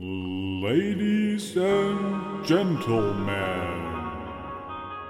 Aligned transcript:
Ladies 0.00 1.56
and 1.56 2.46
Gentlemen. 2.46 3.32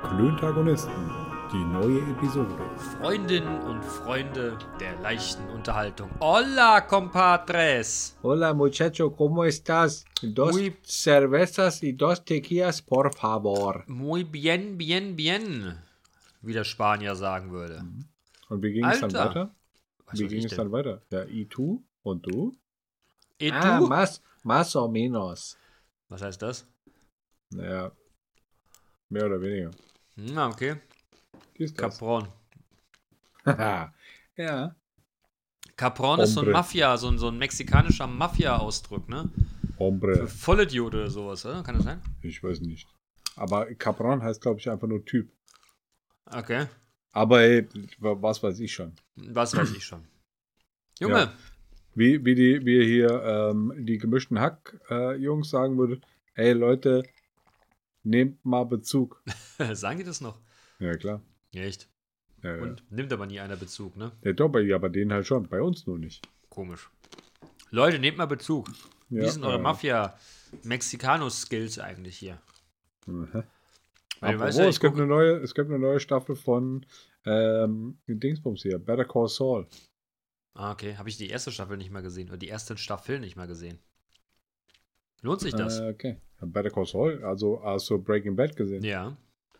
Klöntagonisten, 0.03 0.91
die 1.53 1.63
neue 1.63 2.01
Episode. 2.11 2.55
Freundinnen 2.99 3.61
und 3.65 3.85
Freunde 3.85 4.57
der 4.81 4.99
leichten 5.03 5.47
Unterhaltung. 5.51 6.09
Hola, 6.21 6.81
compadres! 6.87 8.17
Hola 8.23 8.55
muchacho, 8.55 9.15
¿cómo 9.15 9.45
estás? 9.45 10.07
Dos 10.23 10.53
Muy- 10.55 10.75
cervezas 10.85 11.83
y 11.83 11.93
dos 11.93 12.25
tequilas, 12.25 12.81
por 12.81 13.15
favor. 13.15 13.85
Muy 13.89 14.25
bien, 14.25 14.79
bien, 14.79 15.15
bien, 15.17 15.77
wie 16.41 16.55
der 16.55 16.65
Spanier 16.65 17.15
sagen 17.15 17.51
würde. 17.53 17.85
Und 18.49 18.63
wie 18.63 18.73
ging 18.73 18.87
es 18.87 19.01
dann 19.01 19.15
Alter. 19.15 19.29
weiter? 19.29 19.55
Was 20.07 20.19
wie 20.19 20.29
ging 20.29 20.45
es 20.47 20.49
denn? 20.49 20.57
dann 20.57 20.73
weiter? 20.73 21.03
Ja, 21.11 21.25
y 21.27 21.45
tú 21.45 21.83
und 22.03 22.25
du? 22.25 22.57
Et 23.41 23.53
Ah, 23.53 23.81
más, 23.81 24.23
más 24.43 24.75
o 24.77 24.89
menos. 24.89 25.57
Was 26.09 26.23
heißt 26.23 26.43
das? 26.43 26.67
Naja, 27.51 27.93
mehr 29.09 29.27
oder 29.27 29.41
weniger. 29.41 29.71
Na, 30.17 30.49
okay. 30.49 30.77
Capron. 31.77 32.29
ja. 34.37 34.75
Capron 35.77 36.21
ist 36.21 36.35
so 36.35 36.41
ein. 36.41 36.51
Mafia, 36.51 36.97
so 36.97 37.09
ein, 37.09 37.19
so 37.19 37.29
ein 37.29 37.39
mexikanischer 37.39 38.07
Mafia-Ausdruck, 38.07 39.09
ne? 39.09 39.31
Für 39.77 39.79
Hombre. 39.79 40.27
Vollidiot 40.27 40.95
oder 40.95 41.11
sowas, 41.11 41.47
oder? 41.47 41.63
Kann 41.63 41.77
das 41.77 41.85
sein? 41.85 42.03
Ich 42.23 42.43
weiß 42.43 42.61
nicht. 42.61 42.89
Aber 43.37 43.73
Capron 43.77 44.23
heißt, 44.23 44.41
glaube 44.41 44.59
ich, 44.59 44.69
einfach 44.69 44.89
nur 44.89 45.05
Typ. 45.05 45.31
Okay. 46.27 46.67
Aber 47.13 47.41
ey, 47.41 47.69
was 47.99 48.43
weiß 48.43 48.59
ich 48.61 48.73
schon. 48.73 48.93
Was 49.15 49.57
weiß 49.57 49.71
ich 49.73 49.85
schon. 49.85 50.05
Junge, 50.99 51.15
Ja. 51.21 51.33
Wie, 51.99 52.25
wie, 52.25 52.35
die, 52.37 52.65
wie 52.65 52.85
hier 52.85 53.11
ähm, 53.25 53.75
die 53.77 53.99
gemischten 53.99 54.39
Hack-Jungs 54.39 55.51
sagen 55.51 55.77
würde, 55.79 56.01
ey 56.35 56.53
Leute, 56.53 57.03
nehmt 58.05 58.45
mal 58.45 58.63
Bezug. 58.63 59.21
sagen 59.73 59.99
die 59.99 60.05
das 60.05 60.21
noch? 60.21 60.39
Ja, 60.79 60.95
klar. 60.95 61.21
Ja, 61.51 61.63
echt. 61.63 61.89
Ja, 62.45 62.55
ja. 62.55 62.63
Und 62.63 62.85
nimmt 62.93 63.13
aber 63.13 63.27
nie 63.27 63.41
einer 63.41 63.57
Bezug, 63.57 63.97
ne? 63.97 64.13
Ja, 64.23 64.33
doch, 64.33 64.49
bei, 64.49 64.61
ja, 64.61 64.79
bei 64.79 64.91
denen 64.91 65.13
halt 65.13 65.27
schon, 65.27 65.49
bei 65.49 65.61
uns 65.61 65.89
nur 65.89 65.99
nicht. 65.99 66.25
Komisch. 66.51 66.89
Leute, 67.71 67.99
nehmt 67.99 68.17
mal 68.17 68.27
Bezug. 68.27 68.69
Ja, 69.11 69.25
Wie 69.25 69.29
sind 69.29 69.43
eure 69.43 69.59
äh, 69.59 69.63
Mafia-Mexicano-Skills 69.63 71.81
eigentlich 71.81 72.17
hier? 72.17 72.39
aha. 73.09 73.43
Weil, 74.21 74.39
weißt 74.39 74.61
ich 74.61 74.67
es, 74.67 74.79
gibt 74.79 74.95
eine 74.95 75.07
neue, 75.07 75.39
es 75.39 75.53
gibt 75.53 75.69
eine 75.69 75.81
neue 75.81 75.99
Staffel 75.99 76.37
von 76.37 76.87
ähm, 77.25 77.99
Dingsbums 78.07 78.63
hier, 78.63 78.79
Better 78.79 79.05
Call 79.05 79.27
Saul. 79.27 79.67
Ah, 80.61 80.73
okay. 80.73 80.97
Habe 80.97 81.09
ich 81.09 81.17
die 81.17 81.29
erste 81.29 81.53
Staffel 81.53 81.77
nicht 81.77 81.91
mal 81.93 82.03
gesehen 82.03 82.29
oder 82.29 82.37
die 82.37 82.49
erste 82.49 82.77
Staffel 82.77 83.21
nicht 83.21 83.37
mal 83.37 83.47
gesehen. 83.47 83.79
Lohnt 85.23 85.41
sich 85.41 85.55
das? 85.55 85.79
Äh, 85.79 85.91
okay. 85.91 86.21
Better 86.41 86.71
Call 86.71 86.85
Saul, 86.85 87.23
also 87.25 87.63
hast 87.63 87.89
du 87.91 87.99
Breaking 88.03 88.35
Bad 88.35 88.57
gesehen? 88.57 88.83
ja. 88.83 89.17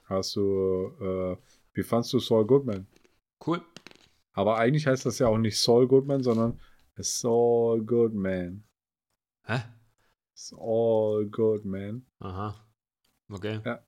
Hast 0.07 0.35
du, 0.37 0.91
äh, 1.01 1.37
wie 1.75 1.83
fandst 1.83 2.13
du 2.15 2.19
Saul 2.19 2.47
Goodman? 2.47 2.87
Cool. 3.47 3.61
Aber 4.33 4.57
eigentlich 4.57 4.87
heißt 4.87 5.05
das 5.07 5.19
ja 5.21 5.29
auch 5.29 5.37
nicht 5.39 5.61
Saul 5.61 5.87
Goodman, 5.87 6.23
sondern 6.23 6.59
Saul 6.97 7.85
Goodman. 7.85 8.65
Hä? 9.45 9.61
Saul 10.35 11.27
Goodman. 11.29 12.07
Aha. 12.21 12.67
Okay. 13.29 13.61
Ja. 13.65 13.85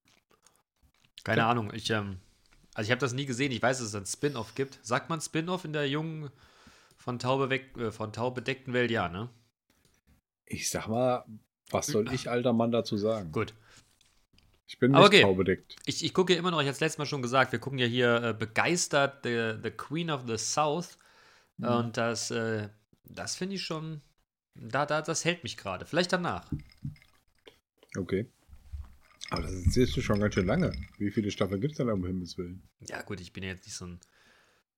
Keine 1.24 1.41
Ja. 1.41 1.50
Ahnung. 1.50 1.72
Ich, 1.74 1.89
ähm, 1.91 2.20
also 2.74 2.86
ich 2.86 2.91
habe 2.92 3.00
das 3.00 3.14
nie 3.14 3.27
gesehen. 3.27 3.50
Ich 3.50 3.62
weiß, 3.62 3.78
dass 3.78 3.89
es 3.89 3.95
ein 3.95 4.06
Spin-off 4.06 4.55
gibt. 4.55 4.78
Sagt 4.83 5.08
man 5.08 5.20
Spin-off 5.20 5.64
in 5.64 5.72
der 5.72 5.89
jungen, 5.89 6.30
von 7.11 7.19
Taube, 7.19 7.50
weg, 7.50 7.77
äh, 7.77 7.91
von 7.91 8.12
Taube 8.12 8.36
bedeckten 8.36 8.72
Welt? 8.72 8.91
Ja, 8.92 9.08
ne? 9.08 9.28
Ich 10.47 10.70
sag 10.70 10.86
mal, 10.86 11.25
was 11.70 11.89
soll 11.89 12.12
ich, 12.12 12.30
alter 12.30 12.52
Mann, 12.52 12.70
dazu 12.70 12.97
sagen? 12.97 13.33
Gut. 13.33 13.52
Ich 14.69 14.78
bin 14.78 14.92
nicht 14.92 15.00
okay. 15.00 15.22
taubedeckt. 15.22 15.75
Ich, 15.86 16.05
ich 16.05 16.14
gucke 16.14 16.33
ja 16.33 16.39
immer 16.39 16.52
noch, 16.52 16.61
ich 16.61 16.67
hatte 16.67 16.75
es 16.75 16.80
letztes 16.80 16.98
Mal 16.98 17.06
schon 17.06 17.22
gesagt, 17.22 17.50
wir 17.50 17.58
gucken 17.58 17.80
ja 17.80 17.86
hier 17.86 18.22
äh, 18.22 18.33
begeistert 18.33 19.25
the, 19.25 19.55
the 19.61 19.73
Queen 19.73 20.08
of 20.08 20.23
the 20.29 20.39
South. 20.39 20.98
Mhm. 21.57 21.67
Und 21.67 21.96
das, 21.96 22.30
äh, 22.30 22.68
das 23.02 23.34
finde 23.34 23.57
ich 23.57 23.63
schon, 23.63 24.02
da, 24.55 24.86
da, 24.86 25.02
das 25.02 25.24
hält 25.24 25.42
mich 25.42 25.57
gerade. 25.57 25.86
Vielleicht 25.86 26.13
danach. 26.13 26.48
Okay. 27.96 28.30
Aber 29.30 29.42
das 29.42 29.52
erzählst 29.64 29.96
du 29.96 30.01
schon 30.01 30.20
ganz 30.20 30.34
schön 30.34 30.46
lange. 30.46 30.70
Wie 30.98 31.11
viele 31.11 31.33
Staffeln 31.33 31.61
gibt 31.61 31.73
es 31.73 31.79
denn 31.79 31.90
um 31.90 32.07
Himmels 32.07 32.39
Willen? 32.39 32.63
Ja, 32.86 33.02
gut, 33.02 33.20
ich 33.20 33.33
bin 33.33 33.42
ja 33.42 33.51
jetzt 33.51 33.67
nicht 33.67 33.74
so 33.74 33.86
ein. 33.86 33.98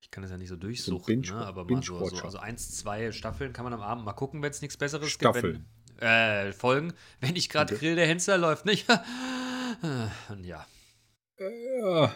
Ich 0.02 0.10
kann 0.10 0.22
das 0.22 0.30
ja 0.32 0.36
nicht 0.36 0.48
so 0.48 0.56
durchsuchen, 0.56 1.22
Binge- 1.22 1.32
ne? 1.32 1.46
aber 1.46 1.64
mal 1.64 1.82
so, 1.82 2.04
so 2.08 2.16
also 2.24 2.38
eins, 2.38 2.76
zwei 2.76 3.12
Staffeln 3.12 3.52
kann 3.52 3.64
man 3.64 3.72
am 3.72 3.80
Abend 3.80 4.04
mal 4.04 4.12
gucken, 4.12 4.42
wenn 4.42 4.50
es 4.50 4.60
nichts 4.60 4.76
Besseres 4.76 5.08
Staffeln. 5.10 5.64
gibt. 5.92 6.00
Wenn, 6.02 6.08
äh, 6.08 6.52
Folgen, 6.52 6.92
wenn 7.20 7.32
nicht 7.34 7.50
gerade 7.50 7.72
Okay. 7.74 7.78
Grill 7.80 7.94
der 7.96 8.06
Hensler 8.08 8.36
läuft, 8.36 8.66
nicht? 8.66 8.86
Und 10.28 10.44
ja. 10.44 10.66
Äh, 11.38 12.08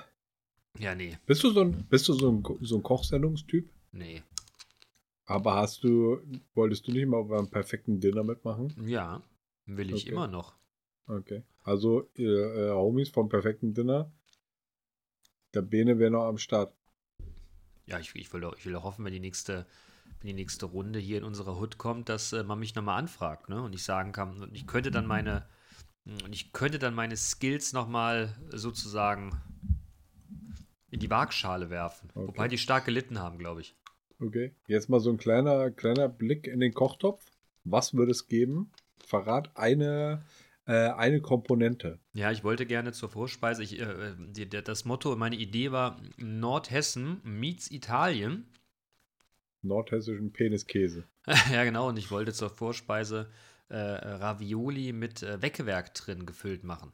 Ja, 0.78 0.94
nee, 0.94 1.16
bist 1.26 1.42
du 1.44 1.50
so 1.50 1.60
ein, 1.62 1.86
bist 1.88 2.06
du 2.08 2.12
so 2.12 2.30
ein, 2.30 2.44
so 2.60 2.76
ein 2.76 2.82
Kochsendungstyp? 2.82 3.68
nee. 3.92 4.22
Aber 5.28 5.54
hast 5.56 5.82
du, 5.82 6.20
wolltest 6.54 6.86
du 6.86 6.92
nicht 6.92 7.08
mal 7.08 7.24
beim 7.24 7.48
perfekten 7.50 7.98
Dinner 7.98 8.22
mitmachen? 8.22 8.72
Ja, 8.86 9.22
will 9.64 9.92
ich 9.92 10.04
Okay. 10.04 10.12
immer 10.12 10.28
noch. 10.28 10.54
Okay. 11.08 11.42
Also, 11.64 12.08
ihr 12.14 12.54
äh, 12.54 12.70
Homies 12.70 13.08
vom 13.08 13.28
perfekten 13.28 13.74
Dinner, 13.74 14.12
der 15.52 15.62
Bene 15.62 15.98
wäre 15.98 16.12
noch 16.12 16.26
am 16.26 16.38
Start. 16.38 16.75
Ja, 17.86 17.98
ich, 17.98 18.14
ich, 18.14 18.32
will, 18.32 18.44
auch- 18.44 18.56
ich 18.56 18.66
will 18.66 18.74
auch 18.76 18.84
hoffen, 18.84 19.04
wenn 19.04 19.12
die 19.12 19.20
nächste, 19.20 19.66
wenn 20.20 20.28
die 20.28 20.34
nächste 20.34 20.66
Runde 20.66 20.98
hier 20.98 21.18
in 21.18 21.24
unserer 21.24 21.58
Hood 21.58 21.78
kommt, 21.78 22.08
dass 22.08 22.32
äh, 22.32 22.42
man 22.42 22.58
mich 22.58 22.74
nochmal 22.74 22.98
anfragt, 22.98 23.48
ne? 23.48 23.62
Und 23.62 23.74
ich 23.74 23.84
sagen 23.84 24.12
kann, 24.12 24.42
und 24.42 24.54
ich 24.54 24.66
könnte 24.66 24.90
dann 24.90 25.06
meine, 25.06 25.46
und 26.04 26.32
ich 26.32 26.52
könnte 26.52 26.78
dann 26.78 26.94
meine 26.94 27.16
Skills 27.16 27.72
nochmal 27.72 28.34
sozusagen 28.50 29.40
in 30.90 31.00
die 31.00 31.10
Waagschale 31.10 31.70
werfen. 31.70 32.10
Okay. 32.14 32.28
Wobei 32.28 32.48
die 32.48 32.58
stark 32.58 32.84
gelitten 32.84 33.18
haben, 33.18 33.38
glaube 33.38 33.60
ich. 33.60 33.74
Okay. 34.20 34.52
Jetzt 34.66 34.88
mal 34.88 35.00
so 35.00 35.10
ein 35.10 35.18
kleiner, 35.18 35.70
kleiner 35.70 36.08
Blick 36.08 36.46
in 36.46 36.60
den 36.60 36.72
Kochtopf. 36.72 37.24
Was 37.64 37.94
würde 37.94 38.12
es 38.12 38.28
geben? 38.28 38.70
Verrat 39.04 39.50
eine, 39.56 40.24
äh, 40.66 40.90
eine 40.90 41.20
Komponente. 41.20 41.98
Ja, 42.12 42.30
ich 42.32 42.44
wollte 42.44 42.66
gerne 42.66 42.92
zur 42.92 43.08
Vorspeise. 43.08 43.62
Ich, 43.62 43.80
äh, 43.80 44.14
die, 44.18 44.48
der, 44.48 44.62
das 44.62 44.84
Motto, 44.84 45.14
meine 45.16 45.36
Idee 45.36 45.72
war 45.72 46.00
Nordhessen 46.16 47.20
meets 47.24 47.70
Italien. 47.70 48.46
Nordhessischen 49.62 50.32
Peniskäse. 50.32 51.04
ja, 51.52 51.64
genau. 51.64 51.88
Und 51.88 51.96
ich 51.98 52.10
wollte 52.10 52.32
zur 52.32 52.50
Vorspeise 52.50 53.30
äh, 53.68 53.76
Ravioli 53.76 54.92
mit 54.92 55.22
äh, 55.22 55.40
Weckewerk 55.42 55.94
drin 55.94 56.26
gefüllt 56.26 56.64
machen. 56.64 56.92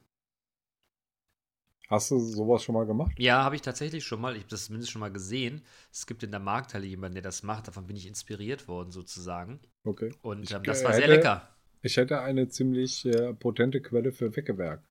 Hast 1.89 2.11
du 2.11 2.19
sowas 2.19 2.63
schon 2.63 2.75
mal 2.75 2.87
gemacht? 2.87 3.13
Ja, 3.19 3.43
habe 3.45 3.55
ich 3.55 3.61
tatsächlich 3.61 4.05
schon 4.05 4.21
mal. 4.21 4.35
Ich 4.35 4.43
habe 4.43 4.51
das 4.51 4.67
zumindest 4.67 4.91
schon 4.91 5.01
mal 5.01 5.13
gesehen. 5.13 5.61
Es 5.93 6.07
gibt 6.07 6.23
in 6.23 6.31
der 6.31 6.41
Markthalle 6.41 6.87
jemanden, 6.87 7.17
der 7.17 7.23
das 7.23 7.43
macht. 7.43 7.69
Davon 7.69 7.87
bin 7.87 7.97
ich 7.97 8.07
inspiriert 8.07 8.67
worden, 8.67 8.91
sozusagen. 8.91 9.61
Okay. 9.85 10.11
Und 10.23 10.51
ähm, 10.53 10.63
das 10.63 10.81
äh, 10.81 10.85
war 10.85 10.93
sehr 10.95 11.03
hätte- 11.03 11.15
lecker. 11.17 11.49
Ich 11.83 11.97
hätte 11.97 12.21
eine 12.21 12.49
ziemlich 12.49 13.05
äh, 13.07 13.35
potente 13.35 13.81
Quelle 13.81 14.13
für 14.13 14.35
Weckewerk. 14.37 14.83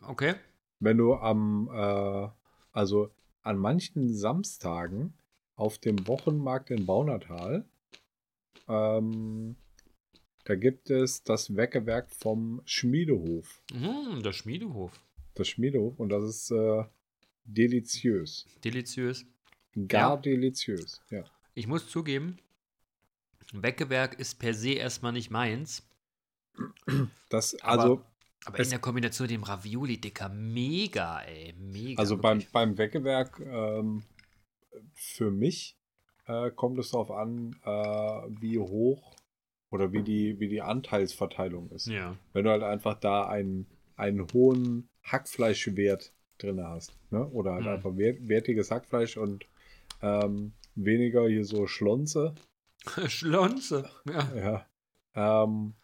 Okay. 0.00 0.34
Wenn 0.80 0.96
du 0.96 1.14
am, 1.14 1.68
äh, 1.70 2.28
also 2.72 3.10
an 3.42 3.58
manchen 3.58 4.14
Samstagen 4.14 5.12
auf 5.54 5.78
dem 5.78 6.06
Wochenmarkt 6.06 6.70
in 6.70 6.86
Baunatal, 6.86 7.66
ähm, 8.68 9.56
da 10.44 10.54
gibt 10.54 10.88
es 10.88 11.22
das 11.24 11.56
Weckewerk 11.56 12.10
vom 12.10 12.62
Schmiedehof. 12.64 13.62
Mm, 13.72 14.22
der 14.22 14.32
Schmiedehof. 14.32 14.98
Das 15.34 15.46
Schmiedehof 15.48 16.00
und 16.00 16.08
das 16.08 16.24
ist 16.24 16.50
äh, 16.52 16.84
deliziös. 17.44 18.46
Deliziös. 18.64 19.26
Gar 19.88 20.14
Ja. 20.14 20.16
deliziös, 20.16 21.02
ja. 21.10 21.24
Ich 21.52 21.66
muss 21.66 21.88
zugeben, 21.88 22.38
Weckewerk 23.52 24.18
ist 24.18 24.38
per 24.38 24.54
se 24.54 24.72
erstmal 24.72 25.12
nicht 25.12 25.30
meins. 25.30 25.82
Das, 27.28 27.60
Aber- 27.62 27.82
also, 27.82 28.04
Aber 28.44 28.60
Es- 28.60 28.68
in 28.68 28.70
der 28.70 28.78
Kombination 28.78 29.26
mit 29.26 29.34
dem 29.34 29.42
Ravioli, 29.42 30.00
Dicker, 30.00 30.28
mega, 30.28 31.20
ey. 31.22 31.52
Mega. 31.58 31.98
also 32.00 32.16
beim, 32.16 32.40
beim 32.52 32.78
Weckewerk, 32.78 33.40
ähm, 33.40 34.04
für 34.94 35.30
mich 35.30 35.76
äh, 36.26 36.50
kommt 36.52 36.78
es 36.78 36.90
darauf 36.92 37.10
an, 37.10 37.56
äh, 37.64 37.68
wie 38.40 38.58
hoch 38.58 39.16
oder 39.70 39.92
wie 39.92 40.02
die, 40.02 40.38
wie 40.38 40.48
die 40.48 40.60
Anteilsverteilung 40.62 41.70
ist. 41.70 41.86
Ja. 41.88 42.16
Wenn 42.32 42.44
du 42.44 42.50
halt 42.50 42.62
einfach 42.62 42.94
da 43.00 43.26
einen, 43.26 43.66
einen 43.96 44.26
hohen 44.32 44.88
Hackfleischwert 45.04 46.12
drin 46.38 46.62
hast. 46.62 46.92
Ne? 47.10 47.26
Oder 47.30 47.54
halt 47.54 47.64
Mhm. 47.64 47.68
einfach 47.70 47.96
wert, 47.96 48.28
wertiges 48.28 48.70
Hackfleisch 48.70 49.16
und 49.16 49.46
ähm, 50.02 50.52
weniger 50.76 51.26
hier 51.28 51.44
so 51.44 51.66
Schlonze. 51.66 52.34
Schlonze. 53.08 53.88
Ja. 54.08 54.66
Ja. 55.14 55.42
Ähm, 55.44 55.74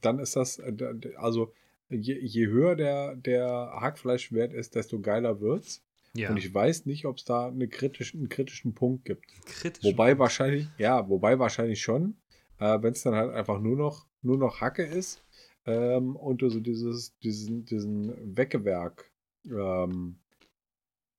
dann 0.00 0.18
ist 0.18 0.36
das, 0.36 0.58
äh, 0.58 0.74
also 1.16 1.52
je, 1.90 2.18
je 2.18 2.46
höher 2.46 2.74
der, 2.76 3.16
der 3.16 3.46
Hackfleischwert 3.80 4.52
ist, 4.52 4.74
desto 4.74 5.00
geiler 5.00 5.40
wird's. 5.40 5.82
ja. 6.14 6.30
Und 6.30 6.36
ich 6.38 6.52
weiß 6.52 6.86
nicht, 6.86 7.04
ob 7.06 7.16
es 7.18 7.24
da 7.24 7.48
eine 7.48 7.68
kritischen, 7.68 8.20
einen 8.20 8.28
kritischen 8.28 8.74
Punkt 8.74 9.04
gibt. 9.04 9.26
Kritisch. 9.46 9.84
Wobei 9.84 10.18
wahrscheinlich, 10.18 10.68
ja, 10.78 11.08
wobei 11.08 11.38
wahrscheinlich 11.38 11.80
schon, 11.82 12.16
Äh, 12.60 12.80
Wenn 12.82 12.92
es 12.92 13.02
dann 13.02 13.14
halt 13.16 13.34
einfach 13.34 13.60
nur 13.60 13.76
noch, 13.76 14.06
nur 14.22 14.38
noch 14.38 14.60
Hacke 14.60 14.84
ist 14.84 15.24
ähm, 15.66 16.14
und 16.14 16.40
du 16.40 16.48
so 16.50 16.60
dieses, 16.60 17.18
diesen, 17.18 17.64
diesen 17.64 18.36
Weckewerk, 18.36 19.10
ähm, 19.44 20.20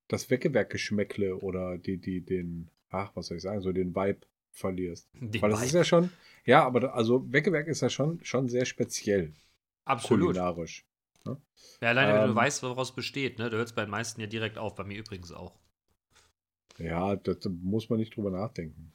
das 0.08 0.30
Weckewerk-Geschmäckle 0.30 1.36
oder 1.36 1.76
die, 1.78 1.98
die, 1.98 2.22
den, 2.22 2.70
ach, 2.88 3.10
was 3.14 3.26
soll 3.26 3.36
ich 3.36 3.42
sagen, 3.42 3.60
so 3.60 3.70
den 3.72 3.94
Vibe 3.94 4.20
verlierst. 4.56 5.08
Den 5.20 5.42
Weil 5.42 5.50
das 5.50 5.60
ist 5.62 5.66
Vibe. 5.66 5.78
ja 5.78 5.84
schon, 5.84 6.10
ja, 6.44 6.64
aber 6.64 6.80
da- 6.80 6.90
also 6.90 7.30
Weckewerk 7.32 7.68
ist 7.68 7.82
ja 7.82 7.90
schon, 7.90 8.20
schon 8.24 8.48
sehr 8.48 8.64
speziell 8.64 9.32
Absolut. 9.86 10.36
kulinarisch. 10.36 10.84
Ja, 11.80 11.88
alleine 11.88 12.14
wenn 12.14 12.22
du 12.24 12.28
Ähm, 12.30 12.34
weißt, 12.34 12.62
woraus 12.64 12.94
besteht, 12.94 13.38
ne? 13.38 13.48
Da 13.48 13.56
hört 13.56 13.68
es 13.68 13.74
bei 13.74 13.82
den 13.82 13.90
meisten 13.90 14.20
ja 14.20 14.26
direkt 14.26 14.58
auf, 14.58 14.74
bei 14.74 14.84
mir 14.84 14.98
übrigens 14.98 15.32
auch. 15.32 15.54
Ja, 16.78 17.16
da 17.16 17.34
muss 17.50 17.90
man 17.90 17.98
nicht 17.98 18.16
drüber 18.16 18.30
nachdenken. 18.30 18.92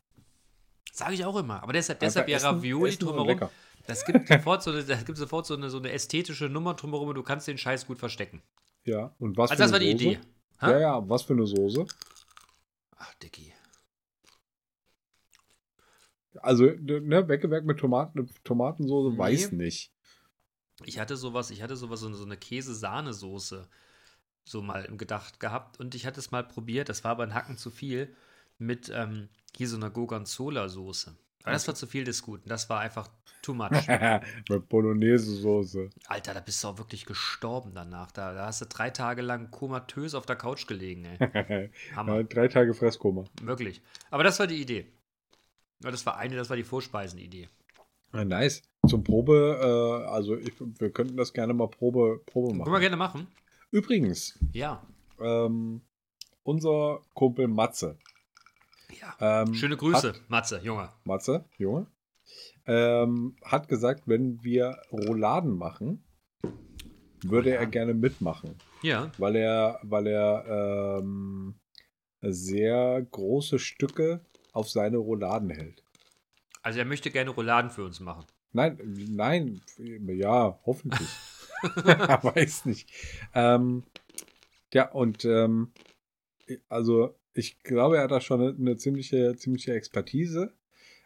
Sage 0.94 1.14
ich 1.14 1.26
auch 1.26 1.36
immer. 1.38 1.64
Aber 1.64 1.74
deshalb, 1.74 2.00
deshalb 2.00 2.28
ja 2.28 2.38
essen- 2.38 2.58
Ravioli 2.58 2.90
essen 2.90 3.00
drumherum. 3.06 3.40
Das 3.88 4.06
gibt 4.06 4.28
sofort 4.28 4.62
so 4.64 4.72
eine, 4.72 4.84
das 4.84 5.06
gibt 5.06 5.18
sofort 5.18 5.46
so 5.46 5.56
eine, 5.56 5.70
so 5.70 5.78
eine 5.78 5.92
ästhetische 5.92 6.50
Nummer 6.50 6.76
drumherum 6.76 7.10
und 7.10 7.16
du 7.16 7.24
kannst 7.24 7.48
den 7.48 7.58
Scheiß 7.58 7.88
gut 7.88 8.00
verstecken. 8.00 8.42
Ja, 8.86 9.14
und 9.20 9.38
was 9.38 9.50
Also 9.50 9.58
für 9.58 9.64
das 9.64 9.72
war 9.72 9.80
eine 9.80 9.86
die 9.86 9.92
Soße? 9.92 10.16
Idee. 10.16 10.20
Hä? 10.60 10.66
Ja, 10.70 10.80
ja, 10.80 11.10
was 11.10 11.24
für 11.24 11.34
eine 11.34 11.48
Soße? 11.48 11.86
Ach, 12.98 13.14
Dicky. 13.16 13.51
Also, 16.40 16.66
ne, 16.66 17.28
Weckewerk 17.28 17.66
mit 17.66 17.80
Tomaten, 17.80 18.30
Tomatensoße, 18.44 19.12
Nee. 19.14 19.18
weiß 19.20 19.52
nicht. 19.52 19.92
Ich 20.86 20.98
hatte 21.00 21.16
sowas, 21.18 21.52
ich 21.52 21.62
hatte 21.62 21.76
sowas, 21.76 22.00
so 22.00 22.08
eine, 22.08 22.16
so 22.16 22.26
eine 22.26 22.38
Käse-Sahnesoße 22.38 23.68
so 24.44 24.62
mal 24.62 24.86
im 24.86 24.98
Gedacht 24.98 25.40
gehabt 25.40 25.80
und 25.80 25.94
ich 25.94 26.06
hatte 26.08 26.20
es 26.20 26.32
mal 26.32 26.44
probiert, 26.44 26.90
das 26.90 27.04
war 27.04 27.12
aber 27.12 27.24
ein 27.24 27.36
Hacken 27.36 27.58
zu 27.58 27.70
viel, 27.70 28.16
mit 28.58 28.92
ähm, 28.94 29.30
hier 29.56 29.68
so 29.68 29.76
einer 29.76 29.90
Gorgonzola-Soße. 29.92 31.16
Aber 31.44 31.54
das 31.54 31.68
war 31.68 31.76
zu 31.76 31.86
viel 31.88 32.04
des 32.04 32.22
Guten, 32.24 32.50
das 32.50 32.70
war 32.70 32.80
einfach 32.80 33.10
too 33.44 33.54
much. 33.56 33.70
mit 34.50 34.70
Bolognese-Soße. 34.70 35.90
Alter, 36.08 36.34
da 36.34 36.40
bist 36.40 36.64
du 36.64 36.70
auch 36.70 36.78
wirklich 36.80 37.06
gestorben 37.06 37.74
danach. 37.76 38.12
Da, 38.12 38.34
da 38.34 38.46
hast 38.48 38.62
du 38.62 38.66
drei 38.66 38.90
Tage 38.90 39.22
lang 39.22 39.52
komatös 39.52 40.16
auf 40.16 40.26
der 40.26 40.36
Couch 40.36 40.66
gelegen, 40.68 41.06
ey. 41.06 41.70
Hammer. 41.96 42.18
Ja, 42.18 42.24
drei 42.24 42.48
Tage 42.48 42.74
Fresskoma. 42.74 43.26
Wirklich. 43.44 43.82
Aber 44.10 44.24
das 44.24 44.40
war 44.40 44.48
die 44.48 44.62
Idee. 44.62 44.92
Ja, 45.84 45.92
das 45.92 46.06
war 46.06 46.18
eine, 46.18 46.36
das 46.36 46.50
war 46.50 46.58
die 46.58 46.64
Vorspeisenidee. 46.64 47.50
Ah, 48.12 48.26
nice. 48.26 48.62
Zum 48.88 49.04
Probe, 49.04 49.60
äh, 49.62 50.08
also 50.10 50.36
ich, 50.38 50.54
wir 50.60 50.92
könnten 50.92 51.16
das 51.18 51.34
gerne 51.34 51.54
mal 51.54 51.68
Probe, 51.70 52.22
Probe 52.26 52.50
Können 52.50 52.60
wir 52.66 52.70
machen. 52.72 52.82
gerne 52.82 52.98
machen. 52.98 53.28
Übrigens, 53.72 54.38
Ja. 54.52 54.86
ähm, 55.20 55.82
unser 56.44 57.02
Kumpel 57.14 57.48
Matze. 57.48 57.98
Ja. 59.00 59.44
Ähm, 59.44 59.54
Schöne 59.54 59.78
Grüße, 59.78 60.10
Hat, 60.10 60.22
Matze, 60.30 60.60
Junge. 60.64 60.90
Matze, 61.06 61.46
Junge. 61.58 61.88
Ähm, 62.66 63.36
hat 63.44 63.68
gesagt, 63.68 64.04
wenn 64.08 64.44
wir 64.44 64.78
Rouladen 64.92 65.56
machen, 65.58 66.04
würde 67.24 67.50
er 67.52 67.56
Rouladen. 67.58 67.72
gerne 67.72 67.94
mitmachen. 67.94 68.56
Ja. 68.84 69.12
weil 69.20 69.36
er, 69.36 69.80
weil 69.84 70.08
er 70.08 70.98
ähm, 71.00 71.56
sehr 72.22 73.02
große 73.12 73.60
Stücke 73.60 74.26
auf 74.52 74.70
seine 74.70 74.98
Rouladen 74.98 75.50
hält. 75.50 75.84
Also 76.62 76.80
er 76.80 76.86
möchte 76.86 77.12
gerne 77.12 77.32
Rouladen 77.32 77.72
für 77.72 77.84
uns 77.84 78.00
machen. 78.00 78.26
Nein, 78.54 78.78
nein, 79.10 79.62
ja, 79.78 80.60
hoffentlich. 80.66 81.10
Weiß 81.64 82.66
nicht. 82.66 82.90
Ähm, 83.34 83.84
ja, 84.74 84.92
und 84.92 85.26
ähm, 85.26 85.72
also 86.70 87.16
ich 87.34 87.60
glaube, 87.64 87.98
er 87.98 88.04
hat 88.04 88.12
da 88.12 88.20
schon 88.22 88.42
eine, 88.42 88.56
eine 88.58 88.78
ziemliche, 88.78 89.36
ziemliche 89.36 89.74
Expertise. 89.74 90.54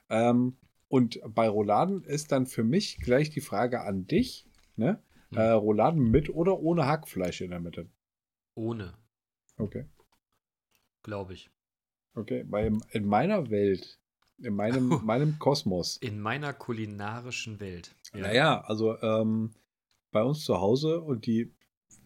Ähm, 0.10 0.58
und 0.88 1.20
bei 1.28 1.50
Rouladen 1.50 2.04
ist 2.04 2.32
dann 2.32 2.46
für 2.46 2.64
mich 2.64 3.00
gleich 3.00 3.30
die 3.30 3.42
Frage 3.42 3.82
an 3.82 4.08
dich, 4.08 4.46
ne? 4.76 5.02
Hm. 5.30 5.38
Äh, 5.38 5.50
Rouladen 5.52 6.10
mit 6.12 6.30
oder 6.30 6.60
ohne 6.60 6.86
Hackfleisch 6.86 7.42
in 7.42 7.52
der 7.52 7.60
Mitte? 7.60 7.90
Ohne, 8.54 8.94
Okay. 9.58 9.86
glaube 11.04 11.34
ich. 11.34 11.50
Okay, 12.16 12.46
weil 12.50 12.68
in- 12.68 12.84
in 12.92 13.06
meiner 13.06 13.50
Welt, 13.50 14.00
in 14.40 14.56
meinem, 14.56 14.88
meinem 15.06 15.38
Kosmos, 15.40 15.98
In 15.98 16.20
meiner 16.20 16.54
kulinarischen 16.54 17.60
Welt. 17.60 17.94
naja, 18.14 18.62
also 18.62 18.98
ähm, 19.02 19.52
bei 20.12 20.24
uns 20.24 20.44
zu 20.46 20.60
Hause 20.60 21.02
und 21.02 21.26
die, 21.26 21.54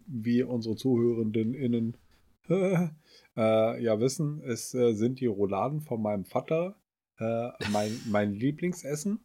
wie 0.08 0.42
unsere 0.44 0.76
Zuhörenden 0.76 1.54
innen 1.54 1.96
äh, 2.50 2.90
ja 3.36 4.00
wissen, 4.00 4.42
es 4.42 4.74
äh, 4.74 4.94
sind 4.94 5.20
die 5.20 5.28
Rouladen 5.28 5.82
von 5.82 6.02
meinem 6.02 6.26
Vater 6.26 6.76
äh, 7.20 7.50
mein, 7.72 7.92
mein 8.10 8.34
Lieblingsessen. 8.34 9.20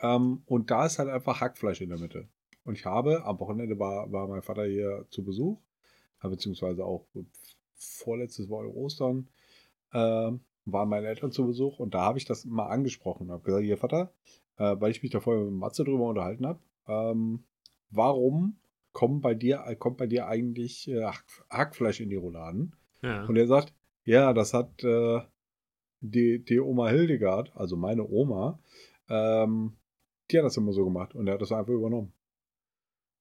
Ähm, 0.00 0.42
und 0.46 0.70
da 0.72 0.86
ist 0.86 0.98
halt 0.98 1.08
einfach 1.08 1.40
Hackfleisch 1.40 1.80
in 1.80 1.90
der 1.90 1.98
Mitte. 2.00 2.28
Und 2.64 2.76
ich 2.76 2.84
habe, 2.86 3.24
am 3.24 3.38
Wochenende 3.38 3.78
war, 3.78 4.10
war 4.10 4.26
mein 4.26 4.42
Vater 4.42 4.64
hier 4.64 5.06
zu 5.10 5.22
Besuch, 5.22 5.60
äh, 6.22 6.28
beziehungsweise 6.28 6.84
auch 6.84 7.06
vorletztes 7.76 8.48
Woche 8.48 8.74
Ostern, 8.74 9.28
ähm, 9.94 10.40
waren 10.66 10.88
meine 10.88 11.06
Eltern 11.06 11.32
zu 11.32 11.46
Besuch 11.46 11.78
und 11.78 11.94
da 11.94 12.02
habe 12.02 12.18
ich 12.18 12.24
das 12.24 12.44
mal 12.44 12.66
angesprochen. 12.66 13.30
habe 13.30 13.42
gesagt, 13.42 13.64
hier 13.64 13.76
Vater, 13.76 14.12
äh, 14.56 14.76
weil 14.78 14.90
ich 14.90 15.02
mich 15.02 15.12
da 15.12 15.20
vorher 15.20 15.44
mit 15.44 15.54
Matze 15.54 15.84
drüber 15.84 16.08
unterhalten 16.08 16.46
habe, 16.46 16.60
ähm, 16.86 17.44
warum 17.90 18.58
kommen 18.92 19.20
bei 19.20 19.34
dir, 19.34 19.64
äh, 19.66 19.76
kommt 19.76 19.98
bei 19.98 20.06
dir 20.06 20.26
eigentlich 20.26 20.88
äh, 20.88 21.04
Hack, 21.04 21.24
Hackfleisch 21.50 22.00
in 22.00 22.10
die 22.10 22.16
Rouladen? 22.16 22.74
Ja. 23.02 23.24
Und 23.24 23.36
er 23.36 23.46
sagt, 23.46 23.74
ja, 24.04 24.32
das 24.32 24.54
hat 24.54 24.82
äh, 24.84 25.20
die, 26.00 26.44
die 26.44 26.60
Oma 26.60 26.88
Hildegard, 26.88 27.52
also 27.56 27.76
meine 27.76 28.06
Oma, 28.06 28.60
ähm, 29.08 29.76
die 30.30 30.38
hat 30.38 30.44
das 30.44 30.56
immer 30.56 30.72
so 30.72 30.84
gemacht 30.84 31.14
und 31.14 31.26
er 31.26 31.34
hat 31.34 31.42
das 31.42 31.52
einfach 31.52 31.72
übernommen. 31.72 32.12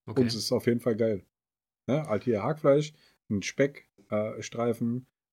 Okay. 0.05 0.21
Und 0.21 0.27
es 0.27 0.35
ist 0.35 0.51
auf 0.51 0.65
jeden 0.67 0.79
Fall 0.79 0.95
geil. 0.95 1.25
Ne? 1.87 2.03
Halt 2.03 2.23
hier 2.23 2.43
Hackfleisch, 2.43 2.93
ein 3.29 3.41
Speck, 3.41 3.89
äh, 4.09 4.41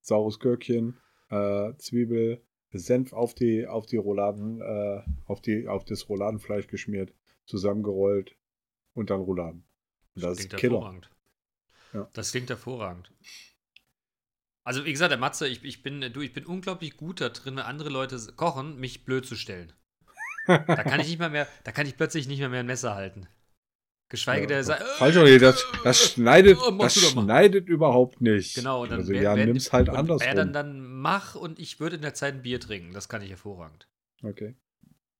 saures 0.00 0.38
Gürkchen, 0.38 0.98
äh, 1.30 1.72
Zwiebel, 1.78 2.42
Senf 2.72 3.12
auf 3.12 3.34
die, 3.34 3.66
auf 3.66 3.86
die 3.86 3.96
Rouladen, 3.96 4.60
äh, 4.60 5.02
auf, 5.26 5.40
die, 5.40 5.66
auf 5.66 5.84
das 5.84 6.08
Rouladenfleisch 6.08 6.68
geschmiert, 6.68 7.12
zusammengerollt 7.46 8.36
und 8.94 9.10
dann 9.10 9.20
Rouladen. 9.20 9.64
Und 10.14 10.24
das 10.24 10.38
ist 10.38 10.50
klingt 10.50 10.62
hervorragend. 10.62 11.10
Ja. 11.92 12.08
Das 12.12 12.30
klingt 12.30 12.48
hervorragend. 12.48 13.12
Also, 14.62 14.84
wie 14.84 14.92
gesagt, 14.92 15.10
der 15.10 15.18
Matze, 15.18 15.48
ich, 15.48 15.64
ich, 15.64 15.82
bin, 15.82 16.00
du, 16.12 16.20
ich 16.20 16.32
bin 16.32 16.46
unglaublich 16.46 16.96
gut 16.96 17.20
da 17.20 17.30
drin, 17.30 17.56
wenn 17.56 17.64
andere 17.64 17.88
Leute 17.88 18.18
kochen, 18.36 18.78
mich 18.78 19.04
blöd 19.04 19.26
zu 19.26 19.34
stellen. 19.34 19.72
Da 20.46 20.82
kann 20.84 21.00
ich 21.00 21.08
nicht 21.08 21.18
mal 21.18 21.30
mehr, 21.30 21.48
da 21.64 21.72
kann 21.72 21.86
ich 21.86 21.96
plötzlich 21.96 22.28
nicht 22.28 22.38
mehr, 22.40 22.48
mehr 22.48 22.60
ein 22.60 22.66
Messer 22.66 22.94
halten. 22.94 23.26
Geschweige 24.10 24.42
Ja, 24.42 24.46
der 24.48 24.64
sagt, 24.64 24.82
Falsch, 24.82 25.16
Olli, 25.16 25.38
das, 25.38 25.64
das 25.84 26.12
schneidet, 26.12 26.58
Oh, 26.60 26.70
machst 26.72 26.96
das 26.96 27.10
schneidet 27.10 27.68
überhaupt 27.68 28.20
nicht. 28.20 28.54
Genau, 28.56 28.82
und 28.82 28.90
dann 28.90 28.98
also, 29.00 29.12
wär- 29.12 29.22
ja, 29.22 29.36
wär- 29.36 29.46
nimm's 29.46 29.72
halt 29.72 29.88
und 29.88 29.96
andersrum. 29.96 30.26
Er 30.28 30.34
dann, 30.34 30.52
dann 30.52 30.80
mach 30.80 31.36
und 31.36 31.58
ich 31.60 31.78
würde 31.80 31.96
in 31.96 32.02
der 32.02 32.12
Zeit 32.12 32.34
ein 32.34 32.42
Bier 32.42 32.60
trinken. 32.60 32.92
Das 32.92 33.08
kann 33.08 33.22
ich 33.22 33.30
hervorragend. 33.30 33.88
Okay. 34.22 34.56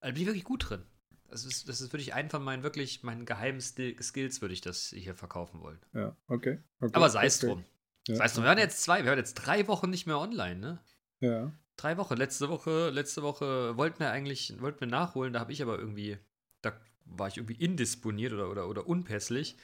Da 0.00 0.08
bin 0.10 0.16
ich 0.22 0.26
wirklich 0.26 0.44
gut 0.44 0.68
drin. 0.68 0.82
Das 1.28 1.44
ist, 1.44 1.68
das 1.68 1.80
ist 1.80 1.92
wirklich 1.92 2.14
ein 2.14 2.28
von 2.28 2.42
meinen 2.42 2.64
wirklich 2.64 3.04
meinen 3.04 3.24
geheimen 3.24 3.60
Skills, 3.60 4.40
würde 4.40 4.52
ich 4.52 4.60
das 4.60 4.92
hier 4.96 5.14
verkaufen 5.14 5.60
wollen. 5.60 5.78
Ja, 5.94 6.16
okay. 6.26 6.58
okay 6.80 6.92
Aber 6.94 7.08
sei 7.10 7.26
es 7.26 7.38
okay. 7.38 7.52
drum. 7.52 7.64
Ja. 8.08 8.16
Sei 8.16 8.24
es 8.24 8.34
drum. 8.34 8.42
Wir 8.44 8.48
waren 8.48 8.58
jetzt 8.58 8.82
zwei, 8.82 9.04
wir 9.04 9.10
waren 9.10 9.18
jetzt 9.18 9.34
drei 9.34 9.68
Wochen 9.68 9.88
nicht 9.90 10.06
mehr 10.08 10.18
online, 10.18 10.56
ne? 10.58 10.80
Ja. 11.20 11.52
Drei 11.76 11.96
Wochen. 11.96 12.16
Letzte 12.16 12.48
Woche, 12.48 12.90
letzte 12.90 13.22
Woche 13.22 13.76
wollten 13.76 14.00
wir 14.00 14.10
eigentlich, 14.10 14.60
wollten 14.60 14.80
wir 14.80 14.88
nachholen, 14.88 15.32
da 15.32 15.38
habe 15.38 15.52
ich 15.52 15.62
aber 15.62 15.78
irgendwie, 15.78 16.18
da 16.62 16.72
war 17.16 17.28
ich 17.28 17.36
irgendwie 17.36 17.62
indisponiert 17.62 18.32
oder, 18.32 18.50
oder, 18.50 18.68
oder 18.68 18.86
unpässlich. 18.86 19.56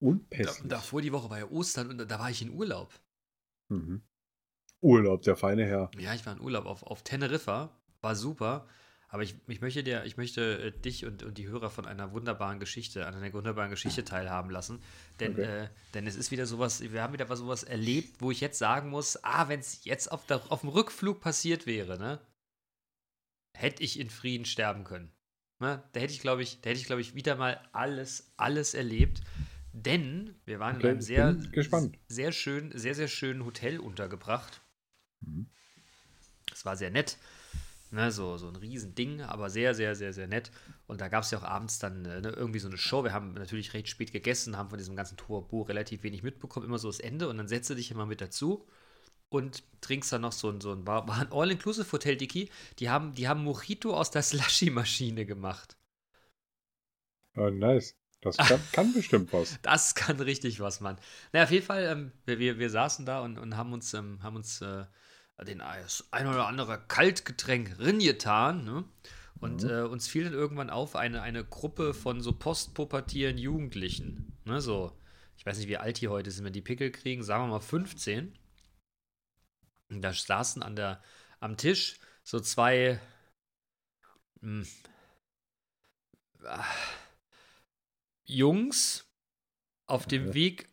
Da, 0.00 0.06
Unpässlich. 0.06 0.68
davor 0.68 1.00
die 1.02 1.12
Woche 1.12 1.30
war 1.30 1.38
ja 1.38 1.48
Ostern 1.50 1.88
und 1.90 1.98
da, 1.98 2.04
da 2.04 2.18
war 2.18 2.30
ich 2.30 2.42
in 2.42 2.50
Urlaub. 2.50 2.92
Mhm. 3.68 4.02
Urlaub, 4.82 5.22
der 5.22 5.36
feine 5.36 5.64
Herr. 5.64 5.90
Ja, 5.98 6.14
ich 6.14 6.24
war 6.26 6.34
in 6.34 6.40
Urlaub 6.40 6.66
auf, 6.66 6.82
auf 6.82 7.02
Teneriffa, 7.02 7.70
war 8.02 8.14
super. 8.14 8.68
Aber 9.08 9.22
ich, 9.22 9.36
ich 9.46 9.60
möchte 9.60 9.84
dir, 9.84 10.04
ich 10.04 10.16
möchte 10.16 10.58
äh, 10.58 10.72
dich 10.80 11.06
und, 11.06 11.22
und 11.22 11.38
die 11.38 11.46
Hörer 11.46 11.70
von 11.70 11.86
einer 11.86 12.12
wunderbaren 12.12 12.58
Geschichte, 12.58 13.06
an 13.06 13.14
einer 13.14 13.32
wunderbaren 13.32 13.70
Geschichte 13.70 14.04
teilhaben 14.04 14.50
lassen. 14.50 14.82
Denn, 15.20 15.32
Okay. 15.32 15.42
äh, 15.42 15.68
denn 15.94 16.06
es 16.06 16.16
ist 16.16 16.30
wieder 16.30 16.44
sowas, 16.46 16.80
wir 16.82 17.02
haben 17.02 17.12
wieder 17.12 17.28
was 17.28 17.38
sowas 17.38 17.62
erlebt, 17.62 18.20
wo 18.20 18.30
ich 18.30 18.40
jetzt 18.40 18.58
sagen 18.58 18.90
muss, 18.90 19.22
ah, 19.24 19.48
wenn 19.48 19.60
es 19.60 19.84
jetzt 19.84 20.10
auf, 20.12 20.26
der, 20.26 20.42
auf 20.50 20.60
dem 20.60 20.70
Rückflug 20.70 21.20
passiert 21.20 21.66
wäre, 21.66 21.98
ne, 21.98 22.20
hätte 23.54 23.82
ich 23.82 23.98
in 23.98 24.10
Frieden 24.10 24.44
sterben 24.44 24.84
können. 24.84 25.12
Ne? 25.58 25.82
Da 25.92 26.00
hätte 26.00 26.12
ich, 26.12 26.20
glaube 26.20 26.42
ich, 26.42 26.60
da 26.60 26.70
hätte 26.70 26.80
ich, 26.80 26.86
glaube 26.86 27.00
ich, 27.00 27.14
wieder 27.14 27.36
mal 27.36 27.60
alles, 27.72 28.32
alles 28.36 28.74
erlebt. 28.74 29.22
Denn 29.72 30.34
wir 30.44 30.58
waren 30.58 30.76
Okay, 30.76 30.86
in 30.86 30.90
einem 30.92 31.00
sehr, 31.00 31.36
sehr 32.08 32.32
schön, 32.32 32.72
sehr, 32.76 32.94
sehr 32.94 33.08
schönen 33.08 33.44
Hotel 33.44 33.78
untergebracht. 33.78 34.62
Mhm. 35.20 35.46
Es 36.52 36.64
war 36.64 36.76
sehr 36.76 36.90
nett. 36.90 37.18
Ne, 37.92 38.10
so, 38.10 38.36
so 38.36 38.48
ein 38.48 38.56
Riesending, 38.56 39.22
aber 39.22 39.48
sehr, 39.48 39.74
sehr, 39.74 39.94
sehr, 39.94 40.12
sehr 40.12 40.26
nett. 40.26 40.50
Und 40.86 41.00
da 41.00 41.08
gab 41.08 41.22
es 41.22 41.30
ja 41.30 41.38
auch 41.38 41.44
abends 41.44 41.78
dann 41.78 42.04
äh, 42.04 42.20
ne, 42.20 42.30
irgendwie 42.30 42.58
so 42.58 42.68
eine 42.68 42.78
Show. 42.78 43.04
Wir 43.04 43.12
haben 43.12 43.34
natürlich 43.34 43.74
recht 43.74 43.88
spät 43.88 44.12
gegessen, 44.12 44.56
haben 44.56 44.70
von 44.70 44.78
diesem 44.78 44.96
ganzen 44.96 45.16
Turbo 45.16 45.62
relativ 45.62 46.02
wenig 46.02 46.22
mitbekommen, 46.22 46.66
immer 46.66 46.78
so 46.78 46.88
das 46.88 47.00
Ende. 47.00 47.28
Und 47.28 47.38
dann 47.38 47.48
setze 47.48 47.76
dich 47.76 47.90
immer 47.90 48.06
mit 48.06 48.20
dazu. 48.20 48.66
Und 49.28 49.62
trinkst 49.80 50.12
dann 50.12 50.22
noch 50.22 50.32
so 50.32 50.50
ein, 50.50 50.60
so 50.60 50.72
ein, 50.72 50.86
war, 50.86 51.06
war 51.08 51.18
ein 51.20 51.32
All-Inclusive-Hotel, 51.32 52.16
Dicky. 52.16 52.50
Die 52.78 52.90
haben, 52.90 53.14
die 53.14 53.28
haben 53.28 53.44
Mojito 53.44 53.94
aus 53.94 54.10
der 54.10 54.22
Slushy-Maschine 54.22 55.26
gemacht. 55.26 55.76
Oh, 57.36 57.50
nice. 57.50 57.94
Das 58.20 58.42
kann, 58.42 58.68
kann 58.72 58.92
bestimmt 58.92 59.32
was. 59.32 59.60
Das 59.62 59.94
kann 59.94 60.20
richtig 60.20 60.60
was, 60.60 60.80
Mann. 60.80 60.98
Naja, 61.32 61.44
auf 61.44 61.50
jeden 61.50 61.66
Fall, 61.66 61.84
ähm, 61.84 62.12
wir, 62.24 62.38
wir, 62.38 62.58
wir 62.58 62.70
saßen 62.70 63.04
da 63.06 63.20
und, 63.20 63.38
und 63.38 63.56
haben 63.56 63.72
uns, 63.72 63.94
ähm, 63.94 64.22
haben 64.22 64.36
uns 64.36 64.60
äh, 64.60 64.84
den 65.46 65.58
das 65.58 66.08
ein 66.12 66.26
oder 66.26 66.46
andere 66.46 66.80
Kaltgetränk 66.88 67.78
ringetan, 67.78 68.64
ne? 68.64 68.84
Und 69.38 69.62
Mhm. 69.62 69.70
äh, 69.70 69.82
uns 69.82 70.08
fiel 70.08 70.24
dann 70.24 70.32
irgendwann 70.32 70.70
auf 70.70 70.96
eine, 70.96 71.20
eine 71.20 71.44
Gruppe 71.44 71.92
von 71.92 72.22
so 72.22 72.32
postpubertieren 72.32 73.36
Jugendlichen. 73.36 74.32
Ne, 74.44 74.62
so, 74.62 74.98
ich 75.36 75.44
weiß 75.44 75.58
nicht, 75.58 75.68
wie 75.68 75.76
alt 75.76 76.00
die 76.00 76.08
heute 76.08 76.30
sind, 76.30 76.44
wenn 76.46 76.54
die 76.54 76.62
Pickel 76.62 76.90
kriegen, 76.90 77.22
sagen 77.22 77.44
wir 77.44 77.48
mal 77.48 77.60
15. 77.60 78.32
Da 79.88 80.12
saßen 80.12 80.62
an 80.62 80.76
der, 80.76 81.02
am 81.40 81.56
Tisch 81.56 81.98
so 82.22 82.40
zwei 82.40 83.00
hm, 84.40 84.66
ah, 86.44 86.64
Jungs 88.24 89.08
auf 89.86 90.06
dem 90.06 90.28
Okay. 90.28 90.34
Weg, 90.34 90.68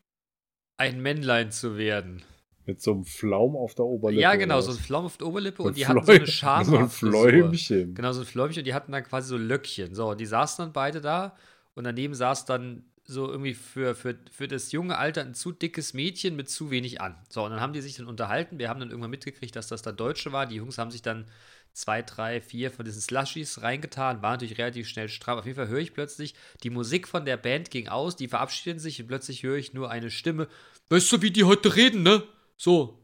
ein 0.78 1.02
Männlein 1.02 1.52
zu 1.52 1.78
werden. 1.78 2.24
Mit 2.66 2.82
so 2.82 2.94
einem 2.94 3.06
Flaum 3.06 3.56
auf 3.56 3.76
der 3.76 3.86
Oberlippe. 3.86 4.22
ja, 4.22 4.36
genau, 4.36 4.62
so 4.62 4.72
ein? 4.72 4.78
Flaum 4.78 5.06
auf 5.06 5.18
der 5.18 5.28
Oberlippe 5.28 5.62
So 5.62 5.68
und 5.68 5.78
die 5.78 5.86
hatten 5.86 6.06
so 6.06 6.12
eine 6.14 6.28
Scham. 6.28 6.64
So 6.66 6.78
ein 6.78 6.90
Fläumchen. 6.90 7.94
Genau, 7.94 8.14
so 8.14 8.22
ein 8.22 8.26
Fläumchen 8.26 8.62
und 8.62 8.66
die 8.66 8.74
hatten 8.74 8.92
dann 8.92 9.04
quasi 9.04 9.28
so 9.28 9.38
Löckchen. 9.38 9.94
So, 9.94 10.10
und 10.12 10.20
die 10.20 10.26
saßen 10.26 10.66
dann 10.66 10.74
beide 10.74 11.02
da 11.02 11.36
und 11.76 11.84
daneben 11.84 12.16
saß 12.16 12.46
dann 12.46 12.86
so 13.06 13.30
irgendwie 13.30 13.54
für, 13.54 13.96
für, 13.96 14.18
für 14.32 14.48
das 14.48 14.72
junge 14.72 14.98
Alter 14.98 15.22
ein 15.22 15.34
zu 15.34 15.52
dickes 15.52 15.94
Mädchen 15.94 16.36
mit 16.36 16.50
zu 16.50 16.72
wenig 16.72 17.02
an. 17.02 17.16
So, 17.30 17.44
und 17.44 17.52
dann 17.52 17.60
haben 17.60 17.74
die 17.74 17.82
sich 17.82 17.96
dann 17.96 18.08
unterhalten. 18.08 18.60
Wir 18.60 18.70
haben 18.70 18.80
dann 18.80 18.90
irgendwann 18.90 19.12
mitgekriegt, 19.12 19.56
dass 19.56 19.68
das 19.68 19.82
da 19.82 19.92
Deutsche 19.92 20.32
war. 20.32 20.46
Die 20.46 20.56
Jungs 20.56 20.78
haben 20.78 20.92
sich 20.92 21.02
dann 21.02 21.26
zwei, 21.74 22.02
drei, 22.02 22.40
vier 22.40 22.72
von 22.72 22.86
diesen 22.86 23.02
Slushies 23.02 23.62
reingetan, 23.62 24.22
war 24.22 24.32
natürlich 24.32 24.58
relativ 24.58 24.88
schnell 24.88 25.10
stramm. 25.10 25.40
Auf 25.40 25.46
jeden 25.46 25.56
Fall 25.58 25.68
höre 25.68 25.80
ich 25.80 25.94
plötzlich, 25.94 26.36
die 26.62 26.70
Musik 26.70 27.08
von 27.08 27.26
der 27.26 27.38
Band 27.38 27.72
ging 27.72 27.88
aus, 27.88 28.16
die 28.16 28.28
verabschieden 28.28 28.80
sich 28.80 29.02
und 29.02 29.08
plötzlich 29.08 29.44
höre 29.44 29.58
ich 29.58 29.74
nur 29.74 29.90
eine 29.90 30.12
Stimme. 30.12 30.48
Weißt 30.90 31.12
du, 31.12 31.22
wie 31.22 31.32
die 31.32 31.44
heute 31.44 31.76
reden, 31.76 32.04
ne? 32.04 32.24
So. 32.58 33.00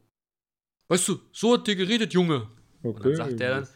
Weißt 0.87 1.07
du, 1.07 1.19
so 1.31 1.53
hat 1.53 1.67
die 1.67 1.75
geredet, 1.75 2.13
Junge. 2.13 2.47
Und 2.93 2.99
Okay. 3.01 3.03
dann 3.03 3.15
sagt 3.15 3.41
er 3.41 3.61
dann, 3.61 3.67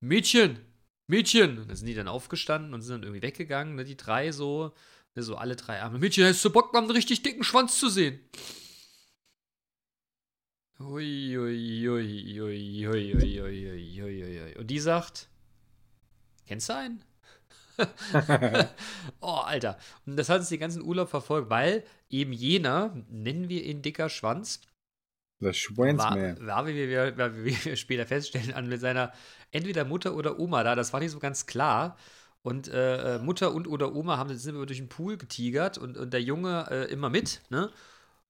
Mädchen, 0.00 0.58
Mädchen. 1.06 1.58
Und 1.58 1.68
dann 1.68 1.76
sind 1.76 1.86
die 1.86 1.94
dann 1.94 2.08
aufgestanden 2.08 2.74
und 2.74 2.82
sind 2.82 2.94
dann 2.94 3.02
irgendwie 3.04 3.22
weggegangen, 3.22 3.76
ne, 3.76 3.84
die 3.84 3.96
drei 3.96 4.32
so, 4.32 4.72
so 5.22 5.36
alle 5.36 5.56
drei 5.56 5.80
Arme. 5.80 5.98
Mädchen, 5.98 6.24
hast 6.24 6.44
du 6.44 6.50
Bock, 6.50 6.72
mal 6.72 6.80
einen 6.80 6.90
richtig 6.90 7.22
dicken 7.22 7.42
Schwanz 7.42 7.78
zu 7.78 7.88
sehen? 7.88 8.20
Ui, 10.78 11.38
Und 14.58 14.66
die 14.66 14.78
sagt, 14.78 15.28
kennst 16.46 16.68
du 16.68 16.74
einen? 16.74 17.02
oh, 19.20 19.40
Alter. 19.44 19.78
Und 20.04 20.16
das 20.16 20.28
hat 20.28 20.40
uns 20.40 20.50
den 20.50 20.60
ganzen 20.60 20.82
Urlaub 20.82 21.08
verfolgt, 21.08 21.48
weil 21.48 21.84
eben 22.10 22.32
jener, 22.32 22.94
nennen 23.08 23.48
wir 23.48 23.64
ihn 23.64 23.80
dicker 23.80 24.10
Schwanz, 24.10 24.60
der 25.40 25.52
Schwanzman. 25.52 26.40
War, 26.40 26.46
war, 26.46 26.66
wie 26.66 26.88
wir, 26.88 27.16
wie 27.44 27.64
wir 27.64 27.76
später 27.76 28.06
feststellen, 28.06 28.54
an 28.54 28.68
mit 28.68 28.80
seiner 28.80 29.12
entweder 29.50 29.84
Mutter 29.84 30.14
oder 30.14 30.38
Oma 30.38 30.62
da. 30.64 30.74
Das 30.74 30.92
war 30.92 31.00
nicht 31.00 31.10
so 31.10 31.18
ganz 31.18 31.46
klar. 31.46 31.96
Und 32.46 32.68
äh, 32.68 33.16
äh, 33.16 33.18
Mutter 33.18 33.52
und 33.52 33.66
oder 33.66 33.92
Oma 33.96 34.18
haben 34.18 34.32
sind 34.36 34.56
wir 34.56 34.66
durch 34.66 34.78
den 34.78 34.88
Pool 34.88 35.16
getigert 35.16 35.78
und, 35.78 35.96
und 35.96 36.12
der 36.12 36.22
Junge 36.22 36.68
äh, 36.70 36.84
immer 36.92 37.10
mit, 37.10 37.40
ne? 37.50 37.72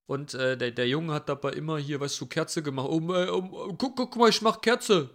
Und 0.07 0.33
äh, 0.33 0.57
der, 0.57 0.71
der 0.71 0.89
Junge 0.89 1.13
hat 1.13 1.29
dabei 1.29 1.51
immer 1.51 1.77
hier, 1.77 2.01
weißt 2.01 2.19
du, 2.23 2.25
Kerze 2.25 2.63
gemacht. 2.63 2.89
Oh, 2.89 3.13
äh, 3.13 3.29
oh, 3.29 3.75
guck, 3.77 3.95
guck 3.95 4.17
mal, 4.17 4.31
ich 4.31 4.41
mach 4.41 4.63
Kerze. 4.63 5.11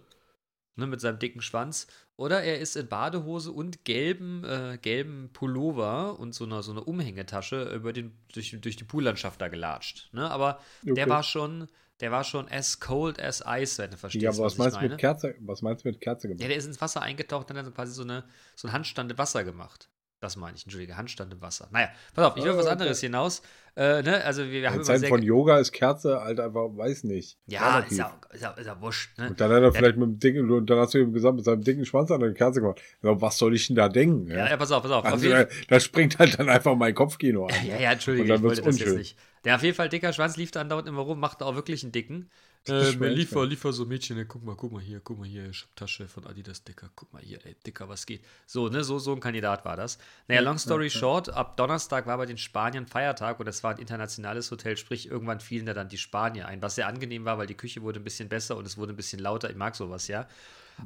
Ne, 0.76 0.86
mit 0.86 1.00
seinem 1.00 1.18
dicken 1.18 1.42
Schwanz. 1.42 1.88
Oder 2.16 2.44
er 2.44 2.60
ist 2.60 2.76
in 2.76 2.86
Badehose 2.86 3.50
und 3.50 3.84
gelben, 3.84 4.44
äh, 4.44 4.78
gelben 4.80 5.30
Pullover 5.32 6.20
und 6.20 6.32
so 6.32 6.44
einer, 6.44 6.62
so 6.62 6.70
einer 6.70 6.86
Umhängetasche 6.86 7.74
über 7.74 7.92
den, 7.92 8.16
durch, 8.32 8.56
durch 8.60 8.76
die 8.76 8.84
Poollandschaft 8.84 9.40
da 9.40 9.48
gelatscht. 9.48 10.10
Ne? 10.12 10.30
Aber 10.30 10.60
der 10.94 11.08
Okay. 11.08 11.10
war 11.10 11.24
schon, 11.24 11.66
der 12.02 12.10
war 12.10 12.24
schon 12.24 12.48
as 12.50 12.78
cold 12.80 13.18
as 13.20 13.42
ice, 13.46 13.78
wenn 13.78 13.90
du 13.92 13.96
verstehst, 13.96 14.22
Ja, 14.24 14.30
aber 14.30 14.40
was 14.40 14.58
was, 14.58 14.58
meinst 14.58 14.76
du 14.76 14.82
mit 14.82 14.98
Kerze? 14.98 15.34
Was 15.40 15.62
meinst 15.62 15.84
du 15.84 15.88
mit 15.88 16.00
Kerze 16.00 16.28
Ja, 16.28 16.34
gemacht? 16.34 16.50
der 16.50 16.56
ist 16.56 16.66
ins 16.66 16.80
Wasser 16.80 17.00
eingetaucht 17.02 17.50
und 17.50 17.56
hat 17.56 17.64
dann 17.64 17.72
quasi 17.74 17.92
so, 17.94 18.02
eine, 18.02 18.24
so 18.54 18.68
einen 18.68 18.74
Handstand 18.74 19.10
im 19.10 19.18
Wasser 19.18 19.44
gemacht. 19.44 19.88
Das 20.20 20.36
meine 20.36 20.56
ich, 20.56 20.62
entschuldige, 20.62 20.96
Handstand 20.96 21.32
im 21.32 21.40
Wasser. 21.40 21.68
Naja, 21.72 21.88
pass 22.14 22.24
auf, 22.26 22.36
ich 22.36 22.44
will 22.44 22.50
Oh, 22.50 22.54
auf 22.54 22.58
was 22.60 22.66
okay. 22.66 22.72
anderes 22.74 23.00
hinaus. 23.00 23.42
Äh, 23.74 24.02
ne? 24.02 24.22
Also 24.24 24.44
wir, 24.44 24.52
wir 24.62 24.68
haben 24.68 24.74
In 24.74 24.80
immer 24.82 24.84
Zeiten 24.84 25.00
sehr... 25.00 25.08
von 25.08 25.20
Yoga 25.22 25.58
ist 25.58 25.72
Kerze 25.72 26.20
halt 26.20 26.38
einfach, 26.38 26.68
weiß 26.76 27.02
nicht. 27.04 27.38
ja, 27.46 27.78
relativ. 27.78 27.90
ist 27.92 27.98
ja, 27.98 28.20
ist, 28.30 28.42
ja, 28.42 28.50
ist 28.52 28.66
ja 28.66 28.80
wurscht. 28.80 29.18
Ne? 29.18 29.30
Und 29.30 29.40
dann 29.40 29.50
hat 29.50 29.62
er 29.62 29.64
Ja, 29.64 29.70
vielleicht 29.72 29.96
mit 29.96 30.06
dem 30.08 30.18
dicken, 30.20 30.48
und 30.50 30.66
dann 30.70 30.78
hast 30.78 30.94
du 30.94 30.98
ihm 30.98 31.12
gesagt, 31.12 31.34
mit 31.34 31.44
seinem 31.44 31.62
dicken 31.62 31.84
Schwanz 31.84 32.12
an 32.12 32.22
eine 32.22 32.34
Kerze 32.34 32.60
gemacht. 32.60 32.80
Ja, 33.02 33.20
was 33.20 33.36
soll 33.36 33.52
ich 33.54 33.66
denn 33.66 33.74
da 33.74 33.88
denken? 33.88 34.28
Ja, 34.30 34.48
ja, 34.48 34.56
pass 34.56 34.70
auf, 34.70 34.82
pass 34.82 34.92
auf. 34.92 35.04
auf 35.04 35.12
Also, 35.12 35.28
äh, 35.28 35.48
da 35.68 35.80
springt 35.80 36.20
halt 36.20 36.38
dann 36.38 36.48
einfach 36.48 36.76
mein 36.76 36.94
Kopfkino 36.94 37.46
an. 37.46 37.54
Ja, 37.66 37.78
ja, 37.80 37.92
Entschuldige, 37.92 38.22
Und 38.22 38.28
dann 38.28 38.36
ich 38.36 38.42
wollte 38.44 38.64
wird's 38.64 38.78
das 38.78 38.78
jetzt 38.78 38.86
unschön. 38.86 38.98
nicht. 38.98 39.18
Der 39.44 39.56
auf 39.56 39.62
jeden 39.62 39.76
Fall 39.76 39.88
dicker 39.88 40.12
Schwanz 40.12 40.36
lief 40.36 40.50
da 40.50 40.60
andauernd 40.60 40.88
immer 40.88 41.02
rum, 41.02 41.18
machte 41.18 41.44
auch 41.44 41.54
wirklich 41.54 41.82
einen 41.82 41.92
dicken. 41.92 42.30
Äh, 42.68 42.92
Schwanz, 42.92 43.16
liefer, 43.16 43.44
liefer 43.44 43.72
so 43.72 43.84
Mädchen, 43.86 44.16
ey, 44.18 44.24
guck 44.24 44.44
mal, 44.44 44.54
guck 44.54 44.70
mal 44.70 44.80
hier, 44.80 45.00
guck 45.02 45.18
mal 45.18 45.26
hier, 45.26 45.50
ich 45.50 45.62
hab 45.62 45.74
Tasche 45.74 46.06
von 46.06 46.24
Adidas 46.26 46.62
Dicker, 46.62 46.90
guck 46.94 47.12
mal 47.12 47.20
hier, 47.20 47.44
ey, 47.44 47.56
Dicker, 47.66 47.88
was 47.88 48.06
geht. 48.06 48.24
So, 48.46 48.68
ne, 48.68 48.84
so, 48.84 49.00
so 49.00 49.12
ein 49.12 49.18
Kandidat 49.18 49.64
war 49.64 49.76
das. 49.76 49.98
Naja, 50.28 50.42
long 50.42 50.58
story 50.58 50.88
short, 50.88 51.28
ab 51.28 51.56
Donnerstag 51.56 52.06
war 52.06 52.18
bei 52.18 52.26
den 52.26 52.38
Spaniern 52.38 52.86
Feiertag 52.86 53.40
und 53.40 53.48
es 53.48 53.64
war 53.64 53.72
ein 53.72 53.78
internationales 53.78 54.48
Hotel, 54.52 54.76
sprich, 54.76 55.10
irgendwann 55.10 55.40
fielen 55.40 55.66
da 55.66 55.74
dann 55.74 55.88
die 55.88 55.98
Spanier 55.98 56.46
ein, 56.46 56.62
was 56.62 56.76
sehr 56.76 56.86
angenehm 56.86 57.24
war, 57.24 57.36
weil 57.36 57.48
die 57.48 57.56
Küche 57.56 57.82
wurde 57.82 57.98
ein 57.98 58.04
bisschen 58.04 58.28
besser 58.28 58.56
und 58.56 58.64
es 58.64 58.76
wurde 58.76 58.92
ein 58.92 58.96
bisschen 58.96 59.18
lauter. 59.18 59.50
Ich 59.50 59.56
mag 59.56 59.74
sowas, 59.74 60.06
ja. 60.06 60.28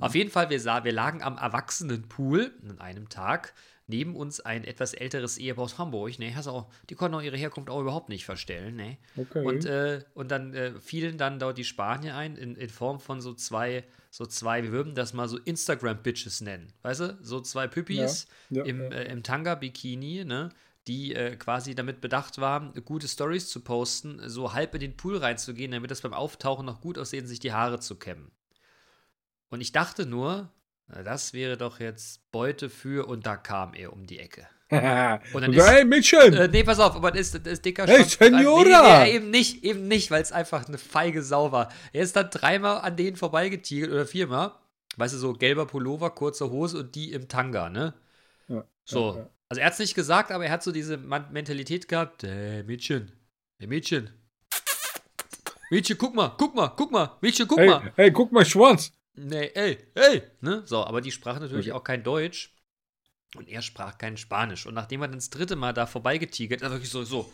Auf 0.01 0.15
jeden 0.15 0.31
Fall, 0.31 0.51
wir, 0.51 0.61
sah, 0.61 0.85
wir 0.85 0.93
lagen 0.93 1.23
am 1.23 1.39
Erwachsenenpool 1.39 2.53
an 2.69 2.81
einem 2.81 3.09
Tag. 3.09 3.55
Neben 3.89 4.17
uns 4.17 4.41
ein 4.41 4.65
etwas 4.65 4.95
älteres 4.95 5.39
Ehepaar 5.39 5.65
aus 5.65 5.79
Hamburg. 5.79 6.19
Ne, 6.19 6.35
hast 6.35 6.49
auch, 6.49 6.69
die 6.91 6.95
konnten 6.97 7.17
auch 7.17 7.23
ihre 7.23 7.37
Herkunft 7.37 7.71
auch 7.71 7.81
überhaupt 7.81 8.09
nicht 8.09 8.25
verstellen. 8.25 8.75
Ne? 8.75 8.99
Okay. 9.17 9.45
Und, 9.45 9.65
äh, 9.65 10.03
und 10.15 10.31
dann 10.31 10.55
äh, 10.55 10.73
fielen 10.81 11.19
dann 11.19 11.39
dort 11.39 11.57
die 11.57 11.65
Spanier 11.65 12.17
ein 12.17 12.37
in, 12.37 12.57
in 12.57 12.69
Form 12.69 12.99
von 12.99 13.21
so 13.21 13.33
zwei, 13.33 13.85
so 14.11 14.27
zwei, 14.27 14.65
wir 14.65 14.73
würden 14.73 14.95
das 14.97 15.13
mal 15.13 15.29
so 15.29 15.39
Instagram-Bitches 15.39 16.41
nennen. 16.41 16.73
Weißt 16.83 17.01
du? 17.01 17.19
So 17.23 17.41
zwei 17.41 17.69
Püppis 17.69 18.27
Ja, 18.51 18.59
ja, 18.59 18.65
im, 18.65 18.81
ja. 18.81 18.89
äh, 18.89 19.13
im 19.13 19.23
Tanga-Bikini, 19.23 20.25
ne? 20.25 20.51
die 20.89 21.15
äh, 21.15 21.37
quasi 21.37 21.75
damit 21.75 22.01
bedacht 22.01 22.39
waren, 22.39 22.73
gute 22.85 23.09
Stories 23.09 23.49
zu 23.49 23.61
posten, 23.61 24.21
so 24.29 24.53
halb 24.53 24.75
in 24.75 24.81
den 24.81 24.97
Pool 24.97 25.17
reinzugehen, 25.17 25.73
damit 25.73 25.91
das 25.91 26.01
beim 26.01 26.13
Auftauchen 26.13 26.67
noch 26.67 26.81
gut 26.81 26.99
aussehen, 26.99 27.27
sich 27.27 27.41
die 27.41 27.53
Haare 27.53 27.81
zu 27.81 27.97
kämmen. 27.97 28.31
Und 29.49 29.61
ich 29.61 29.73
dachte 29.73 30.07
nur, 30.07 30.53
das 30.89 31.33
wäre 31.33 31.57
doch 31.57 31.81
jetzt 31.81 32.31
Beute 32.33 32.71
für, 32.71 33.07
und 33.09 33.27
da 33.27 33.37
kam 33.37 33.75
er 33.75 33.93
um 33.93 34.07
die 34.07 34.19
Ecke. 34.19 34.47
und 34.71 35.43
dann 35.43 35.53
ist- 35.53 35.67
hey, 35.69 35.85
Mädchen! 35.85 36.33
Äh, 36.35 36.49
nee, 36.49 36.65
pass 36.65 36.81
auf, 36.81 36.97
aber 36.97 37.11
das 37.13 37.21
ist, 37.33 37.35
das 37.47 37.53
ist 37.55 37.65
dicker 37.65 37.87
Hey, 37.87 38.03
Senora! 38.05 39.05
nee, 39.05 39.11
nee, 39.11 39.17
eben 39.17 39.31
nicht, 39.31 39.65
eben 39.65 39.87
nicht, 39.89 40.11
weil 40.11 40.23
es 40.23 40.33
einfach 40.33 40.67
eine 40.67 40.79
feige 40.79 41.23
Sau 41.23 41.53
war. 41.53 41.73
Er 41.93 42.03
ist 42.03 42.17
dann 42.17 42.31
dreimal 42.31 42.81
an 42.81 42.97
denen 42.97 43.17
vorbeigetigelt 43.17 43.91
oder 43.93 44.07
viermal. 44.07 44.53
Weißt 44.97 45.15
du, 45.15 45.19
so 45.19 45.35
gelber 45.35 45.67
Pullover, 45.67 46.11
kurze 46.11 46.51
Hose 46.51 46.79
und 46.79 46.95
die 46.95 47.13
im 47.13 47.29
Tanga, 47.29 47.69
ne? 47.69 47.95
Ja, 48.49 48.65
So. 48.85 49.13
ja, 49.13 49.19
ja. 49.21 49.31
Also 49.49 49.61
er 49.61 49.67
hat 49.67 49.73
es 49.75 49.79
nicht 49.79 49.95
gesagt, 49.95 50.33
aber 50.33 50.45
er 50.47 50.51
hat 50.51 50.65
so 50.65 50.73
diese 50.73 50.97
Mentalität 50.97 51.87
gehabt. 51.87 52.25
Hey, 52.25 52.65
Mädchen. 52.65 53.13
Hey, 53.61 53.69
Mädchen. 53.69 54.11
Mädchen, 55.71 55.99
guck 55.99 56.15
mal, 56.15 56.35
guck 56.37 56.55
mal, 56.55 56.69
guck 56.77 56.91
mal. 56.91 57.17
Mädchen, 57.21 57.47
guck 57.47 57.59
Hey, 57.59 57.69
mal. 57.69 57.93
hey, 57.95 58.11
guck 58.11 58.33
mal, 58.33 58.45
Schwanz! 58.45 58.93
Nee, 59.17 59.51
ey, 59.55 59.79
ey. 59.95 60.23
Ne? 60.41 60.63
So, 60.67 60.85
aber 60.85 61.01
die 61.01 61.11
sprach 61.11 61.41
natürlich 61.41 61.69
Okay. 61.69 61.73
auch 61.79 61.85
kein 61.85 62.03
Deutsch. 62.03 62.53
Und 63.35 63.49
er 63.49 63.61
sprach 63.63 63.99
kein 63.99 64.17
Spanisch. 64.17 64.67
Und 64.67 64.75
nachdem 64.75 65.03
er 65.03 65.09
dann 65.09 65.19
das 65.19 65.31
dritte 65.31 65.57
Mal 65.57 65.73
da 65.73 65.87
vorbeigetigert, 65.87 66.63
er 66.63 66.71
wirklich 66.71 66.91
so, 66.91 67.03
so, 67.05 67.31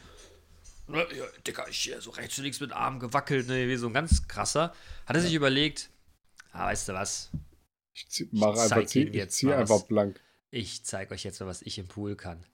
ne, 0.88 1.06
ja, 1.16 1.24
Dicker, 1.46 1.68
ich 1.68 1.78
hier 1.78 2.00
so 2.00 2.10
rechts 2.10 2.38
und 2.38 2.44
links 2.44 2.60
mit 2.60 2.72
Armen 2.72 2.98
gewackelt, 2.98 3.46
ne, 3.48 3.68
wie 3.68 3.76
so 3.76 3.88
ein 3.88 3.92
ganz 3.92 4.26
krasser, 4.26 4.74
hat 5.06 5.16
er 5.16 5.22
sich 5.22 5.34
überlegt, 5.34 5.90
ah, 6.52 6.66
weißt 6.66 6.88
du 6.88 6.94
was, 6.94 7.30
Ich 7.92 8.08
zieh, 8.08 8.28
mach 8.32 8.54
zeig 8.54 8.72
einfach, 8.72 8.86
zieh, 8.90 9.02
ich 9.04 9.14
jetzt 9.14 9.36
zieh 9.36 9.52
einfach 9.52 9.76
was. 9.76 9.86
blank. 9.86 10.20
ich 10.50 10.84
zeige 10.84 11.12
euch 11.14 11.24
jetzt 11.24 11.40
mal, 11.40 11.46
was 11.46 11.62
ich 11.62 11.78
im 11.78 11.88
Pool 11.88 12.16
kann. 12.16 12.44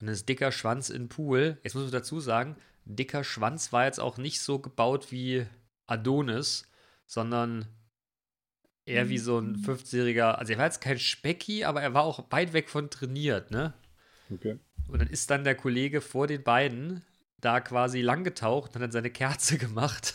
Und 0.00 0.06
das 0.08 0.24
dicker 0.26 0.52
Schwanz 0.52 0.90
im 0.90 1.08
Pool, 1.08 1.58
jetzt 1.64 1.74
muss 1.74 1.86
ich 1.86 1.90
dazu 1.92 2.20
sagen, 2.20 2.56
dicker 2.84 3.24
Schwanz 3.24 3.72
war 3.72 3.86
jetzt 3.86 4.00
auch 4.00 4.16
nicht 4.18 4.40
so 4.42 4.58
gebaut 4.58 5.10
wie 5.10 5.46
Adonis, 5.86 6.68
sondern 7.06 7.66
eher 8.84 9.08
wie 9.08 9.18
so 9.18 9.38
ein 9.38 9.56
50-jähriger, 9.56 10.32
also 10.32 10.52
er 10.52 10.58
war 10.58 10.66
jetzt 10.66 10.80
kein 10.80 10.98
Specki, 10.98 11.64
aber 11.64 11.82
er 11.82 11.94
war 11.94 12.02
auch 12.02 12.30
weit 12.30 12.52
weg 12.52 12.68
von 12.68 12.90
trainiert, 12.90 13.50
ne? 13.50 13.74
Okay. 14.30 14.58
Und 14.88 15.00
dann 15.00 15.08
ist 15.08 15.30
dann 15.30 15.44
der 15.44 15.54
Kollege 15.54 16.00
vor 16.00 16.26
den 16.26 16.42
beiden 16.42 17.02
da 17.40 17.60
quasi 17.60 18.00
langgetaucht 18.00 18.70
und 18.70 18.74
hat 18.76 18.82
dann 18.82 18.92
seine 18.92 19.10
Kerze 19.10 19.58
gemacht. 19.58 20.14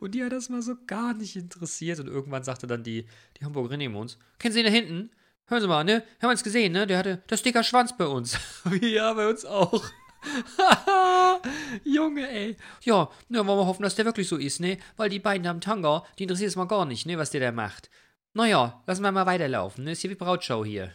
und 0.00 0.14
die 0.14 0.24
hat 0.24 0.32
das 0.32 0.48
mal 0.48 0.62
so 0.62 0.74
gar 0.86 1.14
nicht 1.14 1.36
interessiert. 1.36 2.00
Und 2.00 2.08
irgendwann 2.08 2.44
sagte 2.44 2.66
dann 2.66 2.82
die, 2.82 3.06
die 3.38 3.44
Hamburgerin 3.44 3.78
neben 3.78 3.96
uns, 3.96 4.18
kennen 4.38 4.54
Sie 4.54 4.60
ihn 4.60 4.66
da 4.66 4.72
hinten? 4.72 5.10
Hören 5.46 5.62
Sie 5.62 5.68
mal, 5.68 5.84
ne? 5.84 6.02
Haben 6.20 6.28
wir 6.28 6.30
uns 6.30 6.44
gesehen, 6.44 6.72
ne? 6.72 6.86
Der 6.86 6.98
hatte 6.98 7.22
das 7.26 7.42
dicker 7.42 7.62
Schwanz 7.62 7.96
bei 7.96 8.06
uns. 8.06 8.38
ja, 8.80 9.12
bei 9.14 9.28
uns 9.28 9.44
auch. 9.44 9.84
Junge, 11.84 12.28
ey. 12.28 12.56
Ja, 12.82 13.08
na, 13.28 13.46
wollen 13.46 13.58
wir 13.58 13.66
hoffen, 13.66 13.82
dass 13.82 13.94
der 13.94 14.04
wirklich 14.04 14.28
so 14.28 14.36
ist, 14.36 14.60
ne? 14.60 14.78
Weil 14.96 15.10
die 15.10 15.18
beiden 15.20 15.46
am 15.46 15.60
Tanga, 15.60 16.04
die 16.18 16.24
interessiert 16.24 16.50
es 16.50 16.56
mal 16.56 16.66
gar 16.66 16.84
nicht, 16.84 17.06
ne, 17.06 17.18
was 17.18 17.30
der 17.30 17.40
da 17.40 17.52
macht. 17.52 17.90
Naja, 18.34 18.82
lassen 18.86 19.02
wir 19.02 19.12
mal 19.12 19.26
weiterlaufen, 19.26 19.84
ne? 19.84 19.92
Ist 19.92 20.00
hier 20.00 20.10
wie 20.10 20.14
Brautschau 20.16 20.64
hier. 20.64 20.92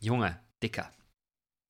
Junge, 0.00 0.38
dicker. 0.62 0.90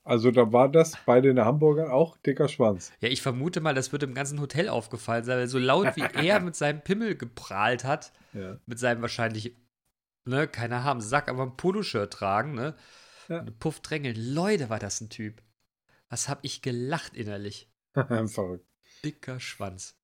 Also 0.04 0.30
da 0.32 0.52
war 0.52 0.68
das 0.68 0.96
bei 1.06 1.20
den 1.20 1.38
Hamburgern 1.38 1.90
auch 1.90 2.16
dicker 2.18 2.48
Schwanz. 2.48 2.92
Ja, 3.00 3.08
ich 3.08 3.22
vermute 3.22 3.60
mal, 3.60 3.74
das 3.74 3.92
wird 3.92 4.02
im 4.02 4.14
ganzen 4.14 4.40
Hotel 4.40 4.68
aufgefallen 4.68 5.22
sein, 5.24 5.38
weil 5.38 5.46
so 5.48 5.58
laut 5.58 5.94
wie 5.96 6.00
er 6.26 6.40
mit 6.40 6.56
seinem 6.56 6.80
Pimmel 6.82 7.14
geprahlt 7.16 7.84
hat, 7.84 8.12
Ja. 8.32 8.56
mit 8.66 8.78
seinem 8.80 9.00
wahrscheinlich, 9.02 9.56
ne, 10.24 10.48
keiner 10.48 10.82
haben 10.82 11.00
Sack, 11.00 11.28
aber 11.28 11.44
ein 11.44 11.56
Poloshirt 11.56 12.12
tragen, 12.12 12.54
ne? 12.54 12.74
Ja. 13.28 13.44
Puff 13.60 13.80
drängeln. 13.80 14.16
Leute, 14.34 14.68
war 14.70 14.80
das 14.80 15.00
ein 15.00 15.08
Typ. 15.08 15.40
Was 16.12 16.28
hab 16.28 16.44
ich 16.44 16.60
gelacht 16.60 17.16
innerlich. 17.16 17.70
Verrückt. 17.94 18.66
Dicker 19.02 19.40
Schwanz. 19.40 19.96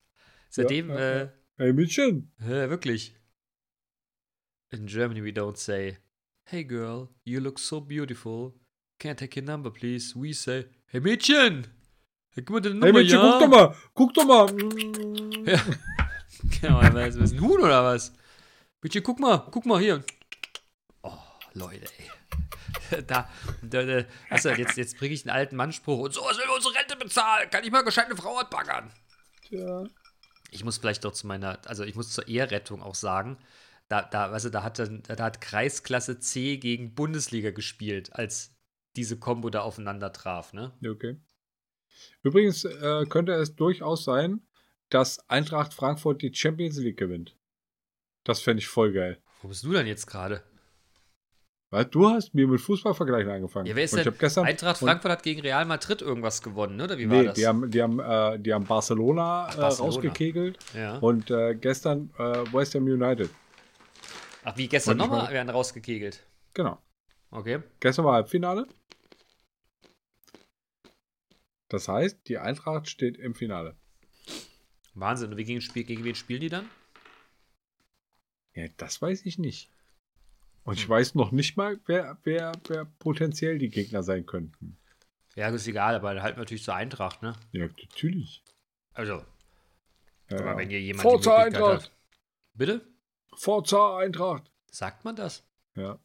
Seitdem, 0.49 0.89
ja, 0.89 0.99
ja. 0.99 1.21
äh, 1.21 1.29
Hey 1.57 1.71
Mädchen. 1.71 2.31
Ja, 2.39 2.67
wirklich. 2.71 3.13
In 4.71 4.87
Germany 4.87 5.23
we 5.23 5.29
don't 5.29 5.55
say, 5.57 5.99
Hey 6.45 6.63
girl, 6.63 7.09
you 7.25 7.39
look 7.39 7.59
so 7.59 7.79
beautiful. 7.79 8.59
Can 8.97 9.11
I 9.11 9.15
take 9.17 9.39
your 9.39 9.45
number, 9.45 9.69
please? 9.69 10.15
We 10.19 10.33
say, 10.33 10.65
Hey 10.87 10.99
Mädchen! 10.99 11.67
Gib 12.33 12.49
mir 12.49 12.59
deine 12.59 12.73
Nummer, 12.73 12.87
Hey 12.87 12.93
Mädchen, 12.93 13.19
ja? 13.19 13.31
guck 13.31 13.41
doch 13.41 13.47
mal. 13.47 13.75
Guck 13.93 14.13
doch 14.15 14.25
mal. 14.25 15.45
Ja. 15.45 15.63
Genau, 16.61 16.81
was 16.81 17.15
ist 17.17 17.33
ein 17.33 17.41
Huhn 17.41 17.61
oder 17.61 17.83
was? 17.83 18.13
Mädchen, 18.81 19.03
guck 19.03 19.19
mal, 19.19 19.37
guck 19.51 19.67
mal 19.67 19.79
hier. 19.79 20.03
Leute, 21.59 21.85
ey. 21.97 22.09
Da, 23.07 23.29
da, 23.61 23.83
da 23.83 24.05
also 24.29 24.49
jetzt, 24.49 24.77
jetzt 24.77 24.97
bringe 24.97 25.13
ich 25.13 25.23
einen 25.23 25.35
alten 25.35 25.55
Mannspruch 25.55 25.99
und 25.99 26.13
so, 26.13 26.21
was 26.21 26.37
will 26.37 26.45
unsere 26.55 26.73
Rente 26.73 26.95
bezahlen? 26.95 27.49
Kann 27.49 27.63
ich 27.63 27.71
mal 27.71 27.83
gescheit 27.83 28.05
eine 28.05 28.15
Frau 28.15 28.37
anbaggern? 28.37 28.91
Tja. 29.47 29.83
Ich 30.51 30.63
muss 30.63 30.77
vielleicht 30.77 31.03
doch 31.05 31.13
zu 31.13 31.27
meiner, 31.27 31.59
also 31.65 31.83
ich 31.83 31.95
muss 31.95 32.11
zur 32.11 32.27
Ehrrettung 32.27 32.81
auch 32.81 32.95
sagen, 32.95 33.37
da, 33.89 34.03
da, 34.03 34.37
du, 34.37 34.49
da 34.49 34.63
hat, 34.63 34.79
da 34.79 35.23
hat 35.23 35.41
Kreisklasse 35.41 36.19
C 36.19 36.57
gegen 36.57 36.95
Bundesliga 36.95 37.51
gespielt, 37.51 38.13
als 38.13 38.55
diese 38.95 39.17
Kombo 39.17 39.49
da 39.49 39.61
aufeinander 39.61 40.11
traf, 40.11 40.53
ne? 40.53 40.71
Okay. 40.87 41.17
Übrigens 42.23 42.65
äh, 42.65 43.05
könnte 43.07 43.33
es 43.33 43.55
durchaus 43.55 44.03
sein, 44.03 44.41
dass 44.89 45.29
Eintracht 45.29 45.73
Frankfurt 45.73 46.21
die 46.21 46.33
Champions 46.33 46.77
League 46.77 46.97
gewinnt. 46.97 47.35
Das 48.23 48.41
fände 48.41 48.61
ich 48.61 48.67
voll 48.67 48.93
geil. 48.93 49.21
Wo 49.41 49.47
bist 49.47 49.63
du 49.63 49.71
denn 49.71 49.87
jetzt 49.87 50.07
gerade? 50.07 50.43
Weil 51.71 51.85
du 51.85 52.09
hast 52.09 52.33
mir 52.33 52.47
mit 52.47 52.59
Fußballvergleichen 52.61 53.29
angefangen. 53.31 53.67
Ja, 53.67 53.75
wer 53.75 53.83
ist 53.83 53.93
Und 53.93 53.99
ich 53.99 54.05
denn? 54.05 54.17
gestern, 54.17 54.45
Eintracht 54.45 54.77
Frankfurt 54.79 55.11
hat 55.11 55.21
gegen 55.23 55.41
Real 55.41 55.65
Madrid 55.65 56.01
irgendwas 56.01 56.41
gewonnen, 56.41 56.77
ne? 56.77 56.85
oder 56.85 56.97
wie 56.97 57.07
war 57.07 57.17
Nee, 57.17 57.25
das? 57.25 57.35
die 57.35 57.45
haben, 57.45 57.69
die 57.69 57.81
haben, 57.81 57.99
äh, 57.99 58.39
die 58.39 58.53
haben 58.53 58.65
Barcelona, 58.65 59.45
Ach, 59.49 59.55
äh, 59.55 59.61
Barcelona. 59.61 59.93
rausgekegelt 59.93 60.57
ja. 60.73 60.97
und 60.97 61.29
äh, 61.29 61.53
gestern 61.55 62.11
äh, 62.17 62.21
West 62.51 62.73
Ham 62.73 62.85
United. 62.85 63.29
Ach, 64.43 64.57
wie 64.57 64.67
gestern 64.67 64.97
nochmal 64.97 65.31
werden 65.31 65.49
rausgekegelt. 65.49 66.23
Genau. 66.55 66.79
Okay. 67.29 67.61
Gestern 67.79 68.05
war 68.05 68.13
Halbfinale. 68.15 68.65
Das 71.67 71.87
heißt, 71.87 72.27
die 72.27 72.39
Eintracht 72.39 72.89
steht 72.89 73.17
im 73.17 73.35
Finale. 73.35 73.75
Wahnsinn. 74.95 75.29
Und 75.31 75.37
wie 75.37 75.43
gegen, 75.43 75.59
gegen 75.59 76.03
wen 76.03 76.15
spielen 76.15 76.41
die 76.41 76.49
dann? 76.49 76.67
Ja, 78.55 78.65
das 78.77 78.99
weiß 79.03 79.23
ich 79.27 79.37
nicht. 79.37 79.69
Und 80.69 80.77
ich 80.77 80.83
Hm. 80.83 80.89
weiß 80.89 81.15
noch 81.15 81.31
nicht 81.31 81.57
mal, 81.57 81.79
wer, 81.87 82.19
wer, 82.23 82.51
wer 82.67 82.85
potenziell 82.85 83.57
die 83.57 83.69
Gegner 83.69 84.03
sein 84.03 84.27
könnten. 84.27 84.77
Ja, 85.35 85.47
ist 85.49 85.65
egal, 85.67 85.95
aber 85.95 86.21
halt 86.21 86.37
natürlich 86.37 86.63
zur 86.63 86.75
Eintracht, 86.75 87.23
ne? 87.23 87.33
Ja, 87.53 87.65
natürlich. 87.65 88.43
Also, 88.93 89.25
Ja, 90.29 90.39
aber 90.41 90.57
wenn 90.57 90.69
hier 90.69 90.79
jemand 90.79 91.01
Forza 91.09 91.37
Eintracht! 91.41 91.85
hat. 91.85 91.91
Bitte? 92.53 92.87
Forza 93.35 93.97
Eintracht! 93.97 94.51
Sagt 94.69 95.05
man 95.05 95.15
das? 95.15 95.43
Ja, 95.75 95.97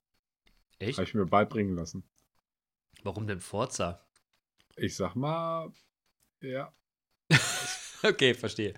Echt? 0.78 0.96
habe 0.96 1.06
ich 1.06 1.12
mir 1.12 1.26
beibringen 1.26 1.76
lassen. 1.76 2.02
Warum 3.02 3.26
denn 3.26 3.40
Forza? 3.42 4.00
Ich 4.76 4.96
sag 4.96 5.14
mal, 5.14 5.70
ja. 6.40 6.72
Okay, 8.02 8.32
verstehe. 8.32 8.72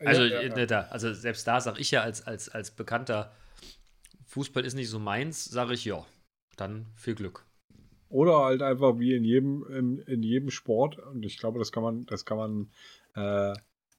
Also, 0.00 0.24
ja, 0.24 0.40
ja, 0.42 0.56
ja. 0.56 0.56
äh, 0.56 0.84
also 0.90 1.12
selbst 1.14 1.46
da 1.46 1.60
sage 1.60 1.80
ich 1.80 1.92
ja 1.92 2.02
als, 2.02 2.26
als, 2.26 2.48
als 2.48 2.72
bekannter 2.72 3.32
Fußball 4.32 4.64
ist 4.64 4.72
nicht 4.74 4.88
so 4.88 4.98
meins, 4.98 5.44
sage 5.44 5.74
ich 5.74 5.84
ja. 5.84 6.06
Dann 6.56 6.86
viel 6.96 7.14
Glück. 7.14 7.44
Oder 8.08 8.38
halt 8.44 8.62
einfach 8.62 8.98
wie 8.98 9.14
in 9.14 9.24
jedem, 9.24 9.64
in, 9.70 9.98
in 9.98 10.22
jedem 10.22 10.50
Sport, 10.50 10.98
und 10.98 11.22
ich 11.22 11.36
glaube, 11.38 11.58
das 11.58 11.70
kann 11.70 11.82
man, 11.82 12.06
das 12.06 12.24
kann 12.24 12.38
man 12.38 12.72
äh, 13.14 13.54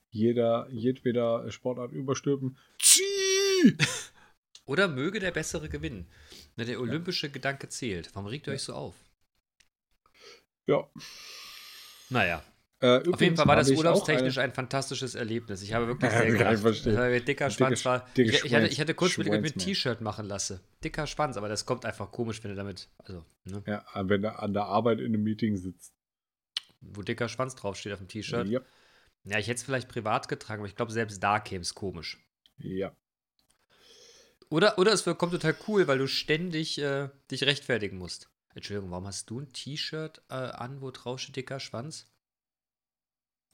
jeder, 0.10 0.68
jedweder 0.72 1.52
Sportart 1.52 1.92
überstülpen. 1.92 2.58
Oder 4.66 4.88
möge 4.88 5.20
der 5.20 5.32
Bessere 5.32 5.70
gewinnen. 5.70 6.08
Na, 6.56 6.64
der 6.64 6.80
olympische 6.80 7.30
Gedanke 7.30 7.70
zählt. 7.70 8.10
Warum 8.16 8.28
regt 8.28 8.48
ihr 8.48 8.54
Ja. 8.54 8.56
euch 8.56 8.64
so 8.64 8.74
auf? 8.74 8.96
Ja. 10.66 10.90
Naja, 12.10 12.44
Äh, 12.84 13.02
auf 13.10 13.22
jeden 13.22 13.38
Fall 13.38 13.48
war 13.48 13.56
das 13.56 13.70
urlaubstechnisch 13.72 14.38
ein 14.40 14.52
fantastisches 14.52 15.16
Erlebnis. 15.16 15.62
Ich 15.62 15.72
habe 15.72 15.88
wirklich 15.88 16.12
Ja, 16.12 16.18
sehr 16.18 16.28
ich 16.34 16.38
gelacht. 16.38 16.86
Weil 16.98 17.22
Dicker 17.22 17.48
Dicke 17.48 17.52
Schwanz 17.52 17.80
Sch- 17.80 17.86
war. 17.86 18.10
dicke 18.18 18.30
Ich, 18.32 18.44
ich, 18.44 18.54
hatte, 18.54 18.68
ich 18.68 18.82
hatte 18.82 18.94
kurz 18.94 19.18
mit 19.18 19.28
mir 19.30 19.36
ein. 19.36 19.44
T-Shirt 19.58 20.02
machen 20.02 20.26
lassen. 20.26 20.60
Dicker 20.84 21.08
Schwanz, 21.08 21.38
aber 21.38 21.48
das 21.48 21.66
kommt 21.66 21.86
einfach 21.86 22.12
komisch, 22.12 22.44
wenn 22.44 22.52
du 22.52 22.58
damit. 22.58 22.90
Also, 22.98 23.24
ne? 23.46 23.64
Ja, 23.66 23.86
wenn 23.96 24.22
er 24.26 24.44
an 24.44 24.52
der 24.54 24.66
Arbeit 24.66 25.00
in 25.00 25.06
einem 25.14 25.24
Meeting 25.24 25.56
sitzt. 25.56 25.94
Wo 26.82 27.02
dicker 27.02 27.30
Schwanz 27.30 27.56
draufsteht 27.56 27.94
auf 27.94 28.00
dem 28.00 28.10
T-Shirt. 28.10 28.50
Ja. 28.50 28.60
Ja, 29.24 29.40
ich 29.40 29.48
hätte 29.48 29.60
es 29.60 29.64
vielleicht 29.64 29.88
privat 29.88 30.28
getragen, 30.28 30.60
aber 30.60 30.68
ich 30.68 30.76
glaube, 30.76 30.92
selbst 30.92 31.24
da 31.24 31.40
käme 31.40 31.62
es 31.62 31.74
komisch. 31.74 32.18
ja. 32.58 32.94
Oder, 34.50 34.78
oder 34.78 34.92
es 34.94 35.04
kommt 35.06 35.32
total 35.32 35.56
cool, 35.68 35.88
weil 35.88 35.98
du 35.98 36.08
ständig 36.08 36.78
äh, 36.80 37.10
dich 37.32 37.44
rechtfertigen 37.44 37.98
musst. 37.98 38.30
Entschuldigung, 38.54 38.92
warum 38.92 39.08
hast 39.08 39.30
du 39.30 39.40
ein 39.40 39.52
T-Shirt 39.52 40.22
äh, 40.30 40.34
an, 40.36 40.82
wo 40.82 40.92
drauf 40.92 41.20
steht 41.20 41.38
dicker 41.38 41.60
Schwanz? 41.60 42.13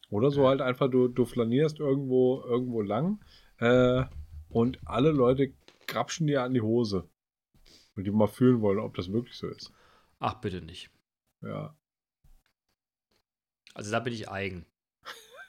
Oder 0.10 0.32
so 0.32 0.48
halt 0.48 0.62
einfach, 0.62 0.90
du, 0.90 1.08
du 1.08 1.26
flanierst 1.26 1.80
irgendwo, 1.80 2.42
irgendwo 2.44 2.82
lang 2.82 3.20
äh, 3.60 4.04
und 4.50 4.80
alle 4.86 5.12
Leute 5.12 5.54
grapschen 5.88 6.28
dir 6.28 6.44
an 6.44 6.54
die 6.54 6.62
Hose. 6.62 7.08
Und 7.96 8.06
die 8.06 8.12
mal 8.12 8.28
fühlen 8.28 8.62
wollen, 8.62 8.80
ob 8.80 8.96
das 8.96 9.12
wirklich 9.12 9.38
so 9.38 9.48
ist. 9.48 9.74
Ach, 10.20 10.36
bitte 10.36 10.62
nicht. 10.62 10.90
Ja. 11.42 11.76
Also 13.74 13.92
da 13.92 14.00
bin 14.00 14.14
ich 14.14 14.30
eigen. 14.30 14.66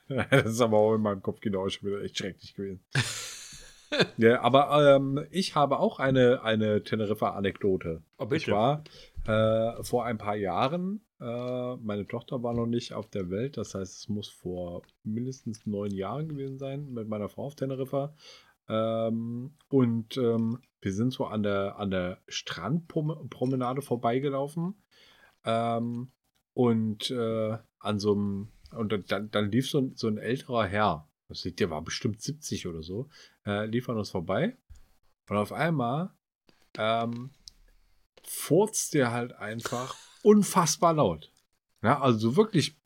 Das 0.09 0.46
ist 0.46 0.61
aber 0.61 0.77
auch 0.77 0.96
in 0.96 1.03
meinem 1.03 1.23
Kopf 1.23 1.38
genau 1.38 1.68
schon 1.68 1.88
wieder 1.88 2.03
echt 2.03 2.18
schrecklich 2.18 2.55
gewesen. 2.55 2.85
ja, 4.16 4.40
aber 4.40 4.96
ähm, 4.96 5.25
ich 5.31 5.55
habe 5.55 5.79
auch 5.79 6.01
eine, 6.01 6.42
eine 6.42 6.83
Teneriffa-Anekdote. 6.83 8.03
Oh, 8.18 8.27
Ich 8.33 8.49
war 8.49 8.83
äh, 9.27 9.85
vor 9.85 10.05
ein 10.05 10.18
paar 10.18 10.35
Jahren, 10.35 11.05
äh, 11.20 11.76
meine 11.76 12.06
Tochter 12.06 12.42
war 12.42 12.54
noch 12.54 12.66
nicht 12.66 12.92
auf 12.94 13.09
der 13.09 13.30
Welt, 13.30 13.56
das 13.56 13.74
heißt, 13.74 13.98
es 13.98 14.09
muss 14.09 14.28
vor 14.28 14.83
mindestens 15.04 15.66
neun 15.66 15.92
Jahren 15.92 16.28
gewesen 16.28 16.59
sein, 16.59 16.92
mit 16.92 17.09
meiner 17.09 17.28
Frau 17.28 17.46
auf 17.46 17.54
Teneriffa. 17.54 18.14
Ähm, 18.68 19.54
und 19.68 20.16
ähm, 20.16 20.61
wir 20.80 20.92
sind 20.92 21.12
so 21.12 21.26
an 21.26 21.42
der, 21.42 21.78
an 21.78 21.90
der 21.90 22.18
Strandpromenade 22.28 23.83
vorbeigelaufen. 23.83 24.74
Ähm, 25.44 26.12
und 26.54 27.11
äh, 27.11 27.59
an 27.78 27.98
so 27.98 28.12
einem, 28.12 28.48
und 28.72 29.11
dann, 29.11 29.30
dann 29.30 29.50
lief 29.50 29.70
so 29.70 29.78
ein, 29.78 29.96
so 29.96 30.09
ein 30.09 30.18
älterer 30.18 30.66
Herr, 30.66 31.09
das 31.28 31.42
sieht, 31.42 31.61
der 31.61 31.70
war 31.70 31.83
bestimmt 31.83 32.20
70 32.22 32.66
oder 32.66 32.83
so, 32.83 33.09
äh, 33.46 33.66
lief 33.66 33.88
an 33.88 33.98
uns 33.98 34.11
vorbei. 34.11 34.56
Und 35.28 35.37
auf 35.37 35.52
einmal 35.52 36.11
ähm, 36.76 37.30
furzt 38.24 38.94
der 38.94 39.12
halt 39.12 39.33
einfach 39.33 39.96
unfassbar 40.22 40.94
laut. 40.94 41.30
Ja, 41.83 42.00
also 42.00 42.18
so 42.18 42.37
wirklich 42.37 42.76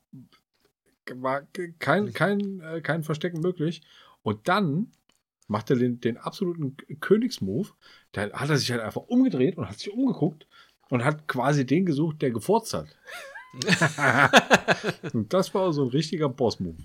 war 1.13 1.43
kein, 1.79 2.13
kein, 2.13 2.61
äh, 2.61 2.81
kein 2.81 3.03
Verstecken 3.03 3.41
möglich. 3.41 3.81
Und 4.23 4.47
dann 4.47 4.91
macht 5.47 5.69
er 5.69 5.75
den, 5.75 5.99
den 5.99 6.17
absoluten 6.17 6.75
Königsmove. 6.99 7.73
Da 8.11 8.31
hat 8.31 8.49
er 8.49 8.57
sich 8.57 8.71
halt 8.71 8.81
einfach 8.81 9.03
umgedreht 9.03 9.57
und 9.57 9.69
hat 9.69 9.79
sich 9.79 9.91
umgeguckt 9.91 10.47
und 10.89 11.03
hat 11.03 11.27
quasi 11.27 11.65
den 11.65 11.85
gesucht, 11.85 12.21
der 12.21 12.31
gefurzt 12.31 12.73
hat. 12.73 12.87
und 15.13 15.31
das 15.33 15.53
war 15.53 15.71
so 15.73 15.83
ein 15.83 15.89
richtiger 15.89 16.29
Boss-Move. 16.29 16.77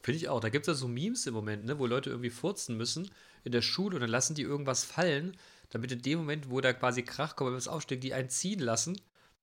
Finde 0.00 0.16
ich 0.16 0.28
auch. 0.28 0.40
Da 0.40 0.48
gibt 0.48 0.66
es 0.66 0.68
ja 0.68 0.74
so 0.74 0.88
Memes 0.88 1.26
im 1.26 1.34
Moment, 1.34 1.64
ne, 1.64 1.78
wo 1.78 1.86
Leute 1.86 2.10
irgendwie 2.10 2.30
furzen 2.30 2.76
müssen 2.76 3.10
in 3.44 3.52
der 3.52 3.62
Schule 3.62 3.96
und 3.96 4.00
dann 4.00 4.10
lassen 4.10 4.34
die 4.34 4.42
irgendwas 4.42 4.84
fallen, 4.84 5.36
damit 5.70 5.92
in 5.92 6.02
dem 6.02 6.18
Moment, 6.18 6.50
wo 6.50 6.60
da 6.60 6.72
quasi 6.72 7.02
Krach 7.02 7.36
kommt, 7.36 7.50
wenn 7.50 7.56
was 7.56 7.68
aufsteht, 7.68 8.02
die 8.02 8.14
einen 8.14 8.30
ziehen 8.30 8.60
lassen. 8.60 8.98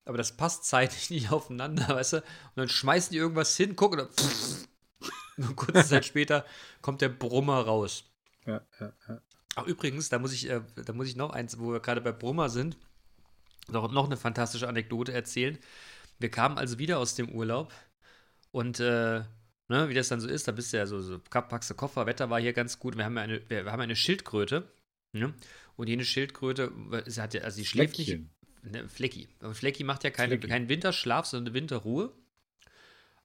Aber 0.06 0.18
das 0.18 0.38
passt 0.38 0.66
zeitlich 0.66 1.10
nicht 1.12 1.32
aufeinander, 1.32 1.88
weißt 1.90 2.14
du? 2.14 2.18
Und 2.18 2.26
dann 2.56 2.70
schmeißen 2.70 3.12
die 3.12 3.18
irgendwas 3.18 3.56
hin, 3.58 3.76
gucken 3.76 4.00
und 4.00 4.10
dann 4.18 5.08
nur 5.48 5.56
kurze 5.56 5.86
Zeit 5.86 6.06
später 6.06 6.46
kommt 6.82 7.02
der 7.02 7.10
Brummer 7.10 7.62
raus. 7.62 8.06
Ja, 8.46 8.62
ja, 8.80 8.94
ja. 9.08 9.22
Ach, 9.56 9.66
übrigens, 9.66 10.10
da 10.10 10.20
muss 10.20 10.34
ich, 10.34 10.50
äh, 10.50 10.62
da 10.86 10.94
muss 10.94 11.08
ich 11.08 11.16
noch 11.16 11.32
eins, 11.32 11.60
wo 11.60 11.72
wir 11.72 11.80
gerade 11.80 12.02
bei 12.02 12.12
Brummer 12.12 12.50
sind, 12.50 12.78
noch, 13.68 13.92
noch 13.92 14.06
eine 14.06 14.18
fantastische 14.18 14.68
Anekdote 14.68 15.14
erzählen. 15.14 15.58
Wir 16.20 16.30
kamen 16.30 16.58
also 16.58 16.78
wieder 16.78 17.00
aus 17.00 17.16
dem 17.16 17.30
Urlaub 17.30 17.74
und 18.52 18.80
äh, 18.80 19.24
ne, 19.68 19.90
wie 19.90 19.94
das 19.94 20.10
dann 20.10 20.22
so 20.22 20.28
ist, 20.28 20.48
da 20.48 20.52
bist 20.52 20.72
du 20.72 20.78
ja 20.78 20.86
so, 20.86 21.02
so 21.02 21.20
packst 21.20 21.70
du 21.70 21.74
Koffer, 21.74 22.06
Wetter 22.06 22.30
war 22.30 22.40
hier 22.40 22.54
ganz 22.54 22.80
gut. 22.80 22.98
Wir 22.98 23.06
haben 23.06 23.18
ja 23.18 23.24
eine, 23.24 23.50
wir, 23.50 23.66
wir 23.66 23.72
haben 23.72 23.82
eine 23.82 23.96
Schildkröte. 23.96 24.72
Ne? 25.14 25.34
Und 25.78 25.88
jene 25.88 26.06
Schildkröte, 26.06 26.72
sie 27.06 27.22
hat 27.22 27.34
ja, 27.34 27.42
also 27.42 27.56
sie 27.56 27.66
schläft 27.66 27.98
nicht. 27.98 28.20
Ne, 28.70 28.88
Flecki. 28.90 29.28
Flecki 29.54 29.84
macht 29.84 30.04
ja 30.04 30.10
keine, 30.10 30.34
Flecki. 30.36 30.48
keinen 30.48 30.70
Winterschlaf, 30.70 31.26
sondern 31.26 31.54
eine 31.54 31.62
Winterruhe. 31.62 32.12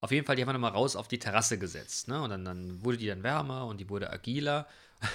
Auf 0.00 0.12
jeden 0.12 0.26
Fall, 0.26 0.37
die 0.37 0.42
haben 0.42 0.48
wir 0.48 0.55
nochmal 0.55 0.72
raus 0.72 0.96
auf 0.96 1.09
die 1.09 1.18
Terrasse 1.18 1.59
gesetzt. 1.59 2.09
Ne? 2.09 2.22
Und 2.22 2.31
dann, 2.31 2.44
dann 2.44 2.85
wurde 2.85 2.96
die 2.96 3.07
dann 3.07 3.22
wärmer 3.22 3.66
und 3.66 3.79
die 3.81 3.88
wurde 3.88 4.11
agiler. 4.11 4.66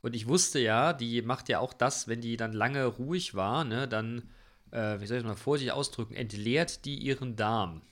Und 0.00 0.14
ich 0.14 0.28
wusste 0.28 0.60
ja, 0.60 0.92
die 0.92 1.22
macht 1.22 1.48
ja 1.48 1.58
auch 1.58 1.72
das, 1.72 2.06
wenn 2.06 2.20
die 2.20 2.36
dann 2.36 2.52
lange 2.52 2.84
ruhig 2.84 3.34
war, 3.34 3.64
ne? 3.64 3.88
dann, 3.88 4.30
äh, 4.70 5.00
wie 5.00 5.06
soll 5.06 5.16
ich 5.16 5.24
das 5.24 5.28
mal 5.28 5.34
vorsichtig 5.34 5.72
ausdrücken, 5.72 6.14
entleert 6.14 6.84
die 6.84 6.94
ihren 6.96 7.34
Darm. 7.34 7.82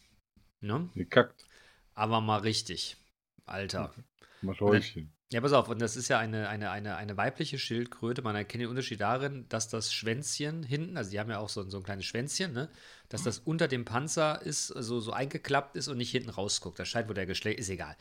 Ne? 0.60 0.88
Gekackt. 0.94 1.44
Aber 1.94 2.20
mal 2.20 2.38
richtig. 2.38 2.96
Alter. 3.44 3.92
Macht 4.40 4.60
Häuschen. 4.60 5.15
Ja, 5.32 5.40
pass 5.40 5.52
auf, 5.52 5.68
und 5.68 5.80
das 5.82 5.96
ist 5.96 6.06
ja 6.08 6.20
eine, 6.20 6.48
eine, 6.48 6.70
eine, 6.70 6.94
eine 6.96 7.16
weibliche 7.16 7.58
Schildkröte. 7.58 8.22
Man 8.22 8.36
erkennt 8.36 8.62
den 8.62 8.68
Unterschied 8.70 9.00
darin, 9.00 9.44
dass 9.48 9.66
das 9.68 9.92
Schwänzchen 9.92 10.62
hinten, 10.62 10.96
also 10.96 11.10
die 11.10 11.18
haben 11.18 11.30
ja 11.30 11.38
auch 11.38 11.48
so, 11.48 11.62
ein- 11.62 11.70
so 11.70 11.78
ein 11.78 11.82
kleines 11.82 12.04
Schwänzchen, 12.04 12.52
ne? 12.52 12.68
dass 13.08 13.24
das 13.24 13.40
unter 13.40 13.66
dem 13.66 13.84
Panzer 13.84 14.40
ist, 14.42 14.70
also 14.70 15.00
so 15.00 15.12
eingeklappt 15.12 15.76
ist 15.76 15.88
und 15.88 15.96
nicht 15.98 16.12
hinten 16.12 16.30
rausguckt. 16.30 16.78
Das 16.78 16.86
scheint 16.88 17.08
wohl 17.08 17.16
der 17.16 17.26
Geschlecht, 17.26 17.58
ist 17.58 17.68
egal. 17.70 17.96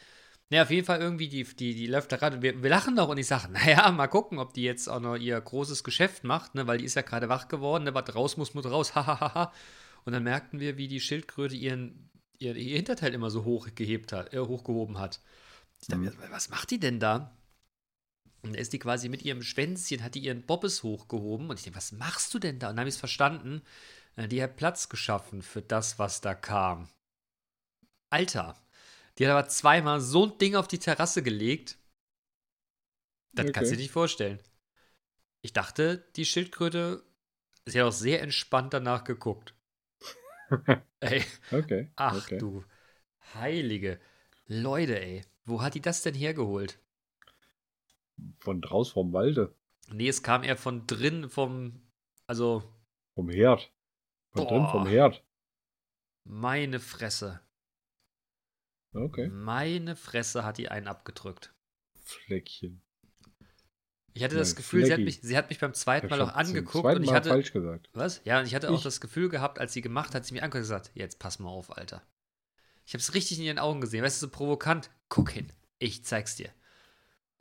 Ja, 0.51 0.61
auf 0.63 0.69
jeden 0.69 0.85
Fall 0.85 1.01
irgendwie, 1.01 1.27
die, 1.27 1.43
die, 1.43 1.73
die 1.73 1.87
läuft 1.87 2.11
da 2.11 2.17
gerade, 2.17 2.43
wir, 2.43 2.61
wir 2.61 2.69
lachen 2.69 2.95
doch 2.95 3.09
und 3.09 3.17
ich 3.17 3.25
sage, 3.25 3.49
naja, 3.51 3.91
mal 3.91 4.05
gucken, 4.07 4.37
ob 4.37 4.53
die 4.53 4.61
jetzt 4.63 4.87
auch 4.87 4.99
noch 4.99 5.15
ihr 5.17 5.41
großes 5.41 5.83
Geschäft 5.83 6.23
macht, 6.23 6.53
ne? 6.53 6.67
weil 6.67 6.77
die 6.77 6.85
ist 6.85 6.93
ja 6.95 7.01
gerade 7.01 7.27
wach 7.27 7.47
geworden, 7.47 7.85
ne? 7.85 7.95
was 7.95 8.13
raus 8.13 8.37
muss, 8.37 8.53
muss 8.53 8.65
raus, 8.65 8.93
hahaha. 8.95 9.51
und 10.05 10.13
dann 10.13 10.21
merkten 10.23 10.59
wir, 10.59 10.77
wie 10.77 10.87
die 10.87 10.99
Schildkröte 10.99 11.55
ihren, 11.55 12.11
ihr, 12.37 12.55
ihr 12.55 12.75
Hinterteil 12.75 13.15
immer 13.15 13.31
so 13.31 13.45
hoch 13.45 13.67
gehebt 13.73 14.13
hat, 14.13 14.31
äh, 14.31 14.39
hochgehoben 14.39 14.99
hat. 14.99 15.21
Ich 15.85 15.89
dachte, 15.89 16.01
mir, 16.01 16.31
was 16.31 16.49
macht 16.49 16.71
die 16.71 16.79
denn 16.79 16.99
da? 16.99 17.31
Und 18.43 18.53
da 18.55 18.59
ist 18.59 18.71
die 18.71 18.79
quasi 18.79 19.09
mit 19.09 19.23
ihrem 19.23 19.41
Schwänzchen, 19.43 20.01
hat 20.01 20.15
die 20.15 20.19
ihren 20.21 20.45
Bobbes 20.45 20.83
hochgehoben. 20.83 21.49
Und 21.49 21.57
ich 21.57 21.63
denke, 21.63 21.75
was 21.77 21.91
machst 21.91 22.33
du 22.33 22.39
denn 22.39 22.59
da? 22.59 22.69
Und 22.69 22.75
dann 22.75 22.81
habe 22.81 22.89
ich 22.89 22.95
es 22.95 22.99
verstanden. 22.99 23.61
Äh, 24.15 24.27
Die 24.27 24.41
hat 24.43 24.55
Platz 24.57 24.89
geschaffen 24.89 25.41
für 25.41 25.61
das, 25.61 25.99
was 25.99 26.21
da 26.21 26.33
kam. 26.35 26.87
Alter, 28.09 28.55
die 29.17 29.25
hat 29.27 29.33
aber 29.33 29.47
zweimal 29.47 30.01
so 30.01 30.25
ein 30.25 30.37
Ding 30.39 30.55
auf 30.55 30.67
die 30.67 30.79
Terrasse 30.79 31.21
gelegt. 31.23 31.77
Das 33.35 33.51
kannst 33.53 33.69
du 33.71 33.75
Okay. 33.75 33.77
dir 33.77 33.83
nicht 33.83 33.91
vorstellen. 33.91 34.39
Ich 35.41 35.53
dachte, 35.53 36.03
die 36.17 36.25
Schildkröte, 36.25 37.01
sie 37.65 37.79
hat 37.81 37.87
auch 37.87 37.93
sehr 37.93 38.21
entspannt 38.21 38.73
danach 38.73 39.03
geguckt. 39.05 39.53
Ey, 41.01 41.23
Okay. 41.53 41.89
ach 41.95 42.19
okay. 42.19 42.39
du 42.39 42.63
heilige 43.35 43.99
Leute, 44.47 44.99
ey. 45.01 45.23
Wo 45.45 45.61
hat 45.61 45.75
die 45.75 45.81
das 45.81 46.01
denn 46.01 46.15
hergeholt? 46.15 46.79
Von 48.39 48.61
draus 48.61 48.91
vom 48.91 49.13
Walde. 49.13 49.55
Nee, 49.91 50.07
es 50.07 50.23
kam 50.23 50.43
eher 50.43 50.57
von 50.57 50.87
drin, 50.87 51.29
vom. 51.29 51.81
Also, 52.27 52.63
Vom 53.13 53.29
Herd. 53.29 53.71
Von 54.31 54.47
drin 54.47 54.63
Boah. 54.63 54.71
vom 54.71 54.87
Herd. 54.87 55.23
meine 56.23 56.79
Fresse. 56.79 57.39
Okay. 58.93 59.27
Meine 59.29 59.95
Fresse 59.95 60.43
hat 60.43 60.57
die 60.57 60.69
einen 60.69 60.87
abgedrückt. 60.87 61.53
Fleckchen. 62.03 62.81
Ich 64.13 64.23
hatte 64.23 64.35
das 64.37 64.49
Nein, 64.51 64.55
Gefühl, 64.57 64.85
sie 64.85 64.93
hat, 64.93 64.99
mich, 65.01 65.19
sie 65.21 65.35
hat 65.37 65.49
mich 65.49 65.59
beim 65.59 65.73
zweiten 65.73 66.07
Mal 66.07 66.21
auch 66.21 66.33
angeguckt 66.33 66.85
und 66.85 67.03
ich 67.03 67.09
Mal 67.09 67.15
hatte. 67.17 67.29
falsch 67.29 67.51
gesagt. 67.51 67.89
Was? 67.93 68.21
Ja, 68.23 68.39
und 68.39 68.45
ich 68.45 68.55
hatte 68.55 68.69
auch 68.69 68.75
Ich- 68.77 68.83
das 68.83 69.01
Gefühl 69.01 69.27
gehabt, 69.27 69.59
als 69.59 69.73
sie 69.73 69.81
gemacht 69.81 70.09
hat, 70.09 70.15
hat 70.15 70.25
sie 70.25 70.33
mich 70.33 70.41
angeguckt 70.41 70.61
und 70.63 70.69
gesagt: 70.69 70.91
Jetzt 70.95 71.19
pass 71.19 71.39
mal 71.39 71.49
auf, 71.49 71.75
Alter. 71.77 72.01
Ich 72.85 72.93
habe 72.93 72.99
es 72.99 73.13
richtig 73.13 73.39
in 73.39 73.45
ihren 73.45 73.59
Augen 73.59 73.81
gesehen. 73.81 74.03
Weißt 74.03 74.21
du, 74.21 74.27
so 74.27 74.31
provokant. 74.31 74.89
Guck 75.09 75.31
hin. 75.31 75.51
Ich 75.79 76.03
zeig's 76.05 76.35
dir. 76.35 76.51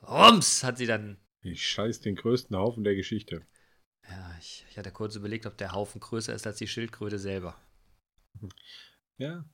Rums, 0.01 0.63
hat 0.63 0.77
sie 0.77 0.87
dann. 0.87 1.17
Ich 1.41 1.65
scheiß 1.67 2.01
den 2.01 2.15
größten 2.15 2.55
Haufen 2.55 2.83
der 2.83 2.95
Geschichte. 2.95 3.45
Ja, 4.09 4.35
ich, 4.39 4.65
ich 4.69 4.77
hatte 4.77 4.91
kurz 4.91 5.15
überlegt, 5.15 5.45
ob 5.45 5.57
der 5.57 5.71
Haufen 5.71 5.99
größer 5.99 6.33
ist 6.33 6.45
als 6.45 6.57
die 6.57 6.67
Schildkröte 6.67 7.19
selber. 7.19 7.59
Ja. 9.17 9.45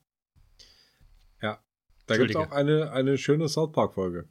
Ja. 1.40 1.64
Da 2.06 2.16
gibt 2.16 2.30
es 2.30 2.36
auch 2.36 2.50
eine, 2.50 2.90
eine 2.92 3.16
schöne 3.16 3.48
South 3.48 3.72
Park-Folge. 3.72 4.28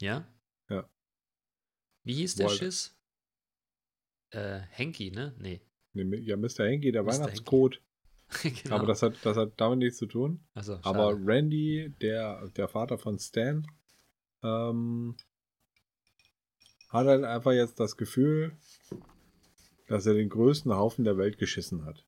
Ja? 0.00 0.26
Ja. 0.68 0.88
Wie 2.04 2.14
hieß 2.14 2.36
der 2.36 2.46
Walter. 2.46 2.58
Schiss? 2.58 2.96
Äh, 4.30 4.60
Henky, 4.70 5.10
ne? 5.10 5.34
Nee. 5.38 5.60
Nee, 5.94 6.16
Ja, 6.18 6.36
Mr. 6.36 6.66
Henky, 6.66 6.92
der 6.92 7.02
Mr. 7.02 7.12
Weihnachtscode. 7.12 7.82
genau. 8.62 8.76
Aber 8.76 8.86
das 8.86 9.02
hat, 9.02 9.14
das 9.24 9.36
hat 9.36 9.52
damit 9.56 9.78
nichts 9.78 9.98
zu 9.98 10.06
tun. 10.06 10.44
Achso, 10.54 10.78
Aber. 10.82 11.18
Randy, 11.24 11.94
der, 12.00 12.48
der 12.56 12.68
Vater 12.68 12.98
von 12.98 13.18
Stan, 13.18 13.66
ähm, 14.42 15.16
hat 16.90 17.06
halt 17.06 17.24
einfach 17.24 17.52
jetzt 17.52 17.80
das 17.80 17.96
Gefühl, 17.96 18.56
dass 19.88 20.06
er 20.06 20.14
den 20.14 20.28
größten 20.28 20.74
Haufen 20.74 21.04
der 21.04 21.16
Welt 21.16 21.38
geschissen 21.38 21.84
hat. 21.84 22.04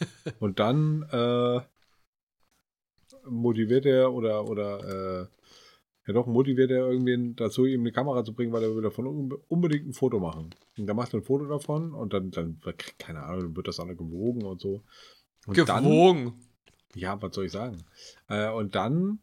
Und 0.40 0.58
dann 0.58 1.02
äh, 1.10 1.60
motiviert 3.28 3.86
er 3.86 4.12
oder, 4.12 4.48
oder 4.48 5.22
äh, 5.22 5.26
ja 6.06 6.14
doch, 6.14 6.26
motiviert 6.26 6.70
er 6.70 6.88
irgendwen 6.88 7.36
dazu, 7.36 7.64
ihm 7.64 7.80
eine 7.80 7.92
Kamera 7.92 8.24
zu 8.24 8.34
bringen, 8.34 8.52
weil 8.52 8.64
er 8.64 8.74
will 8.74 8.82
davon 8.82 9.06
unbe- 9.06 9.40
unbedingt 9.48 9.86
ein 9.86 9.92
Foto 9.92 10.18
machen. 10.18 10.54
Und 10.76 10.86
dann 10.86 10.96
macht 10.96 11.14
er 11.14 11.20
ein 11.20 11.24
Foto 11.24 11.46
davon 11.46 11.94
und 11.94 12.12
dann, 12.12 12.30
dann 12.30 12.60
keine 12.98 13.22
Ahnung, 13.22 13.54
wird 13.56 13.68
das 13.68 13.78
auch 13.78 13.86
noch 13.86 13.96
gewogen 13.96 14.44
und 14.44 14.60
so. 14.60 14.82
Und 15.46 15.58
dann- 15.58 15.84
Gewogen. 15.84 16.40
ja, 16.94 17.20
was 17.20 17.34
soll 17.34 17.46
ich 17.46 17.52
sagen? 17.52 17.84
Äh, 18.28 18.50
und 18.50 18.74
dann 18.74 19.20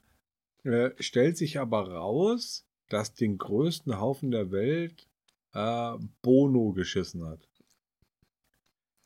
äh, 0.64 0.92
stellt 1.00 1.38
sich 1.38 1.60
aber 1.60 1.90
raus, 1.92 2.66
dass 2.90 3.14
den 3.14 3.38
größten 3.38 4.00
Haufen 4.00 4.32
der 4.32 4.52
Welt 4.52 5.08
äh, 5.54 5.96
Bono 6.22 6.74
geschissen 6.74 7.24
hat. 7.26 7.48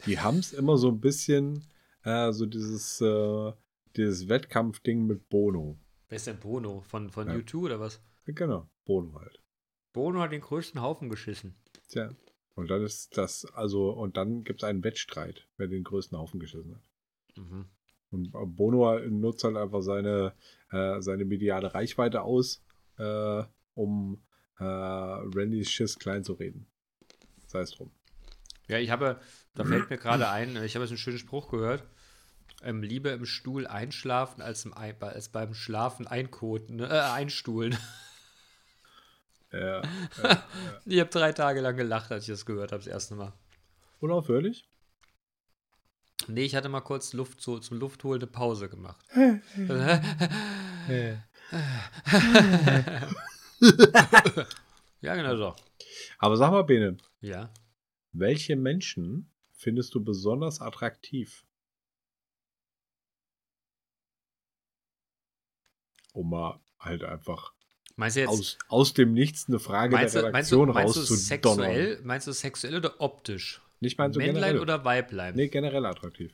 Die 0.06 0.20
haben 0.20 0.40
es 0.40 0.52
immer 0.54 0.78
so 0.78 0.90
ein 0.90 1.00
bisschen, 1.00 1.66
äh, 2.04 2.32
so 2.34 2.46
dieses, 2.46 3.00
äh, 3.02 3.54
dieses 3.96 4.28
Wettkampfding 4.28 5.06
mit 5.06 5.30
Bono. 5.30 5.78
Wer 6.10 6.16
ist 6.18 6.28
denn 6.28 6.40
Bono? 6.40 6.82
Von, 6.82 7.10
von 7.10 7.28
Ja. 7.28 7.36
U2 7.36 7.56
oder 7.58 7.80
was? 7.80 8.02
Genau, 8.26 8.68
Bono 8.86 9.20
halt. 9.20 9.42
Bono 9.94 10.20
hat 10.22 10.32
den 10.32 10.42
größten 10.42 10.82
Haufen 10.82 11.10
geschissen. 11.10 11.56
Tja. 11.90 12.14
Und 12.56 12.70
dann 12.70 12.84
ist 12.84 13.18
das, 13.18 13.46
also, 13.54 13.92
und 13.92 14.18
dann 14.18 14.44
gibt 14.44 14.62
es 14.62 14.68
einen 14.68 14.84
Wettstreit, 14.84 15.48
wer 15.58 15.68
den 15.68 15.84
größten 15.84 16.18
Haufen 16.18 16.40
geschissen 16.40 16.76
hat. 16.76 16.84
Mhm. 17.36 17.66
Und 18.12 18.32
Bono 18.56 19.00
nutzt 19.00 19.44
halt 19.44 19.58
einfach 19.58 19.82
seine, 19.82 20.34
äh, 20.72 21.02
seine 21.02 21.26
mediale 21.26 21.74
Reichweite 21.74 22.22
aus, 22.22 22.64
äh, 22.98 23.44
um 23.74 24.22
äh, 24.60 24.64
Randys 24.64 25.72
Schiss 25.72 25.98
klein 25.98 26.24
zu 26.24 26.34
reden. 26.34 26.68
Sei 27.48 27.62
es 27.62 27.72
drum. 27.72 27.92
Ja, 28.68 28.78
ich 28.78 28.92
habe, 28.92 29.20
da 29.56 29.66
fällt 29.66 29.90
mir 29.90 29.98
gerade 29.98 30.30
ein, 30.30 30.56
ich 30.64 30.76
habe 30.76 30.86
jetzt 30.86 30.92
einen 30.92 30.98
schönen 30.98 31.18
Spruch 31.18 31.50
gehört. 31.50 31.84
Ähm, 32.62 32.82
lieber 32.82 33.12
im 33.14 33.26
Stuhl 33.26 33.68
einschlafen 33.68 34.42
als, 34.42 34.64
im, 34.64 34.74
als 34.74 35.30
beim 35.30 35.54
Schlafen 35.54 36.08
einkoten, 36.08 36.80
äh, 36.80 36.86
einstuhlen. 36.88 37.78
Äh, 39.52 39.82
Ich 40.86 41.00
habe 41.00 41.10
drei 41.10 41.32
Tage 41.32 41.62
lang 41.62 41.76
gelacht, 41.76 42.12
als 42.12 42.24
ich 42.24 42.30
das 42.30 42.46
gehört 42.46 42.72
habe, 42.72 42.84
das 42.84 42.92
erste 42.92 43.16
Mal. 43.16 43.34
unaufhörlich? 44.00 44.68
Nee, 46.28 46.44
ich 46.46 46.56
hatte 46.56 46.70
mal 46.70 46.82
kurz 46.82 47.14
Luft 47.14 47.42
zu, 47.42 47.60
zum 47.60 47.80
Luftholen 47.80 48.22
eine 48.22 48.32
Pause 48.32 48.70
gemacht. 48.70 49.04
ja, 55.02 55.16
genau 55.16 55.38
so. 55.38 55.56
Aber 56.20 56.38
sag 56.38 56.52
mal, 56.52 56.64
Bene, 56.64 56.98
Ja. 57.22 57.50
welche 58.12 58.56
Menschen 58.56 59.32
findest 59.52 59.94
du 59.96 60.04
besonders 60.04 60.62
attraktiv? 60.62 61.46
Um 66.14 66.30
mal 66.30 66.60
halt 66.80 67.04
einfach 67.04 67.54
Meinst 67.96 68.18
du 68.18 68.22
jetzt, 68.22 68.30
aus, 68.30 68.58
aus 68.70 68.94
dem 68.94 69.14
Nichts 69.14 69.48
eine 69.48 69.60
Frage 69.60 69.96
meinst, 69.96 70.16
der 70.16 70.24
du, 70.24 70.32
meinst, 70.32 70.52
du, 70.52 70.56
Redaktion 70.62 70.74
meinst, 70.74 71.10
du 71.10 71.16
sexuell, 71.16 72.02
meinst 72.04 72.28
du 72.28 72.32
sexuell 72.32 72.76
oder 72.78 73.00
optisch? 73.00 73.62
Nicht 73.84 73.98
meinst 73.98 74.16
du 74.16 74.20
Männlein 74.20 74.56
generell? 74.56 74.62
oder 74.62 74.86
Weiblein? 74.86 75.36
Nee, 75.36 75.50
generell 75.50 75.86
attraktiv. 75.86 76.34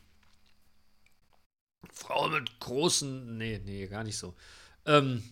Frau 1.91 2.29
mit 2.29 2.59
großen. 2.59 3.37
Nee, 3.37 3.59
nee, 3.65 3.87
gar 3.87 4.03
nicht 4.03 4.17
so. 4.17 4.35
Ähm, 4.85 5.23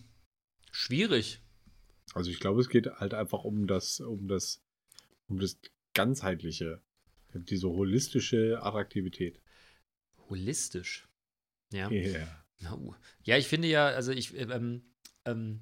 schwierig. 0.72 1.40
Also 2.14 2.30
ich 2.32 2.40
glaube, 2.40 2.60
es 2.60 2.68
geht 2.68 2.88
halt 2.88 3.14
einfach 3.14 3.44
um 3.44 3.68
das, 3.68 4.00
um 4.00 4.26
das, 4.26 4.60
um 5.28 5.38
das 5.38 5.60
ganzheitliche, 5.94 6.82
diese 7.34 7.68
holistische 7.68 8.60
Attraktivität. 8.62 9.40
Holistisch. 10.28 11.06
Ja. 11.72 11.88
Yeah. 11.88 12.44
Uh. 12.72 12.94
Ja, 13.22 13.36
ich 13.36 13.46
finde 13.46 13.68
ja, 13.68 13.86
also 13.86 14.10
ich, 14.10 14.36
ähm, 14.36 14.82
ähm, 15.24 15.60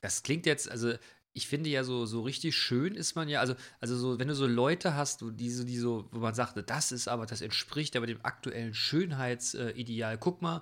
das 0.00 0.22
klingt 0.22 0.46
jetzt, 0.46 0.70
also 0.70 0.94
ich 1.38 1.46
finde 1.46 1.70
ja 1.70 1.84
so, 1.84 2.04
so 2.04 2.22
richtig 2.22 2.56
schön 2.56 2.96
ist 2.96 3.14
man 3.14 3.28
ja, 3.28 3.38
also, 3.38 3.54
also 3.80 3.96
so, 3.96 4.18
wenn 4.18 4.26
du 4.26 4.34
so 4.34 4.46
Leute 4.46 4.94
hast, 4.96 5.22
die 5.22 5.50
so, 5.50 5.64
die 5.64 5.78
so, 5.78 6.08
wo 6.10 6.18
man 6.18 6.34
sagt, 6.34 6.58
das 6.68 6.92
ist 6.92 7.06
aber, 7.06 7.26
das 7.26 7.42
entspricht 7.42 7.96
aber 7.96 8.06
dem 8.06 8.24
aktuellen 8.24 8.74
Schönheitsideal. 8.74 10.18
Guck 10.18 10.42
mal, 10.42 10.58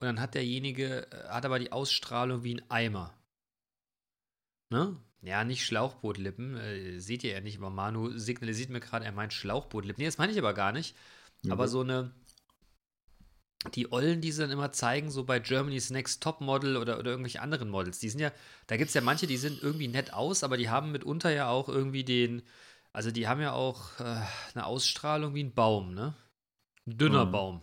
und 0.00 0.06
dann 0.06 0.20
hat 0.20 0.34
derjenige, 0.34 1.06
äh, 1.12 1.28
hat 1.28 1.44
aber 1.44 1.58
die 1.58 1.72
Ausstrahlung 1.72 2.42
wie 2.42 2.54
ein 2.54 2.70
Eimer. 2.70 3.14
Ne? 4.70 4.96
Ja, 5.20 5.44
nicht 5.44 5.64
Schlauchbootlippen, 5.66 6.56
äh, 6.56 7.00
seht 7.00 7.22
ihr 7.22 7.32
ja 7.32 7.40
nicht, 7.40 7.58
aber 7.58 7.70
Manu 7.70 8.16
signalisiert 8.16 8.70
mir 8.70 8.80
gerade, 8.80 9.04
er 9.04 9.12
meint 9.12 9.34
Schlauchbootlippen. 9.34 10.00
Nee, 10.00 10.06
das 10.06 10.18
meine 10.18 10.32
ich 10.32 10.38
aber 10.38 10.54
gar 10.54 10.72
nicht. 10.72 10.96
Ja, 11.42 11.52
aber 11.52 11.68
so 11.68 11.82
eine, 11.82 12.12
die 13.74 13.90
Ollen, 13.92 14.20
die 14.20 14.32
sie 14.32 14.42
dann 14.42 14.50
immer 14.50 14.72
zeigen, 14.72 15.10
so 15.10 15.24
bei 15.24 15.38
Germany's 15.40 15.90
Next 15.90 16.22
Top 16.22 16.40
Model 16.40 16.76
oder, 16.76 16.98
oder 16.98 17.10
irgendwelche 17.10 17.40
anderen 17.40 17.70
Models, 17.70 17.98
die 17.98 18.10
sind 18.10 18.20
ja, 18.20 18.32
da 18.66 18.76
gibt 18.76 18.88
es 18.88 18.94
ja 18.94 19.00
manche, 19.00 19.26
die 19.26 19.36
sind 19.38 19.62
irgendwie 19.62 19.88
nett 19.88 20.12
aus, 20.12 20.44
aber 20.44 20.56
die 20.56 20.68
haben 20.68 20.92
mitunter 20.92 21.30
ja 21.30 21.48
auch 21.48 21.68
irgendwie 21.68 22.04
den, 22.04 22.42
also 22.92 23.10
die 23.10 23.26
haben 23.26 23.40
ja 23.40 23.52
auch 23.52 23.98
äh, 24.00 24.20
eine 24.54 24.66
Ausstrahlung 24.66 25.34
wie 25.34 25.42
ein 25.44 25.54
Baum, 25.54 25.94
ne? 25.94 26.14
Ein 26.86 26.98
dünner 26.98 27.26
Mhm. 27.26 27.32
Baum. 27.32 27.62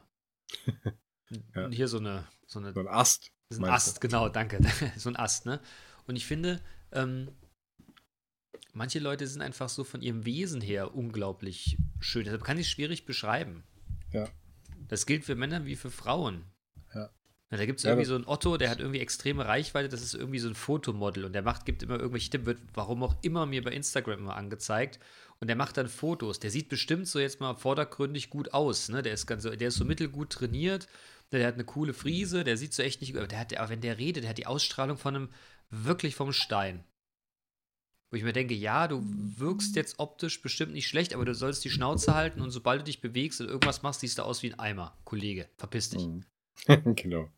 Ja. 1.55 1.69
Hier 1.69 1.87
so 1.87 1.97
eine, 1.97 2.27
so 2.45 2.59
eine 2.59 2.73
So 2.73 2.81
ein 2.81 2.89
Ast. 2.89 3.31
ist 3.49 3.59
ein 3.59 3.65
Ast, 3.65 4.01
genau, 4.01 4.27
danke. 4.27 4.59
so 4.97 5.07
ein 5.09 5.15
Ast, 5.15 5.45
ne? 5.45 5.61
Und 6.05 6.17
ich 6.17 6.25
finde, 6.25 6.59
ähm, 6.91 7.29
manche 8.73 8.99
Leute 8.99 9.25
sind 9.27 9.41
einfach 9.41 9.69
so 9.69 9.85
von 9.85 10.01
ihrem 10.01 10.25
Wesen 10.25 10.59
her 10.59 10.93
unglaublich 10.93 11.77
schön. 11.99 12.25
Deshalb 12.25 12.43
kann 12.43 12.57
ich 12.57 12.67
es 12.67 12.71
schwierig 12.71 13.05
beschreiben. 13.05 13.63
Ja. 14.11 14.27
Das 14.91 15.05
gilt 15.05 15.23
für 15.23 15.35
Männer 15.35 15.65
wie 15.65 15.77
für 15.77 15.89
Frauen. 15.89 16.43
Ja. 16.93 17.09
Da 17.49 17.65
gibt 17.65 17.79
es 17.79 17.83
Ja, 17.83 17.91
irgendwie 17.91 18.03
das- 18.03 18.09
so 18.09 18.15
einen 18.15 18.27
Otto, 18.27 18.57
der 18.57 18.69
hat 18.69 18.79
irgendwie 18.79 18.99
extreme 18.99 19.45
Reichweite, 19.45 19.87
das 19.89 20.01
ist 20.01 20.13
irgendwie 20.13 20.39
so 20.39 20.49
ein 20.49 20.55
Fotomodel 20.55 21.23
und 21.25 21.33
der 21.33 21.41
macht, 21.41 21.65
gibt 21.65 21.81
immer 21.81 21.95
irgendwelche 21.97 22.29
Tipps, 22.29 22.45
wird 22.45 22.59
warum 22.73 23.01
auch 23.03 23.15
immer 23.21 23.45
mir 23.45 23.63
bei 23.63 23.71
Instagram 23.71 24.19
immer 24.19 24.35
angezeigt 24.35 24.99
und 25.39 25.47
der 25.47 25.55
macht 25.55 25.77
dann 25.77 25.87
Fotos. 25.87 26.39
Der 26.39 26.51
sieht 26.51 26.67
bestimmt 26.69 27.07
so 27.07 27.19
jetzt 27.19 27.39
mal 27.39 27.55
vordergründig 27.55 28.29
gut 28.29 28.53
aus, 28.53 28.89
ne? 28.89 29.01
Der 29.01 29.13
ist 29.13 29.27
ganz, 29.27 29.43
so- 29.43 29.55
der 29.55 29.69
ist 29.69 29.75
so 29.75 29.85
mittelgut 29.85 30.29
trainiert, 30.29 30.87
der 31.31 31.47
hat 31.47 31.53
eine 31.55 31.63
coole 31.63 31.93
Frise, 31.93 32.43
der 32.43 32.57
sieht 32.57 32.73
so 32.73 32.83
echt 32.83 32.99
nicht, 32.99 33.15
aber 33.15 33.27
der 33.27 33.39
hat, 33.39 33.55
aber 33.57 33.69
wenn 33.69 33.81
der 33.81 33.97
redet, 33.97 34.23
der 34.23 34.29
hat 34.31 34.37
die 34.37 34.45
Ausstrahlung 34.47 34.97
von 34.97 35.15
einem, 35.15 35.29
wirklich 35.69 36.15
vom 36.15 36.33
Stein. 36.33 36.83
Wo 38.11 38.17
ich 38.17 38.23
mir 38.23 38.33
denke, 38.33 38.53
ja, 38.53 38.89
du 38.89 39.01
wirkst 39.05 39.77
jetzt 39.77 39.97
optisch 39.99 40.41
bestimmt 40.41 40.73
nicht 40.73 40.89
schlecht, 40.89 41.13
aber 41.13 41.23
du 41.23 41.33
sollst 41.33 41.63
die 41.63 41.69
Schnauze 41.69 42.13
halten 42.13 42.41
und 42.41 42.51
sobald 42.51 42.81
du 42.81 42.85
dich 42.85 42.99
bewegst 42.99 43.39
und 43.39 43.47
irgendwas 43.47 43.83
machst, 43.83 44.01
siehst 44.01 44.17
du 44.17 44.23
aus 44.23 44.43
wie 44.43 44.51
ein 44.51 44.59
Eimer. 44.59 44.97
Kollege, 45.05 45.47
verpiss 45.57 45.89
dich. 45.91 46.05
Mhm. 46.05 46.25
genau. 46.95 47.29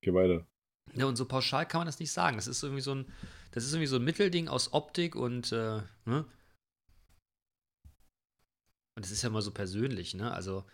Geh 0.00 0.14
weiter. 0.14 0.46
Ja, 0.94 1.06
und 1.06 1.16
so 1.16 1.26
pauschal 1.26 1.66
kann 1.66 1.80
man 1.80 1.86
das 1.86 1.98
nicht 1.98 2.12
sagen. 2.12 2.36
Das 2.36 2.46
ist 2.46 2.62
irgendwie 2.62 2.82
so 2.82 2.94
ein, 2.94 3.06
das 3.50 3.64
ist 3.64 3.72
irgendwie 3.72 3.88
so 3.88 3.96
ein 3.96 4.04
Mittelding 4.04 4.46
aus 4.46 4.72
Optik 4.72 5.16
und, 5.16 5.50
äh, 5.50 5.80
ne? 6.04 6.24
Und 8.94 9.04
das 9.04 9.10
ist 9.10 9.22
ja 9.22 9.28
immer 9.28 9.42
so 9.42 9.50
persönlich, 9.50 10.14
ne? 10.14 10.32
Also, 10.32 10.64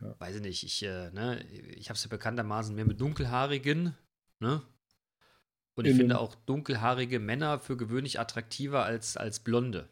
Ja. 0.00 0.14
weiß 0.18 0.36
ich 0.36 0.42
nicht, 0.42 0.64
ich, 0.64 0.82
äh, 0.82 1.10
ne, 1.10 1.44
ich 1.50 1.88
habe 1.88 1.96
es 1.96 2.04
ja 2.04 2.08
bekanntermaßen 2.08 2.74
mehr 2.74 2.84
mit 2.84 3.00
dunkelhaarigen, 3.00 3.94
ne? 4.40 4.62
Und 5.78 5.86
ich 5.86 5.96
finde 5.96 6.18
auch 6.18 6.34
dunkelhaarige 6.34 7.20
Männer 7.20 7.60
für 7.60 7.76
gewöhnlich 7.76 8.18
attraktiver 8.18 8.84
als, 8.84 9.16
als 9.16 9.38
blonde. 9.38 9.88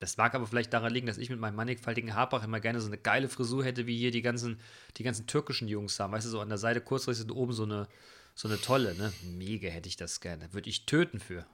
Das 0.00 0.16
mag 0.16 0.34
aber 0.34 0.46
vielleicht 0.46 0.72
daran 0.72 0.92
liegen, 0.92 1.06
dass 1.06 1.18
ich 1.18 1.30
mit 1.30 1.38
meinem 1.38 1.54
mannigfaltigen 1.54 2.14
Haarbach 2.14 2.44
immer 2.44 2.58
gerne 2.60 2.80
so 2.80 2.88
eine 2.88 2.98
geile 2.98 3.28
Frisur 3.28 3.64
hätte, 3.64 3.86
wie 3.86 3.96
hier 3.96 4.10
die 4.10 4.22
ganzen, 4.22 4.58
die 4.96 5.04
ganzen 5.04 5.26
türkischen 5.26 5.68
Jungs 5.68 5.98
haben. 6.00 6.12
Weißt 6.12 6.26
du, 6.26 6.30
so 6.30 6.40
an 6.40 6.48
der 6.48 6.58
Seite 6.58 6.80
kurzfristig 6.80 7.30
und 7.30 7.36
oben 7.36 7.52
so 7.52 7.62
eine, 7.64 7.86
so 8.34 8.48
eine 8.48 8.60
tolle, 8.60 8.96
ne? 8.96 9.12
Mega 9.36 9.68
hätte 9.68 9.88
ich 9.88 9.96
das 9.96 10.20
gerne. 10.20 10.52
Würde 10.52 10.68
ich 10.70 10.86
töten 10.86 11.20
für. 11.20 11.46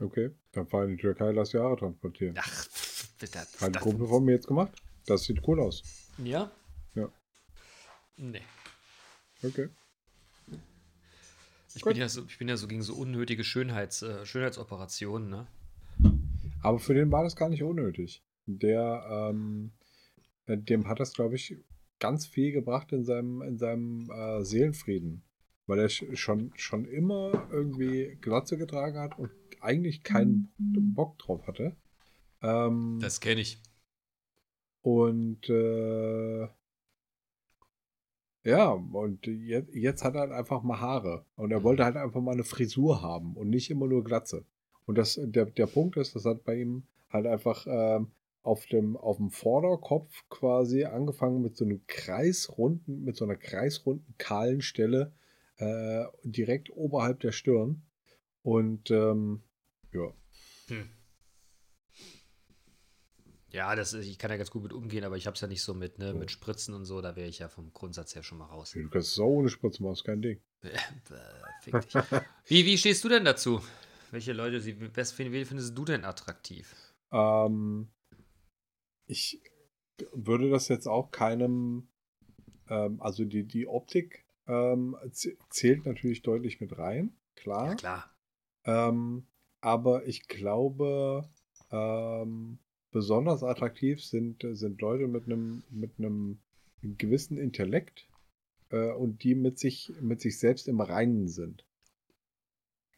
Okay. 0.00 0.30
Dann 0.52 0.66
fahr 0.66 0.84
in 0.84 0.96
die 0.96 0.96
Türkei, 0.96 1.32
lass 1.32 1.50
die 1.50 1.58
Haare 1.58 1.76
transportieren. 1.76 2.34
Ach, 2.38 2.66
das, 3.18 3.60
Hat 3.60 3.76
ein 3.76 3.82
Kumpel 3.82 4.06
von 4.06 4.24
mir 4.24 4.32
jetzt 4.32 4.46
gemacht. 4.46 4.72
Das 5.06 5.24
sieht 5.24 5.46
cool 5.46 5.60
aus. 5.60 5.82
Ja? 6.18 6.50
Ja. 6.94 7.08
Nee. 8.16 8.42
Okay. 9.42 9.68
Ich 11.74 11.84
bin, 11.84 11.96
ja 11.96 12.08
so, 12.08 12.24
ich 12.26 12.38
bin 12.38 12.48
ja 12.48 12.56
so 12.56 12.66
gegen 12.68 12.82
so 12.82 12.94
unnötige 12.94 13.44
Schönheits, 13.44 14.02
äh, 14.02 14.24
Schönheitsoperationen, 14.26 15.28
ne? 15.30 15.46
Aber 16.62 16.78
für 16.78 16.94
den 16.94 17.10
war 17.10 17.24
das 17.24 17.36
gar 17.36 17.48
nicht 17.48 17.62
unnötig. 17.62 18.22
Der, 18.46 19.30
ähm, 19.30 19.72
äh, 20.46 20.58
dem 20.58 20.86
hat 20.88 21.00
das, 21.00 21.12
glaube 21.12 21.36
ich, 21.36 21.56
ganz 21.98 22.26
viel 22.26 22.52
gebracht 22.52 22.92
in 22.92 23.04
seinem, 23.04 23.42
in 23.42 23.58
seinem 23.58 24.10
äh, 24.10 24.44
Seelenfrieden. 24.44 25.22
Weil 25.66 25.78
er 25.78 25.88
sch- 25.88 26.16
schon, 26.16 26.52
schon 26.56 26.84
immer 26.84 27.48
irgendwie 27.50 28.18
Glatze 28.20 28.58
getragen 28.58 28.98
hat 28.98 29.18
und 29.18 29.30
eigentlich 29.60 30.02
keinen 30.02 30.52
Bock 30.94 31.18
drauf 31.18 31.46
hatte. 31.46 31.76
Ähm, 32.42 32.98
kenne 33.20 33.40
ich. 33.40 33.60
Und 34.82 35.48
äh, 35.48 36.48
ja, 38.44 38.70
und 38.70 39.26
jetzt, 39.26 39.74
jetzt 39.74 40.04
hat 40.04 40.14
er 40.14 40.22
halt 40.22 40.32
einfach 40.32 40.62
mal 40.62 40.80
Haare. 40.80 41.24
Und 41.36 41.52
er 41.52 41.62
wollte 41.62 41.84
halt 41.84 41.96
einfach 41.96 42.20
mal 42.20 42.32
eine 42.32 42.44
Frisur 42.44 43.02
haben 43.02 43.36
und 43.36 43.48
nicht 43.48 43.70
immer 43.70 43.86
nur 43.86 44.04
Glatze. 44.04 44.44
Und 44.86 44.98
das, 44.98 45.20
der, 45.22 45.46
der 45.46 45.66
Punkt 45.66 45.96
ist, 45.96 46.14
das 46.16 46.24
hat 46.24 46.44
bei 46.44 46.56
ihm 46.56 46.84
halt 47.08 47.26
einfach 47.26 47.66
ähm, 47.68 48.10
auf, 48.42 48.66
dem, 48.66 48.96
auf 48.96 49.18
dem 49.18 49.30
Vorderkopf 49.30 50.24
quasi 50.28 50.84
angefangen 50.84 51.42
mit 51.42 51.56
so 51.56 51.64
einem 51.64 51.82
kreisrunden, 51.86 53.04
mit 53.04 53.16
so 53.16 53.24
einer 53.24 53.36
kreisrunden, 53.36 54.14
kahlen 54.18 54.60
Stelle 54.60 55.12
äh, 55.58 56.04
direkt 56.24 56.70
oberhalb 56.70 57.20
der 57.20 57.32
Stirn. 57.32 57.82
Und 58.42 58.90
ähm, 58.90 59.42
ja, 59.92 60.12
Hm. 60.68 60.88
Ja, 63.52 63.76
das 63.76 63.92
ist, 63.92 64.06
ich 64.06 64.18
kann 64.18 64.30
ja 64.30 64.38
ganz 64.38 64.50
gut 64.50 64.62
mit 64.62 64.72
umgehen, 64.72 65.04
aber 65.04 65.16
ich 65.18 65.26
habe 65.26 65.34
es 65.34 65.40
ja 65.42 65.46
nicht 65.46 65.62
so 65.62 65.74
mit, 65.74 65.98
ne, 65.98 66.14
mit 66.14 66.30
Spritzen 66.30 66.74
und 66.74 66.86
so, 66.86 67.02
da 67.02 67.16
wäre 67.16 67.28
ich 67.28 67.38
ja 67.38 67.48
vom 67.48 67.70
Grundsatz 67.72 68.14
her 68.14 68.22
schon 68.22 68.38
mal 68.38 68.46
raus. 68.46 68.72
du 68.72 68.88
kannst 68.88 69.12
es 69.12 69.18
auch 69.18 69.26
ohne 69.26 69.50
Spritze 69.50 69.82
machen, 69.82 69.92
ist 69.92 70.04
kein 70.04 70.22
Ding. 70.22 70.40
Bäh, 70.62 70.70
Fick 71.62 71.80
dich. 71.80 71.94
Wie, 72.46 72.64
wie 72.64 72.78
stehst 72.78 73.04
du 73.04 73.10
denn 73.10 73.24
dazu? 73.26 73.60
Welche 74.10 74.32
Leute, 74.32 74.60
sie, 74.60 74.80
wen 74.80 75.46
findest 75.46 75.76
du 75.76 75.84
denn 75.84 76.04
attraktiv? 76.04 76.74
Ähm, 77.12 77.88
ich 79.06 79.42
würde 80.12 80.50
das 80.50 80.68
jetzt 80.68 80.86
auch 80.86 81.10
keinem, 81.10 81.88
ähm, 82.68 83.02
also 83.02 83.24
die, 83.24 83.44
die 83.44 83.66
Optik 83.66 84.24
ähm, 84.46 84.96
zählt 85.50 85.84
natürlich 85.84 86.22
deutlich 86.22 86.60
mit 86.60 86.78
rein, 86.78 87.14
klar. 87.36 87.68
Ja, 87.68 87.74
klar. 87.74 88.16
Ähm, 88.64 89.26
aber 89.60 90.06
ich 90.06 90.26
glaube, 90.26 91.28
ähm, 91.70 92.58
besonders 92.92 93.42
attraktiv 93.42 94.04
sind, 94.04 94.46
sind 94.52 94.80
Leute 94.80 95.08
mit 95.08 95.24
einem, 95.24 95.62
mit 95.70 95.98
einem 95.98 96.38
gewissen 96.82 97.38
Intellekt 97.38 98.06
äh, 98.70 98.92
und 98.92 99.24
die 99.24 99.34
mit 99.34 99.58
sich, 99.58 99.92
mit 100.00 100.20
sich 100.20 100.38
selbst 100.38 100.68
im 100.68 100.80
Reinen 100.80 101.28
sind. 101.28 101.64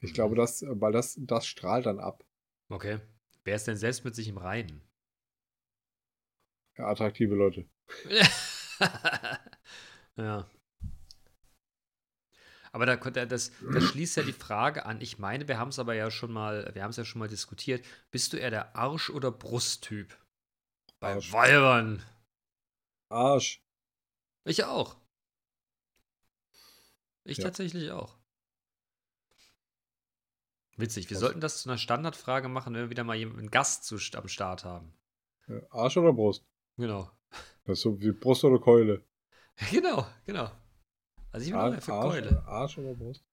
Ich 0.00 0.10
Mhm. 0.10 0.14
glaube, 0.14 0.36
das, 0.36 0.64
weil 0.68 0.92
das, 0.92 1.18
das 1.20 1.46
strahlt 1.46 1.86
dann 1.86 2.00
ab. 2.00 2.24
Okay. 2.68 2.98
Wer 3.44 3.56
ist 3.56 3.66
denn 3.66 3.76
selbst 3.76 4.04
mit 4.04 4.14
sich 4.14 4.28
im 4.28 4.38
Reinen? 4.38 4.82
Ja, 6.76 6.88
attraktive 6.88 7.34
Leute. 7.34 7.66
ja. 10.16 10.48
Aber 12.74 12.86
da, 12.86 12.96
da- 12.96 13.24
das, 13.24 13.52
das 13.72 13.84
schließt 13.84 14.16
ja 14.16 14.24
die 14.24 14.32
Frage 14.32 14.84
an. 14.84 15.00
Ich 15.00 15.20
meine, 15.20 15.46
wir 15.46 15.58
haben 15.58 15.68
es 15.68 15.78
aber 15.78 15.94
ja 15.94 16.10
schon 16.10 16.32
mal, 16.32 16.68
wir 16.74 16.82
haben 16.82 16.90
es 16.90 16.96
ja 16.96 17.04
schon 17.04 17.20
mal 17.20 17.28
diskutiert. 17.28 17.84
Bist 18.10 18.32
du 18.32 18.36
eher 18.36 18.50
der 18.50 18.74
Arsch- 18.74 19.10
oder 19.10 19.30
Brusttyp? 19.30 20.18
Bei 20.98 21.14
Arsch. 21.14 21.32
Weibern. 21.32 22.02
Arsch. 23.10 23.62
Ich 24.42 24.64
auch. 24.64 24.96
Ich 27.22 27.38
Ja. 27.38 27.44
tatsächlich 27.44 27.92
auch. 27.92 28.18
Witzig, 30.76 31.08
wir 31.10 31.14
Was? 31.14 31.20
sollten 31.20 31.40
das 31.40 31.62
zu 31.62 31.68
einer 31.68 31.78
Standardfrage 31.78 32.48
machen, 32.48 32.74
wenn 32.74 32.82
wir 32.82 32.90
wieder 32.90 33.04
mal 33.04 33.14
jemanden 33.14 33.38
einen 33.42 33.50
Gast 33.52 33.84
zu, 33.84 33.98
am 34.16 34.26
Start 34.26 34.64
haben. 34.64 34.92
Arsch 35.70 35.96
oder 35.96 36.12
Brust? 36.12 36.44
Genau. 36.76 37.08
Das 37.66 37.78
ist 37.78 37.82
so 37.82 38.00
wie 38.00 38.10
Brust 38.10 38.42
oder 38.42 38.58
Keule. 38.58 39.04
Genau, 39.70 40.04
genau. 40.24 40.50
Also 41.34 41.46
ich 41.46 41.50
bin 41.50 41.58
auch 41.58 41.64
Ar 41.64 41.70
mehr 41.72 41.80
für 41.80 41.92
Arsch, 41.94 42.12
Keule. 42.12 42.42
Arsch 42.46 42.78
oder 42.78 42.94
Brust? 42.94 43.24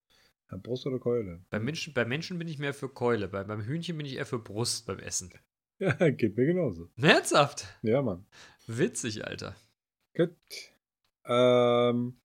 Ja, 0.50 0.58
Brust 0.58 0.88
oder 0.88 0.98
Keule? 0.98 1.46
Bei 1.52 1.60
Menschen, 1.60 1.94
bei 1.94 2.04
Menschen 2.04 2.40
bin 2.40 2.48
ich 2.48 2.58
mehr 2.58 2.74
für 2.74 2.90
Keule. 2.90 3.28
Bei, 3.28 3.44
beim 3.44 3.62
Hühnchen 3.62 3.96
bin 3.96 4.08
ich 4.08 4.16
eher 4.16 4.26
für 4.26 4.40
Brust 4.40 4.88
beim 4.88 5.00
Essen. 5.00 5.32
Ja, 5.78 6.12
geht 6.12 6.38
mir 6.38 6.46
genauso. 6.46 6.92
Herzhaft. 6.96 7.66
Ja, 7.82 8.04
Mann. 8.04 8.24
Witzig, 8.68 9.26
Alter. 9.26 9.56
Gut. 10.16 10.36
Ähm, 11.26 12.22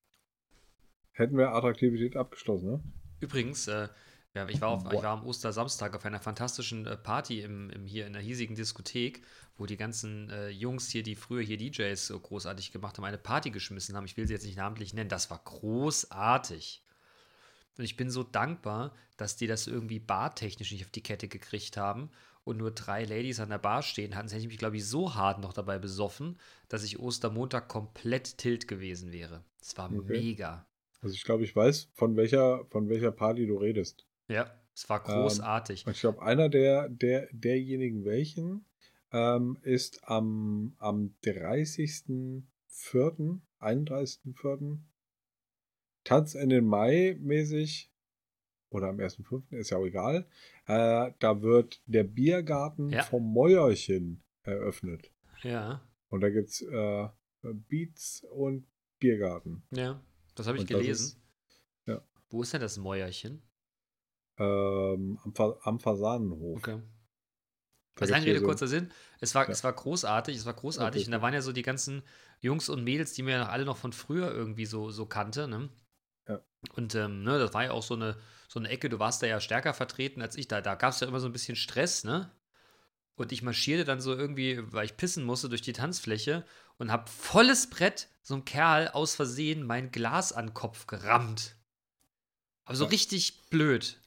hätten 1.12 1.38
wir 1.38 1.54
Attraktivität 1.54 2.16
abgeschlossen, 2.16 2.70
ne? 2.70 2.80
Übrigens, 3.20 3.66
äh, 3.68 3.88
ja, 4.36 4.46
ich, 4.48 4.60
war 4.60 4.68
auf, 4.68 4.84
ich 4.92 5.02
war 5.02 5.18
am 5.18 5.24
Ostersamstag 5.24 5.96
auf 5.96 6.04
einer 6.04 6.20
fantastischen 6.20 6.86
äh, 6.86 6.96
Party 6.96 7.40
im, 7.40 7.70
im, 7.70 7.86
hier 7.86 8.06
in 8.06 8.12
der 8.12 8.20
hiesigen 8.20 8.54
Diskothek, 8.54 9.22
wo 9.56 9.64
die 9.64 9.78
ganzen 9.78 10.28
äh, 10.28 10.50
Jungs 10.50 10.90
hier, 10.90 11.02
die 11.02 11.14
früher 11.14 11.42
hier 11.42 11.56
DJs 11.56 12.06
so 12.06 12.20
großartig 12.20 12.70
gemacht 12.70 12.98
haben, 12.98 13.04
eine 13.06 13.16
Party 13.16 13.50
geschmissen 13.50 13.96
haben. 13.96 14.04
Ich 14.04 14.18
will 14.18 14.26
sie 14.26 14.34
jetzt 14.34 14.44
nicht 14.44 14.58
namentlich 14.58 14.92
nennen. 14.92 15.08
Das 15.08 15.30
war 15.30 15.40
großartig. 15.42 16.82
Und 17.78 17.84
ich 17.84 17.96
bin 17.96 18.10
so 18.10 18.22
dankbar, 18.24 18.94
dass 19.16 19.36
die 19.36 19.46
das 19.46 19.66
irgendwie 19.66 19.98
bartechnisch 19.98 20.70
nicht 20.70 20.84
auf 20.84 20.90
die 20.90 21.02
Kette 21.02 21.28
gekriegt 21.28 21.78
haben 21.78 22.10
und 22.44 22.58
nur 22.58 22.70
drei 22.70 23.04
Ladies 23.04 23.40
an 23.40 23.48
der 23.48 23.58
Bar 23.58 23.82
stehen 23.82 24.14
hatten. 24.14 24.28
Sonst 24.28 24.34
hätte 24.34 24.42
ich 24.42 24.48
mich, 24.48 24.58
glaube 24.58 24.76
ich, 24.76 24.86
so 24.86 25.14
hart 25.14 25.40
noch 25.40 25.54
dabei 25.54 25.78
besoffen, 25.78 26.38
dass 26.68 26.84
ich 26.84 26.98
Ostermontag 26.98 27.68
komplett 27.68 28.36
tilt 28.36 28.68
gewesen 28.68 29.12
wäre. 29.12 29.44
Es 29.62 29.76
war 29.78 29.90
Okay. 29.90 30.20
mega. 30.20 30.66
Also 31.00 31.14
ich 31.14 31.24
glaube, 31.24 31.44
ich 31.44 31.56
weiß, 31.56 31.88
von 31.94 32.16
welcher, 32.16 32.66
von 32.66 32.88
welcher 32.90 33.12
Party 33.12 33.46
du 33.46 33.56
redest. 33.56 34.06
Ja, 34.28 34.50
es 34.74 34.88
war 34.88 35.02
großartig. 35.02 35.86
Und 35.86 35.92
ich 35.92 36.00
glaube, 36.00 36.22
einer 36.22 36.48
der, 36.48 36.88
der, 36.88 37.28
derjenigen 37.32 38.04
welchen 38.04 38.64
ähm, 39.12 39.58
ist 39.62 40.00
am, 40.08 40.74
am 40.78 41.14
30.04., 41.24 43.40
31.04. 43.60 44.78
Tanz 46.04 46.34
in 46.34 46.48
den 46.50 46.66
Mai 46.66 47.16
mäßig 47.20 47.90
oder 48.68 48.88
am 48.88 48.98
1.05. 48.98 49.56
ist 49.56 49.70
ja 49.70 49.78
auch 49.78 49.86
egal. 49.86 50.26
Äh, 50.66 51.12
da 51.18 51.42
wird 51.42 51.82
der 51.86 52.04
Biergarten 52.04 52.90
Ja. 52.90 53.02
vom 53.02 53.32
Mäuerchen 53.32 54.22
eröffnet. 54.42 55.10
Ja, 55.42 55.82
Und 56.08 56.20
da 56.20 56.30
gibt 56.30 56.48
es 56.50 56.62
äh, 56.62 57.08
Beats 57.42 58.24
und 58.30 58.66
Biergarten. 58.98 59.62
ja, 59.70 60.02
das 60.34 60.46
habe 60.46 60.56
ich 60.58 60.62
Und 60.62 60.68
gelesen. 60.68 61.06
ist- 61.06 61.20
ja. 61.86 62.02
Wo 62.30 62.42
ist 62.42 62.52
denn 62.52 62.60
das 62.60 62.76
Mäuerchen? 62.78 63.42
Ähm, 64.38 65.18
am, 65.24 65.34
Fa 65.34 65.56
am 65.62 65.80
Fasanenhof. 65.80 66.58
Okay. 66.58 66.76
Da 67.94 68.02
Was 68.02 68.08
gibt's 68.08 68.10
lange 68.10 68.24
hier 68.24 68.32
Rede, 68.34 68.40
so- 68.40 68.46
kurzer 68.46 68.68
Sinn. 68.68 68.92
Es 69.20 69.34
war, 69.34 69.44
Ja. 69.46 69.50
es 69.50 69.64
war 69.64 69.72
großartig, 69.72 70.36
es 70.36 70.44
war 70.44 70.52
großartig. 70.54 71.02
Okay. 71.02 71.08
Und 71.08 71.12
da 71.12 71.22
waren 71.22 71.32
ja 71.34 71.40
so 71.40 71.52
die 71.52 71.62
ganzen 71.62 72.02
Jungs 72.40 72.68
und 72.68 72.84
Mädels, 72.84 73.14
die 73.14 73.22
mir 73.22 73.30
ja 73.32 73.48
alle 73.48 73.64
noch 73.64 73.78
von 73.78 73.92
früher 73.94 74.30
irgendwie 74.30 74.66
so, 74.66 74.90
so 74.90 75.06
kannte. 75.06 75.48
Ne? 75.48 75.70
Ja. 76.28 76.40
Und 76.74 76.94
ähm, 76.94 77.22
ne, 77.22 77.38
das 77.38 77.54
war 77.54 77.64
ja 77.64 77.70
auch 77.70 77.82
so 77.82 77.94
eine, 77.94 78.16
so 78.48 78.58
eine 78.60 78.68
Ecke, 78.68 78.88
du 78.90 78.98
warst 78.98 79.22
da 79.22 79.26
ja 79.26 79.40
stärker 79.40 79.72
vertreten 79.72 80.20
als 80.20 80.36
ich. 80.36 80.46
Da, 80.48 80.60
da 80.60 80.74
gab 80.74 80.92
es 80.92 81.00
ja 81.00 81.08
immer 81.08 81.20
so 81.20 81.26
ein 81.26 81.32
bisschen 81.32 81.56
Stress, 81.56 82.04
ne? 82.04 82.30
Und 83.14 83.32
ich 83.32 83.40
marschierte 83.42 83.86
dann 83.86 84.02
so 84.02 84.14
irgendwie, 84.14 84.60
weil 84.74 84.84
ich 84.84 84.98
pissen 84.98 85.24
musste, 85.24 85.48
durch 85.48 85.62
die 85.62 85.72
Tanzfläche 85.72 86.44
und 86.76 86.92
hab 86.92 87.08
volles 87.08 87.70
Brett 87.70 88.08
so 88.20 88.34
ein 88.34 88.44
Kerl 88.44 88.88
aus 88.88 89.14
Versehen 89.14 89.64
mein 89.66 89.90
Glas 89.90 90.34
an 90.34 90.48
den 90.48 90.54
Kopf 90.54 90.86
gerammt. 90.86 91.56
Aber 92.66 92.76
so 92.76 92.84
Ja. 92.84 92.90
richtig 92.90 93.48
blöd. 93.48 93.98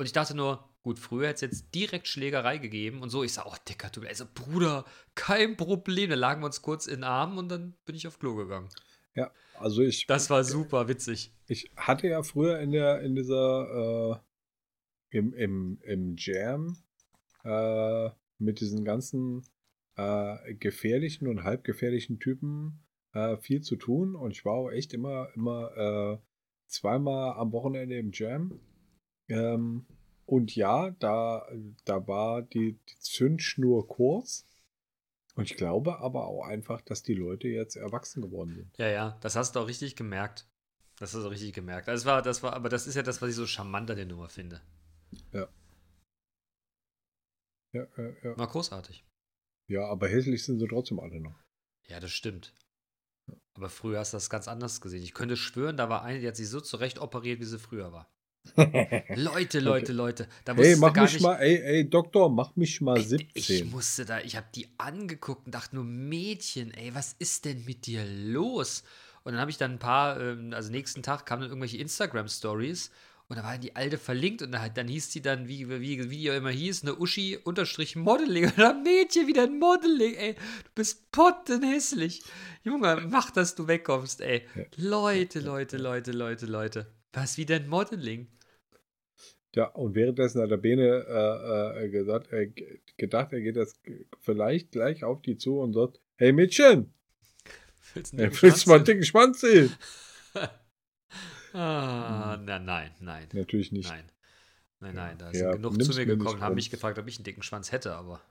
Und 0.00 0.06
ich 0.06 0.14
dachte 0.14 0.34
nur, 0.34 0.66
gut, 0.80 0.98
früher 0.98 1.28
hätte 1.28 1.34
es 1.34 1.40
jetzt 1.42 1.74
direkt 1.74 2.08
Schlägerei 2.08 2.56
gegeben 2.56 3.02
und 3.02 3.10
so. 3.10 3.22
Ich 3.22 3.34
sag, 3.34 3.44
oh, 3.44 3.54
Dicker, 3.68 3.90
du, 3.90 4.00
also 4.00 4.24
Bruder, 4.32 4.86
kein 5.14 5.58
Problem. 5.58 6.08
Da 6.08 6.16
lagen 6.16 6.40
wir 6.40 6.46
uns 6.46 6.62
kurz 6.62 6.86
in 6.86 7.00
den 7.00 7.04
Armen 7.04 7.36
und 7.36 7.50
dann 7.50 7.74
bin 7.84 7.94
ich 7.94 8.06
auf 8.06 8.18
Klo 8.18 8.34
gegangen. 8.34 8.70
Ja, 9.14 9.30
also 9.58 9.82
ich, 9.82 10.06
Das 10.06 10.30
war 10.30 10.42
super 10.42 10.88
witzig. 10.88 11.34
ich 11.48 11.70
hatte 11.76 12.08
ja 12.08 12.22
früher 12.22 12.60
in 12.60 12.72
der, 12.72 13.02
in 13.02 13.14
dieser, 13.14 14.22
äh, 15.12 15.18
im, 15.18 15.34
im, 15.34 15.78
im 15.82 16.14
Jam, 16.16 16.78
äh, 17.44 18.08
mit 18.38 18.60
diesen 18.60 18.86
ganzen 18.86 19.44
äh, 19.96 20.54
gefährlichen 20.54 21.28
und 21.28 21.44
halbgefährlichen 21.44 22.20
Typen 22.20 22.86
äh, 23.12 23.36
viel 23.36 23.60
zu 23.60 23.76
tun 23.76 24.14
und 24.14 24.30
ich 24.30 24.46
war 24.46 24.54
auch 24.54 24.70
echt 24.70 24.94
immer, 24.94 25.28
immer 25.34 25.76
äh, 25.76 26.18
zweimal 26.68 27.34
am 27.34 27.52
Wochenende 27.52 27.98
im 27.98 28.12
Jam. 28.14 28.58
Ähm, 29.30 29.86
und 30.26 30.54
ja, 30.54 30.90
da, 30.90 31.48
da 31.84 32.06
war 32.06 32.42
die, 32.42 32.74
die 32.74 32.98
Zündschnur 32.98 33.88
kurz. 33.88 34.44
Und 35.34 35.44
ich 35.44 35.56
glaube 35.56 35.98
aber 36.00 36.26
auch 36.26 36.44
einfach, 36.44 36.80
dass 36.82 37.02
die 37.02 37.14
Leute 37.14 37.48
jetzt 37.48 37.76
erwachsen 37.76 38.20
geworden 38.22 38.54
sind. 38.54 38.76
Ja, 38.78 38.88
ja, 38.88 39.18
das 39.20 39.36
hast 39.36 39.56
du 39.56 39.60
auch 39.60 39.68
richtig 39.68 39.96
gemerkt. 39.96 40.46
Das 40.98 41.14
hast 41.14 41.22
du 41.22 41.26
auch 41.28 41.30
richtig 41.32 41.54
gemerkt. 41.54 41.88
Also 41.88 42.04
Das 42.04 42.12
war, 42.12 42.22
das 42.22 42.42
war, 42.42 42.52
aber 42.52 42.68
das 42.68 42.86
ist 42.86 42.94
ja 42.94 43.02
das, 43.02 43.22
was 43.22 43.30
ich 43.30 43.36
so 43.36 43.46
charmant 43.46 43.90
an 43.90 43.96
der 43.96 44.06
Nummer 44.06 44.28
finde. 44.28 44.60
Ja, 45.32 45.48
ja, 47.72 47.86
ja. 48.22 48.36
War 48.38 48.48
großartig. 48.48 49.04
ja, 49.68 49.84
aber 49.86 50.08
hässlich 50.08 50.44
sind 50.44 50.58
sie 50.58 50.66
trotzdem 50.68 51.00
alle 51.00 51.20
noch. 51.20 51.38
Ja, 51.86 52.00
das 52.00 52.10
stimmt. 52.12 52.52
Aber 53.54 53.68
früher 53.68 53.98
hast 54.00 54.12
du 54.12 54.16
das 54.16 54.30
ganz 54.30 54.48
anders 54.48 54.80
gesehen. 54.80 55.02
Ich 55.02 55.14
könnte 55.14 55.36
schwören, 55.36 55.76
da 55.76 55.88
war 55.88 56.02
eine, 56.02 56.20
die 56.20 56.28
hat 56.28 56.36
sich 56.36 56.48
so 56.48 56.60
zurecht 56.60 56.98
operiert, 56.98 57.40
wie 57.40 57.44
sie 57.44 57.58
früher 57.58 57.92
war. 57.92 58.10
Leute, 58.56 59.60
Leute, 59.60 59.92
Leute. 59.92 60.28
Da 60.44 60.54
du 60.54 60.76
mach 60.78 60.92
gar 60.92 61.04
mich 61.04 61.14
nicht, 61.14 61.22
mal, 61.22 61.36
ey, 61.36 61.60
ey, 61.62 61.90
Doktor, 61.90 62.30
mach 62.30 62.56
mich 62.56 62.80
mal 62.80 62.98
Ey, 62.98 63.04
17. 63.04 63.66
Ich 63.66 63.72
musste 63.72 64.04
da, 64.04 64.20
ich 64.20 64.36
habe 64.36 64.46
die 64.54 64.68
angeguckt 64.78 65.46
und 65.46 65.54
dachte 65.54 65.76
nur, 65.76 65.84
Mädchen, 65.84 66.72
ey, 66.74 66.94
was 66.94 67.14
ist 67.18 67.44
denn 67.44 67.64
mit 67.64 67.86
dir 67.86 68.04
los? 68.04 68.82
Und 69.22 69.32
dann 69.32 69.40
habe 69.40 69.50
ich 69.50 69.58
dann 69.58 69.72
ein 69.72 69.78
paar, 69.78 70.20
ähm, 70.20 70.52
also 70.54 70.70
nächsten 70.70 71.02
Tag 71.02 71.26
kamen 71.26 71.42
dann 71.42 71.50
irgendwelche 71.50 71.76
Instagram-Stories 71.76 72.90
und 73.28 73.36
da 73.36 73.44
war 73.44 73.58
die 73.58 73.76
alte 73.76 73.98
verlinkt 73.98 74.42
und 74.42 74.50
dann, 74.52 74.74
dann 74.74 74.88
hieß 74.88 75.10
die 75.10 75.22
dann, 75.22 75.46
wie, 75.46 75.68
wie, 75.68 76.10
wie 76.10 76.16
die 76.16 76.26
immer 76.28 76.50
hieß, 76.50 76.82
eine 76.82 76.96
Uschi 76.98 77.36
unterstrich 77.36 77.94
Modeling. 77.94 78.50
Dann, 78.56 78.82
Mädchen, 78.82 79.28
wieder 79.28 79.44
ein 79.44 79.58
Modeling, 79.58 80.14
ey, 80.14 80.34
du 80.34 80.70
bist 80.74 81.12
pottenhässlich. 81.12 82.24
Junge, 82.64 83.06
mach, 83.08 83.30
dass 83.30 83.54
du 83.54 83.68
wegkommst, 83.68 84.20
ey. 84.20 84.48
Leute, 84.76 85.38
Leute, 85.38 85.76
Leute, 85.76 86.10
Leute, 86.10 86.46
Leute. 86.46 86.86
Was 87.12 87.36
wieder 87.38 87.56
ein 87.56 87.68
Modeling? 87.68 88.28
Ja, 89.54 89.64
und 89.66 89.94
währenddessen 89.96 90.40
hat 90.42 90.50
der 90.50 90.58
Bene 90.58 91.04
äh, 91.08 91.84
äh, 91.84 91.88
gesagt, 91.90 92.32
äh, 92.32 92.52
gedacht, 92.96 93.32
er 93.32 93.40
geht 93.40 93.56
jetzt 93.56 93.82
g- 93.82 94.06
vielleicht 94.20 94.70
gleich 94.70 95.02
auf 95.02 95.22
die 95.22 95.36
zu 95.36 95.58
und 95.58 95.72
sagt, 95.72 96.00
hey 96.16 96.32
Mädchen, 96.32 96.94
Willst 97.94 98.14
äh, 98.14 98.30
willst 98.42 98.66
du 98.66 98.70
mal 98.70 98.76
einen 98.76 98.84
dicken 98.84 99.02
Schwanz 99.04 99.40
sehen? 99.40 99.72
Ah, 101.52 102.38
na, 102.40 102.60
nein, 102.60 102.92
nein. 103.00 103.28
Natürlich 103.32 103.72
nicht. 103.72 103.88
Nein. 103.88 104.04
Nein, 104.78 104.94
nein, 104.94 105.18
da 105.18 105.26
Ja, 105.32 105.32
sind 105.32 105.52
genug 105.52 105.72
nimm's 105.72 105.90
zu 105.90 105.96
mir 105.98 106.06
gekommen 106.06 106.40
haben 106.40 106.54
mich 106.54 106.70
gefragt, 106.70 106.96
ob 106.98 107.08
ich 107.08 107.16
einen 107.16 107.24
dicken 107.24 107.42
Schwanz 107.42 107.72
hätte, 107.72 107.92
aber. 107.96 108.22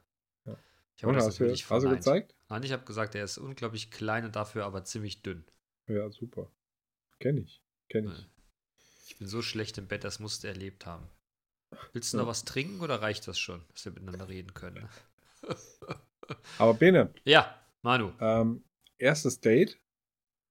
Ja. 0.46 0.58
Ich 0.96 1.04
habe 1.04 1.14
das 1.14 1.28
hast 1.28 1.40
du, 1.40 1.44
natürlich 1.44 1.70
hast 1.70 1.84
du 1.84 1.90
gezeigt? 1.90 2.34
Nein, 2.48 2.64
ich 2.64 2.72
habe 2.72 2.86
gesagt, 2.86 3.16
er 3.16 3.26
ist 3.26 3.38
unglaublich 3.38 3.92
klein 3.92 4.24
und 4.24 4.38
dafür 4.38 4.64
aber 4.66 4.86
ziemlich 4.86 5.22
dünn. 5.22 5.44
Ja, 5.88 6.10
super. 6.10 6.50
Kenn 7.20 7.38
ich. 7.38 7.62
Kenn 7.90 8.06
ich. 8.06 8.28
Ja. 9.20 9.26
Ich 9.26 9.26
bin 9.26 9.28
so 9.28 9.42
schlecht 9.42 9.78
im 9.78 9.88
Bett, 9.88 10.04
das 10.06 10.20
musst 10.20 10.44
du 10.44 10.48
erlebt 10.48 10.86
haben. 10.86 11.08
Willst 11.94 12.14
du 12.14 12.18
Ja. 12.18 12.24
noch 12.24 12.30
was 12.30 12.46
trinken 12.46 12.80
oder 12.82 13.02
reicht 13.02 13.28
das 13.28 13.38
schon, 13.38 13.62
dass 13.74 13.84
wir 13.86 13.92
miteinander 13.92 14.30
reden 14.30 14.54
können? 14.54 14.88
Aber 16.58 16.74
Bene, 16.74 17.14
Ja, 17.26 17.60
Manu. 17.82 18.14
ähm, 18.20 18.64
erstes 18.98 19.40
Date, 19.40 19.80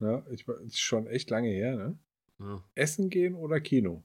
ne, 0.00 0.24
ich, 0.31 0.46
ist 0.46 0.78
schon 0.81 1.07
echt 1.07 1.31
lange 1.31 1.48
her, 1.48 1.76
ne? 1.76 1.98
Ja. 2.40 2.62
Essen 2.74 3.11
gehen 3.11 3.35
oder 3.35 3.61
Kino? 3.61 4.04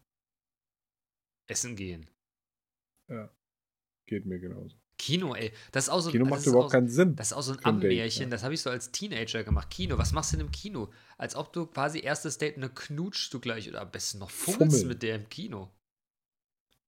Essen 1.47 1.75
gehen. 1.75 2.09
Geht 4.05 4.25
mir 4.25 4.39
genauso. 4.39 4.75
Kino, 5.03 5.35
ey. 5.35 5.51
Das 5.73 5.85
ist 5.85 5.89
auch 5.89 5.99
so 5.99 6.11
Kino 6.11 6.23
macht 6.25 6.45
überhaupt 6.45 6.67
auch, 6.67 6.71
keinen 6.71 6.87
Sinn. 6.87 7.17
Das 7.17 7.31
ist 7.31 7.33
auch 7.33 7.41
so 7.41 7.51
ein 7.51 7.57
Date, 7.57 7.65
Ammärchen, 7.65 8.23
ja. 8.23 8.29
das 8.29 8.43
habe 8.43 8.53
ich 8.53 8.61
so 8.61 8.69
als 8.69 8.89
Teenager 8.93 9.43
gemacht. 9.43 9.69
Kino, 9.69 9.97
was 9.97 10.13
machst 10.13 10.31
du 10.31 10.37
denn 10.37 10.45
im 10.45 10.51
Kino? 10.53 10.93
Als 11.17 11.35
ob 11.35 11.51
du 11.51 11.65
quasi 11.65 11.99
erstes 11.99 12.37
Date 12.37 12.55
eine 12.55 12.69
knutschst 12.69 13.33
du 13.33 13.41
gleich 13.41 13.67
oder 13.67 13.81
am 13.81 13.91
besten 13.91 14.19
noch 14.19 14.29
fummelst 14.29 14.85
mit 14.85 15.03
der 15.03 15.17
im 15.17 15.27
Kino. 15.27 15.69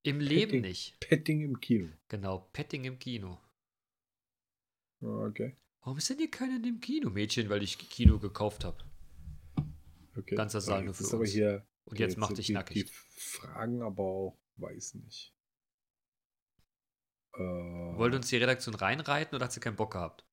Im 0.04 0.22
Leben 0.22 0.52
Petting. 0.52 0.62
nicht. 0.62 1.00
Petting 1.02 1.42
im 1.42 1.60
Kino. 1.60 1.90
Genau, 2.08 2.48
Petting 2.54 2.86
im 2.86 3.00
Kino. 3.00 3.38
Okay. 5.02 5.58
Warum 5.82 5.98
ist 5.98 6.10
denn 6.10 6.18
hier 6.18 6.32
keiner 6.32 6.56
in 6.56 6.64
dem 6.64 6.80
Kino, 6.80 7.10
Mädchen, 7.10 7.50
weil 7.50 7.64
ich 7.64 7.78
Kino 7.78 8.18
gekauft 8.18 8.64
habe? 8.64 8.78
okay. 10.16 10.36
Ganzer 10.36 10.62
Saal 10.62 10.86
nur 10.86 10.94
Jetzt 10.94 11.10
für 11.10 11.18
uns. 11.18 11.36
Und 11.84 12.00
jetzt 12.00 12.18
mach 12.18 12.28
sind 12.28 12.38
dich 12.38 12.50
nackig. 12.50 12.86
Die 12.86 12.92
Fragen 13.20 13.82
aber 13.82 14.04
auch, 14.04 14.40
weiß 14.56 14.96
nicht. 14.96 15.35
Äh, 17.38 17.98
Wollte 17.98 18.18
uns 18.18 18.28
die 18.30 18.38
Redaktion 18.38 18.76
reinreiten 18.76 19.36
oder 19.36 19.46
hat 19.46 19.52
sie 19.52 19.60
keinen 19.60 19.76
Bock 19.76 19.92
gehabt? 19.94 20.24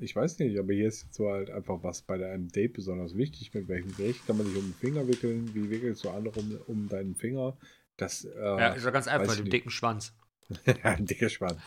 ich 0.00 0.14
weiß 0.14 0.38
nicht, 0.38 0.56
aber 0.56 0.72
hier 0.72 0.86
ist 0.86 1.02
jetzt 1.02 1.14
so 1.16 1.28
halt 1.28 1.50
einfach 1.50 1.82
was 1.82 2.02
bei 2.02 2.14
einem 2.14 2.46
Date 2.48 2.72
besonders 2.74 3.16
wichtig. 3.16 3.52
Mit 3.52 3.66
welchem 3.66 3.96
Gericht 3.96 4.24
kann 4.28 4.36
man 4.36 4.46
sich 4.46 4.56
um 4.56 4.62
den 4.66 4.74
Finger 4.74 5.08
wickeln? 5.08 5.52
Wie 5.54 5.70
wickelst 5.70 6.04
du 6.04 6.10
andere 6.10 6.38
um, 6.38 6.56
um 6.68 6.88
deinen 6.88 7.16
Finger? 7.16 7.56
Das, 7.96 8.24
äh, 8.24 8.38
ja, 8.38 8.68
ist 8.74 8.86
doch 8.86 8.92
ganz 8.92 9.08
einfach, 9.08 9.28
mit 9.36 9.46
dem 9.46 9.50
dicken 9.50 9.70
Schwanz. 9.70 10.14
ein 10.84 11.04
dicker 11.04 11.28
Schwanz. 11.28 11.58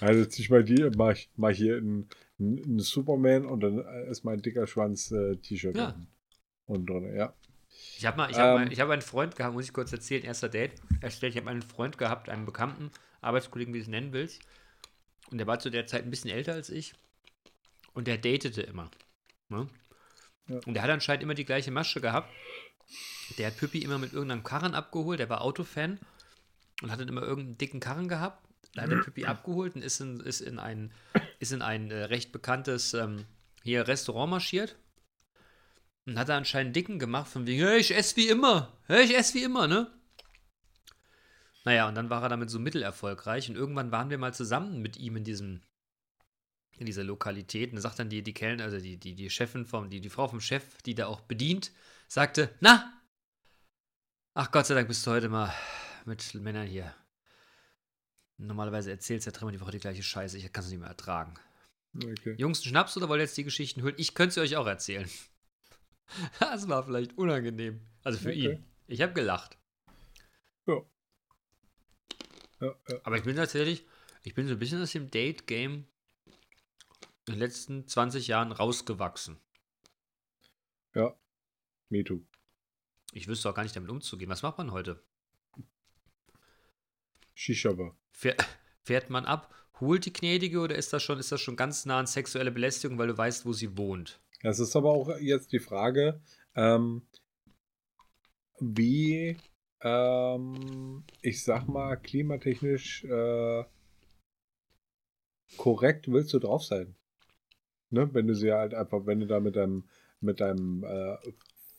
Also 0.00 0.24
zieh 0.24 0.42
ich 0.42 0.50
mal 0.50 0.62
die, 0.62 0.88
mach, 0.96 1.12
ich- 1.14 1.30
mach 1.34 1.50
hier 1.50 1.78
ein, 1.78 2.08
ein 2.38 2.78
Superman 2.78 3.44
und 3.44 3.58
dann 3.60 3.78
ist 4.08 4.22
mein 4.24 4.40
dicker 4.40 4.68
Schwanz 4.68 5.10
äh, 5.10 5.34
T-Shirt 5.36 5.76
Ja. 5.76 5.96
Und 6.66 6.88
drin, 6.88 7.12
ja. 7.16 7.34
Ich 7.98 8.06
habe 8.06 8.16
mal, 8.18 8.30
ich 8.30 8.36
Ähm. 8.36 8.42
mal, 8.54 8.72
ich 8.72 8.78
habe 8.80 8.92
einen 8.92 9.02
Freund 9.02 9.34
gehabt, 9.34 9.52
muss 9.52 9.64
ich 9.64 9.72
kurz 9.72 9.92
erzählen, 9.92 10.22
erster 10.22 10.48
Date. 10.48 10.74
Erst, 11.02 11.20
Ich 11.24 11.36
habe 11.36 11.50
einen 11.50 11.62
Freund 11.62 11.98
gehabt, 11.98 12.28
einen 12.28 12.46
Bekannten, 12.46 12.90
Arbeitskollegen, 13.24 13.74
wie 13.74 13.78
du 13.78 13.84
es 13.84 13.88
nennen 13.88 14.12
willst. 14.12 14.40
Und 15.30 15.38
der 15.38 15.46
war 15.46 15.58
zu 15.58 15.70
der 15.70 15.86
Zeit 15.86 16.04
ein 16.04 16.10
bisschen 16.10 16.30
älter 16.30 16.52
als 16.52 16.70
ich. 16.70 16.94
Und 17.92 18.06
der 18.06 18.18
datete 18.18 18.62
immer. 18.62 18.90
Ne? 19.48 19.68
Ja. 20.48 20.60
Und 20.66 20.74
der 20.74 20.82
hat 20.82 20.90
anscheinend 20.90 21.22
immer 21.22 21.34
die 21.34 21.44
gleiche 21.44 21.70
Masche 21.70 22.00
gehabt. 22.00 22.30
Der 23.38 23.46
hat 23.46 23.56
Püppi 23.56 23.78
immer 23.78 23.98
mit 23.98 24.12
irgendeinem 24.12 24.44
Karren 24.44 24.74
abgeholt, 24.74 25.18
der 25.18 25.30
war 25.30 25.40
Autofan 25.40 25.98
und 26.82 26.90
hat 26.90 27.00
dann 27.00 27.08
immer 27.08 27.22
irgendeinen 27.22 27.56
dicken 27.56 27.80
Karren 27.80 28.08
gehabt. 28.08 28.46
Da 28.74 28.82
hat 28.82 28.90
er 28.90 29.00
Püppi 29.00 29.24
abgeholt 29.26 29.74
und 29.76 29.82
ist 29.82 30.00
in, 30.00 30.20
ist 30.20 30.40
in 30.40 30.58
ein, 30.58 30.92
ist 31.38 31.52
in 31.52 31.62
ein 31.62 31.90
äh, 31.90 32.04
recht 32.04 32.32
bekanntes 32.32 32.92
ähm, 32.94 33.24
hier 33.62 33.88
Restaurant 33.88 34.30
marschiert. 34.30 34.76
Und 36.06 36.18
hat 36.18 36.28
er 36.28 36.36
anscheinend 36.36 36.66
einen 36.66 36.72
dicken 36.74 36.98
gemacht, 36.98 37.28
von 37.28 37.46
wegen, 37.46 37.64
hey, 37.64 37.78
ich 37.78 37.96
esse 37.96 38.16
wie 38.16 38.28
immer. 38.28 38.76
Hey, 38.86 39.04
ich 39.04 39.16
esse 39.16 39.34
wie 39.34 39.42
immer, 39.42 39.66
ne? 39.66 39.90
Naja, 41.64 41.88
und 41.88 41.94
dann 41.94 42.10
war 42.10 42.22
er 42.22 42.28
damit 42.28 42.50
so 42.50 42.58
mittelerfolgreich 42.58 43.48
und 43.48 43.56
irgendwann 43.56 43.90
waren 43.90 44.10
wir 44.10 44.18
mal 44.18 44.34
zusammen 44.34 44.82
mit 44.82 44.98
ihm 44.98 45.16
in 45.16 45.24
diesem, 45.24 45.62
in 46.78 46.86
dieser 46.86 47.04
Lokalität. 47.04 47.70
Und 47.70 47.76
da 47.76 47.82
sagt 47.82 47.98
dann 47.98 48.10
die, 48.10 48.22
die 48.22 48.34
Kellner, 48.34 48.64
also 48.64 48.78
die, 48.78 48.98
die, 48.98 49.14
die 49.14 49.30
Chefin 49.30 49.64
vom, 49.64 49.88
die, 49.88 50.00
die 50.00 50.10
Frau 50.10 50.28
vom 50.28 50.40
Chef, 50.40 50.82
die 50.82 50.94
da 50.94 51.06
auch 51.06 51.20
bedient, 51.20 51.72
sagte, 52.06 52.54
na, 52.60 52.92
ach 54.34 54.50
Gott 54.50 54.66
sei 54.66 54.74
Dank 54.74 54.88
bist 54.88 55.06
du 55.06 55.10
heute 55.10 55.28
mal 55.30 55.52
mit 56.04 56.34
Männern 56.34 56.66
hier. 56.66 56.94
Normalerweise 58.36 58.90
erzählst 58.90 59.26
du 59.26 59.30
ja 59.30 59.36
dreimal 59.36 59.52
die 59.52 59.60
Woche 59.60 59.70
die 59.70 59.78
gleiche 59.78 60.02
Scheiße, 60.02 60.36
ich 60.36 60.52
kann 60.52 60.64
es 60.64 60.70
nicht 60.70 60.80
mehr 60.80 60.88
ertragen. 60.88 61.34
Okay. 61.96 62.34
Jungs, 62.36 62.58
einen 62.58 62.70
Schnaps 62.70 62.96
oder 62.96 63.08
wollt 63.08 63.20
ihr 63.20 63.24
jetzt 63.24 63.36
die 63.36 63.44
Geschichten 63.44 63.82
hören? 63.82 63.94
Ich 63.96 64.14
könnte 64.14 64.34
sie 64.34 64.40
euch 64.40 64.56
auch 64.56 64.66
erzählen. 64.66 65.08
Das 66.38 66.68
war 66.68 66.84
vielleicht 66.84 67.16
unangenehm. 67.16 67.80
Also 68.02 68.18
für 68.18 68.28
Okay. 68.28 68.52
ihn. 68.52 68.64
Ich 68.86 69.00
habe 69.00 69.14
gelacht. 69.14 69.56
Ja. 70.66 70.82
Ja, 72.64 72.74
ja. 72.88 73.00
Aber 73.04 73.16
ich 73.16 73.24
bin 73.24 73.36
tatsächlich, 73.36 73.86
ich 74.22 74.34
bin 74.34 74.46
so 74.46 74.54
ein 74.54 74.58
bisschen 74.58 74.80
aus 74.82 74.92
dem 74.92 75.10
Date-Game 75.10 75.86
in 77.26 77.32
den 77.32 77.38
letzten 77.38 77.86
20 77.86 78.26
Jahren 78.26 78.52
rausgewachsen. 78.52 79.38
ja. 80.94 81.14
Me 81.90 82.02
too. 82.02 82.22
Ich 83.12 83.28
wüsste 83.28 83.50
auch 83.50 83.54
gar 83.54 83.62
nicht 83.62 83.76
damit 83.76 83.90
umzugehen. 83.90 84.30
Was 84.30 84.42
macht 84.42 84.56
man 84.56 84.72
heute? 84.72 85.04
Shisha-Bar. 87.34 87.96
Fähr, 88.10 88.36
fährt 88.82 89.10
man 89.10 89.26
ab, 89.26 89.54
holt 89.80 90.06
die 90.06 90.12
Gnädige 90.12 90.60
oder 90.60 90.74
ist 90.74 90.92
das 90.94 91.02
schon, 91.02 91.18
ist 91.18 91.30
das 91.30 91.42
schon 91.42 91.56
ganz 91.56 91.84
nah 91.84 91.98
an 91.98 92.06
sexuelle 92.06 92.50
Belästigung, 92.50 92.96
weil 92.98 93.08
du 93.08 93.18
weißt, 93.18 93.44
wo 93.44 93.52
sie 93.52 93.76
wohnt? 93.76 94.20
Es 94.42 94.58
ist 94.58 94.74
aber 94.74 94.90
auch 94.90 95.18
jetzt 95.18 95.52
die 95.52 95.58
Frage, 95.58 96.22
ähm, 96.54 97.06
wie, 98.58 99.36
ähm, 99.84 101.04
ich 101.20 101.44
sag 101.44 101.68
mal, 101.68 101.96
klimatechnisch 101.96 103.04
äh, 103.04 103.64
korrekt 105.56 106.10
willst 106.10 106.32
du 106.32 106.38
drauf 106.38 106.64
sein. 106.64 106.96
Ne? 107.90 108.12
Wenn 108.12 108.26
du 108.26 108.34
sie 108.34 108.52
halt 108.52 108.74
einfach, 108.74 109.06
wenn 109.06 109.20
du 109.20 109.26
da 109.26 109.40
mit 109.40 109.56
deinem, 109.56 109.84
mit 110.20 110.40
deinem 110.40 110.84
äh, 110.84 111.16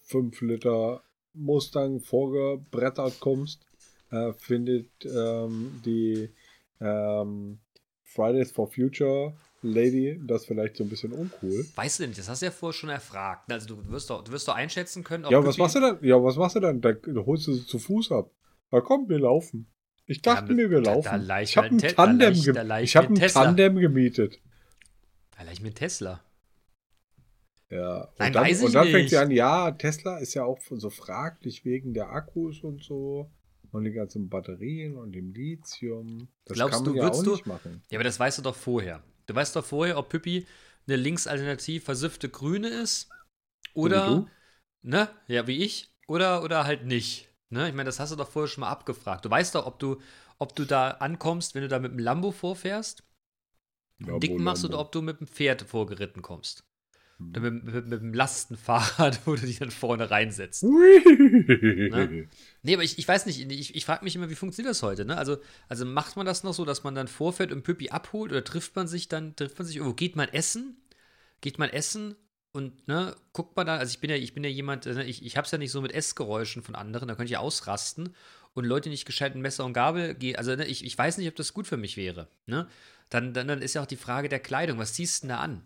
5 0.04 0.40
Liter 0.42 1.04
Mustang 1.34 2.00
vorgebrettert 2.00 3.20
kommst, 3.20 3.66
äh, 4.12 4.34
findet 4.34 4.90
ähm, 5.04 5.82
die 5.84 6.30
ähm, 6.80 7.60
Fridays 8.04 8.52
for 8.52 8.72
Future 8.72 9.36
Lady 9.68 10.20
das 10.26 10.46
vielleicht 10.46 10.76
so 10.78 10.84
ein 10.84 10.90
bisschen 10.90 11.12
uncool. 11.12 11.66
Weißt 11.76 12.00
du 12.00 12.04
denn, 12.04 12.10
nicht, 12.12 12.20
das 12.20 12.30
hast 12.30 12.42
du 12.42 12.46
ja 12.48 12.52
vorher 12.52 12.74
schon 12.74 12.90
erfragt. 12.90 13.52
Also 13.52 13.68
du 13.68 13.88
wirst 13.90 14.10
doch, 14.10 14.24
du 14.24 14.32
wirst 14.32 14.48
doch 14.48 14.56
einschätzen 14.56 15.04
können, 15.04 15.26
ob 15.26 15.32
Ja, 15.32 15.46
was 15.46 15.58
machst 15.58 15.76
du 15.76 15.80
dann? 15.80 15.98
Ja, 16.04 16.22
was 16.24 16.36
machst 16.38 16.56
du 16.56 16.60
dann? 16.60 16.82
Da, 16.82 16.94
da 16.94 17.22
holst 17.26 17.48
du 17.48 17.54
sie 17.54 17.66
zu 17.66 17.80
Fuß 17.80 18.12
ab. 18.12 18.32
Na 18.72 18.82
komm, 18.82 19.08
wir 19.10 19.20
laufen. 19.20 19.68
Ich 20.08 20.22
dachte 20.22 20.50
Ja, 20.52 20.56
mir, 20.56 20.70
wir 20.70 20.82
da- 20.82 20.94
laufen. 20.94 21.06
da 21.10 21.16
leicht 21.16 21.52
ich 21.52 21.58
habe 21.58 21.68
ein 21.70 21.78
da 21.80 21.88
Tandem, 21.88 22.30
leicht- 22.30 22.46
ge- 22.46 22.54
da 22.54 22.62
leicht 22.62 22.84
ich 22.90 22.96
hab 22.96 23.10
ein. 23.10 23.16
Tandem 23.16 23.76
gemietet. 23.78 24.40
Vielleicht 25.36 25.62
mit 25.64 25.76
Tesla. 25.76 26.22
Ja. 27.70 28.04
Und 28.04 28.20
Nein, 28.20 28.34
dann, 28.34 28.44
weiß 28.44 28.60
ich 28.60 28.66
und 28.68 28.76
dann 28.76 28.88
fängt 28.88 29.10
sie 29.10 29.16
nicht. 29.16 29.22
an, 29.24 29.32
ja, 29.32 29.72
Tesla 29.72 30.18
ist 30.20 30.34
ja 30.36 30.46
auch 30.46 30.60
so 30.70 30.90
fraglich 30.90 31.66
wegen 31.66 31.94
der 31.94 32.10
Akkus 32.12 32.62
und 32.64 32.84
so. 32.84 33.30
Und 33.72 33.84
die 33.84 33.92
ganzen 33.92 34.30
Batterien 34.30 34.96
und 34.96 35.12
dem 35.12 35.34
Lithium. 35.34 36.30
Das 36.46 36.56
Glaubst 36.56 36.76
kann 36.76 36.84
man 36.86 36.94
du, 36.94 37.00
ja 37.02 37.10
auch 37.10 37.24
du- 37.24 37.32
nicht 37.32 37.46
machen. 37.46 37.82
Ja, 37.90 37.98
aber 37.98 38.06
das 38.06 38.18
weißt 38.20 38.38
du 38.38 38.42
doch 38.44 38.56
vorher. 38.56 39.04
Du 39.28 39.36
weißt 39.36 39.56
doch 39.56 39.66
vorher, 39.66 39.98
ob 39.98 40.10
Pippi 40.10 40.48
eine 40.88 40.98
linksalternativ 40.98 41.84
versiffte 41.86 42.30
Grüne 42.30 42.70
ist 42.70 43.10
oder, 43.74 44.26
ne, 44.84 45.10
ja, 45.28 45.48
wie 45.48 45.64
ich, 45.64 45.90
oder, 46.08 46.44
oder 46.44 46.66
halt 46.66 46.86
nicht. 46.86 47.30
Ne? 47.50 47.70
Ich 47.70 47.76
meine, 47.76 47.88
das 47.88 48.00
hast 48.00 48.12
du 48.12 48.16
doch 48.16 48.30
vorher 48.30 48.50
schon 48.50 48.62
mal 48.62 48.70
abgefragt. 48.70 49.26
Du 49.26 49.30
weißt 49.30 49.56
doch, 49.56 49.66
ob 49.66 49.80
du, 49.80 50.02
ob 50.40 50.56
du 50.56 50.66
da 50.66 50.92
ankommst, 50.92 51.56
wenn 51.56 51.64
du 51.64 51.68
da 51.70 51.80
mit 51.80 51.92
dem 51.92 52.00
Lambo 52.00 52.32
vorfährst, 52.32 53.04
Ja, 54.00 54.14
wohl, 54.26 54.42
machst, 54.42 54.64
Lambo. 54.64 54.66
oder 54.66 54.80
ob 54.80 54.92
du 54.92 55.02
mit 55.02 55.20
dem 55.20 55.28
Pferd 55.28 55.62
vorgeritten 55.64 56.22
kommst. 56.22 56.64
Mit, 57.18 57.64
mit, 57.64 57.88
mit 57.88 58.02
dem 58.02 58.14
Lastenfahrrad, 58.14 59.22
wo 59.26 59.36
du 59.36 59.46
dich 59.46 59.60
dann 59.60 59.72
vorne 59.72 60.12
reinsetzt. 60.12 60.64
Ne? 60.64 62.28
Nee, 62.62 62.74
aber 62.74 62.84
ich, 62.84 62.98
ich 63.00 63.08
weiß 63.08 63.26
nicht, 63.26 63.50
ich, 63.50 63.74
ich 63.74 63.86
frage 63.86 64.04
mich 64.04 64.16
immer, 64.16 64.30
wie 64.30 64.36
funktioniert 64.36 64.72
das 64.72 64.84
heute, 64.84 65.06
ne? 65.06 65.18
Also, 65.18 65.38
also 65.70 65.86
macht 65.86 66.18
man 66.18 66.26
das 66.26 66.44
noch 66.44 66.54
so, 66.54 66.66
dass 66.66 66.84
man 66.84 66.94
dann 66.94 67.08
vorfährt 67.08 67.54
und 67.54 67.64
Püppi 67.64 67.90
abholt 67.90 68.32
oder 68.32 68.44
trifft 68.44 68.76
man 68.76 68.88
sich 68.88 69.08
dann, 69.08 69.36
trifft 69.36 69.58
man 69.58 69.66
sich 69.66 69.78
irgendwo, 69.78 69.96
geht 69.96 70.18
man 70.18 70.28
essen? 70.28 70.76
Geht 71.40 71.58
man 71.58 71.70
essen 71.70 72.16
und, 72.56 72.88
ne, 72.88 73.16
guckt 73.34 73.56
man 73.58 73.68
dann, 73.68 73.80
also 73.80 73.92
ich 73.92 74.00
bin 74.00 74.10
ja, 74.10 74.16
ich 74.16 74.34
bin 74.34 74.44
ja 74.44 74.50
jemand, 74.50 74.86
ne, 74.86 75.04
ich, 75.04 75.26
ich 75.26 75.36
hab's 75.36 75.52
ja 75.52 75.58
nicht 75.58 75.72
so 75.72 75.82
mit 75.82 75.94
Essgeräuschen 75.94 76.64
von 76.64 76.74
anderen, 76.76 77.10
da 77.10 77.16
könnte 77.16 77.26
ich 77.26 77.32
ja 77.32 77.40
ausrasten 77.40 78.16
und 78.54 78.64
Leute 78.64 78.90
nicht 78.90 79.06
gescheit 79.06 79.36
mit 79.36 79.42
Messer 79.42 79.66
und 79.66 79.74
Gabel 79.74 80.16
gehen, 80.16 80.38
also 80.38 80.56
ne, 80.56 80.66
ich, 80.66 80.86
ich 80.86 80.98
weiß 80.98 81.18
nicht, 81.18 81.28
ob 81.28 81.36
das 81.36 81.54
gut 81.54 81.68
für 81.68 81.76
mich 81.76 81.98
wäre, 81.98 82.30
ne? 82.46 82.68
Dann, 83.10 83.34
dann, 83.34 83.48
dann 83.50 83.62
ist 83.62 83.76
ja 83.76 83.82
auch 83.82 83.88
die 83.88 83.98
Frage 83.98 84.30
der 84.30 84.40
Kleidung, 84.40 84.80
was 84.80 84.94
ziehst 84.94 85.22
du 85.22 85.28
denn 85.28 85.36
da 85.36 85.42
an? 85.42 85.64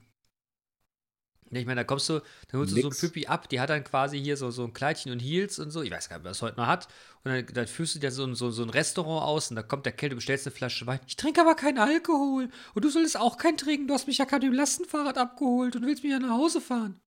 Ich 1.52 1.66
meine, 1.66 1.82
da 1.82 1.84
kommst 1.84 2.08
du, 2.10 2.20
dann 2.50 2.60
holst 2.60 2.72
du 2.76 2.82
so 2.82 2.88
ein 2.88 2.90
Nix. 2.90 3.00
Püppi 3.02 3.26
ab, 3.28 3.50
die 3.50 3.60
hat 3.60 3.70
dann 3.70 3.84
quasi 3.84 4.20
hier 4.22 4.38
so, 4.38 4.52
so 4.52 4.64
ein 4.64 4.74
Kleidchen 4.74 5.12
und 5.12 5.20
Heels 5.20 5.58
und 5.60 5.72
so. 5.72 5.82
Ich 5.82 5.90
weiß 5.92 6.08
gar 6.10 6.18
nicht, 6.18 6.24
wer 6.26 6.32
das 6.32 6.42
heute 6.42 6.58
noch 6.60 6.68
hat. 6.68 6.88
Und 7.24 7.32
dann, 7.32 7.46
dann 7.54 7.68
führst 7.68 7.96
du 7.96 8.00
dir 8.00 8.12
so, 8.12 8.24
ein- 8.26 8.36
so, 8.36 8.52
so 8.52 8.62
ein 8.64 8.70
Restaurant 8.70 9.24
aus 9.26 9.50
und 9.50 9.56
da 9.56 9.64
kommt 9.64 9.86
der 9.86 9.94
du 9.94 10.16
bestellst 10.16 10.46
eine 10.48 10.56
Flasche 10.56 10.86
Wein. 10.88 11.00
Ich 11.08 11.16
trinke 11.16 11.42
aber 11.42 11.56
keinen 11.56 11.80
Alkohol. 11.80 12.50
Und 12.76 12.86
du 12.86 12.90
solltest 12.90 13.20
auch 13.20 13.38
keinen 13.38 13.58
trinken. 13.58 13.88
Du 13.88 13.94
hast 13.94 14.08
mich 14.08 14.20
ja 14.20 14.26
gerade 14.26 14.46
dem 14.46 14.54
Lastenfahrrad 14.54 15.18
abgeholt 15.18 15.76
und 15.76 15.86
willst 15.86 16.04
mich 16.04 16.12
ja 16.12 16.20
nach 16.20 16.38
Hause 16.38 16.62
fahren. 16.62 17.00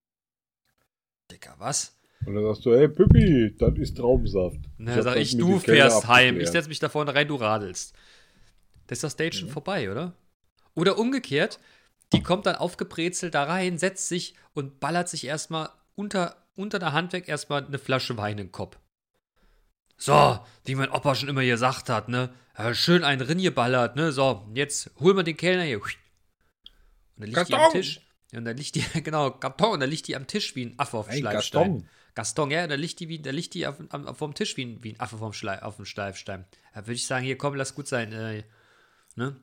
Dicker, 1.31 1.55
was? 1.59 1.97
Und 2.27 2.35
dann 2.35 2.45
sagst 2.45 2.65
du, 2.65 2.73
hey 2.75 2.89
Pippi, 2.89 3.55
das 3.59 3.77
ist 3.79 3.97
Traubensaft. 3.97 4.59
Na, 4.79 4.95
hab 4.95 5.03
sag 5.03 5.17
ich, 5.17 5.37
du 5.37 5.59
fährst 5.59 6.07
heim. 6.07 6.39
Ich 6.41 6.51
setz 6.51 6.69
mich 6.69 6.79
da 6.79 6.89
vorne 6.89 7.15
rein, 7.15 7.27
du 7.27 7.35
radelst. 7.37 7.95
Das 8.87 8.99
ist 8.99 9.05
das 9.05 9.17
Date 9.17 9.35
schon 9.35 9.49
vorbei, 9.49 9.91
oder? 9.91 10.15
Oder 10.75 10.99
umgekehrt, 10.99 11.59
die 12.13 12.23
kommt 12.23 12.47
dann 12.47 12.57
aufgebrezelt 12.57 13.35
da 13.35 13.45
rein, 13.45 13.79
setzt 13.79 14.09
sich 14.09 14.35
und 14.55 14.81
ballert 14.81 15.09
sich 15.09 15.25
erstmal 15.25 15.71
unter, 15.95 16.37
unter 16.55 16.79
der 16.79 16.93
Hand 16.93 17.13
weg 17.13 17.29
erstmal 17.29 17.65
eine 17.65 17.79
Flasche 17.79 18.17
Wein 18.17 18.39
in 18.39 18.47
den 18.47 18.53
Kopf. 18.53 18.79
So, 19.97 20.41
wie 20.65 20.75
mein 20.75 20.91
Opa 20.91 21.15
schon 21.15 21.29
immer 21.29 21.45
gesagt 21.45 21.89
hat, 21.89 22.09
ne? 22.09 22.35
Schön 22.73 23.05
einen 23.05 23.21
Rin 23.21 23.39
geballert, 23.39 23.97
ne? 23.97 24.13
So, 24.13 24.47
jetzt 24.55 24.91
hol 24.99 25.15
mal 25.15 25.23
den 25.23 25.37
Kellner 25.37 25.63
hier. 25.63 25.81
Und 25.81 25.93
dann 27.17 27.29
liegt 27.29 27.49
die 27.49 27.55
am 27.55 27.61
Karton. 27.61 27.81
Tisch. 27.81 28.01
Und 28.35 28.45
dann 28.45 28.57
liegt 28.57 28.75
die, 28.75 28.81
genau, 29.03 29.31
Karton, 29.31 29.75
und 29.75 29.81
dann 29.81 29.91
liegt 29.91 30.09
die 30.09 30.17
am 30.17 30.27
Tisch 30.27 30.57
wie 30.57 30.67
ein 30.67 30.75
Affe 30.79 30.99
auf 30.99 31.07
dem 31.07 31.13
Ein 31.13 31.21
Schleifstein. 31.21 31.73
Gaston. 31.75 31.89
Gaston, 32.15 32.51
ja, 32.51 32.67
da 32.67 32.75
liegt 32.75 33.01
die, 33.01 33.09
wie, 33.09 33.21
da 33.21 33.31
liegt 33.31 33.55
die 33.55 33.67
auf, 33.67 33.77
auf 33.91 34.19
dem 34.19 34.35
Tisch 34.35 34.57
wie 34.57 34.67
ein, 34.67 34.85
wie 34.85 34.93
ein 34.93 35.01
Affe 35.01 35.17
vom 35.17 35.33
Schlei, 35.33 35.63
auf 35.63 35.77
dem 35.77 35.87
Schleifstein. 35.87 36.45
Da 36.75 36.81
würde 36.81 36.95
ich 36.95 37.07
sagen, 37.07 37.25
hier 37.25 37.39
komm, 37.39 37.55
lass 37.55 37.75
gut 37.75 37.89
sein. 37.89 38.13
Äh, 38.13 38.45
ne? 39.17 39.37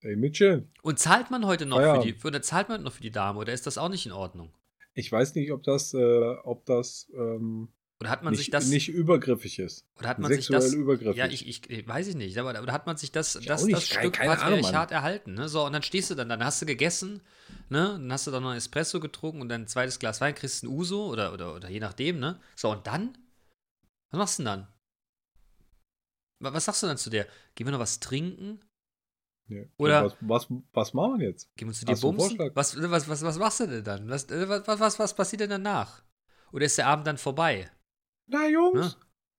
Ey, 0.00 0.14
Mädchen, 0.16 0.70
Und 0.82 0.98
zahlt 1.00 1.30
man 1.30 1.44
heute 1.44 1.66
noch 1.66 1.78
für 1.78 1.82
Feierabend. 1.82 2.22
die, 2.22 2.26
oder 2.26 2.40
zahlt 2.40 2.68
man 2.68 2.82
noch 2.84 2.92
für 2.92 3.02
die 3.02 3.10
Dame, 3.10 3.38
oder 3.40 3.52
ist 3.52 3.66
das 3.66 3.78
auch 3.78 3.88
nicht 3.88 4.06
in 4.06 4.12
Ordnung? 4.12 4.52
ich 4.94 5.12
weiß 5.12 5.34
nicht, 5.36 5.52
ob 5.52 5.62
das, 5.62 5.94
äh, 5.94 6.34
ob 6.42 6.64
das 6.66 7.08
ähm, 7.14 7.68
Oder 8.00 8.10
hat 8.10 8.24
man 8.24 8.34
sich 8.34 8.46
nicht, 8.46 8.54
das, 8.54 8.66
nicht 8.68 8.88
übergriffig 8.88 9.60
ist. 9.60 9.86
oder 9.96 10.08
hat 10.08 10.18
man 10.18 10.32
sich 10.32 10.46
sexuell 10.46 10.60
das, 10.60 10.72
übergriffig. 10.74 11.16
ja, 11.16 11.26
ich, 11.26 11.46
ich, 11.70 11.86
weiß 11.86 12.08
ich 12.08 12.14
nicht, 12.16 12.36
aber, 12.38 12.50
oder 12.60 12.72
hat 12.72 12.86
man 12.86 12.96
sich 12.96 13.12
das, 13.12 13.36
Ich 13.36 13.46
das, 13.46 13.64
nicht, 13.64 13.76
das 13.76 13.88
keine- 13.90 14.00
Stück 14.00 14.14
keine 14.14 14.62
hart 14.72 14.90
erhalten, 14.90 15.34
ne? 15.34 15.48
So, 15.48 15.64
und 15.64 15.72
dann 15.72 15.82
stehst 15.82 16.10
du 16.10 16.16
dann, 16.16 16.28
dann 16.28 16.44
hast 16.44 16.60
du 16.62 16.66
gegessen, 16.66 17.20
ne? 17.68 17.90
Dann 17.92 18.12
hast 18.12 18.26
du 18.26 18.32
dann 18.32 18.42
noch 18.42 18.50
ein 18.50 18.56
Espresso 18.56 18.98
getrunken 18.98 19.40
und 19.40 19.48
dann 19.48 19.62
ein 19.62 19.68
zweites 19.68 19.98
Glas 20.00 20.20
Wein, 20.20 20.34
kriegst 20.34 20.64
ein 20.64 20.68
Uso 20.68 21.06
oder, 21.06 21.32
oder, 21.32 21.54
oder 21.54 21.68
je 21.70 21.78
nachdem, 21.80 22.18
ne? 22.18 22.40
So, 22.56 22.70
und 22.72 22.84
dann? 22.86 23.16
Was 24.10 24.18
machst 24.18 24.38
du 24.38 24.42
denn 24.42 24.46
dann? 24.46 24.68
Wa- 26.40 26.52
Was 26.54 26.64
sagst 26.64 26.82
du 26.82 26.86
dann 26.88 26.98
zu 26.98 27.10
der? 27.10 27.26
Gehen 27.54 27.66
wir 27.68 27.72
noch 27.72 27.78
was 27.80 28.00
trinken? 28.00 28.60
Ja. 29.48 29.62
Oder- 29.78 30.04
was, 30.04 30.16
was, 30.20 30.46
was 30.72 30.94
machen 30.94 31.18
wir 31.20 31.28
jetzt? 31.28 31.48
Gehen 31.56 31.68
wir 31.68 31.74
zu 31.74 31.84
dir 31.86 31.96
bumsen? 31.96 32.38
Was, 32.54 32.76
was, 32.80 33.08
was, 33.08 33.22
was 33.22 33.38
machst 33.38 33.60
du 33.60 33.66
denn 33.66 33.84
dann? 33.84 34.08
Was, 34.08 34.24
äh, 34.30 34.48
was, 34.48 34.66
was, 34.68 34.80
was, 34.80 34.98
was 34.98 35.14
passiert 35.14 35.40
denn 35.40 35.50
danach? 35.50 36.02
Oder 36.52 36.66
ist 36.66 36.78
der 36.78 36.86
Abend 36.86 37.06
dann 37.06 37.18
vorbei? 37.18 37.70
Na 38.26 38.46
Jungs, 38.48 38.74
Ne? 38.78 38.94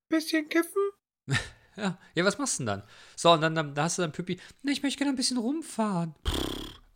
bisschen 0.09 0.47
kiffen? 0.49 0.81
Ja, 1.75 1.97
ja, 2.13 2.25
was 2.25 2.37
machst 2.37 2.59
du 2.59 2.63
denn 2.63 2.79
dann? 2.79 2.83
So, 3.15 3.31
und 3.31 3.39
dann, 3.39 3.55
dann 3.55 3.73
da 3.73 3.83
hast 3.83 3.97
du 3.97 4.01
dann 4.01 4.11
Püppi, 4.11 4.37
ne, 4.63 4.71
ich 4.73 4.83
möchte 4.83 4.97
gerne 4.97 5.13
ein 5.13 5.15
bisschen 5.15 5.37
rumfahren. 5.37 6.13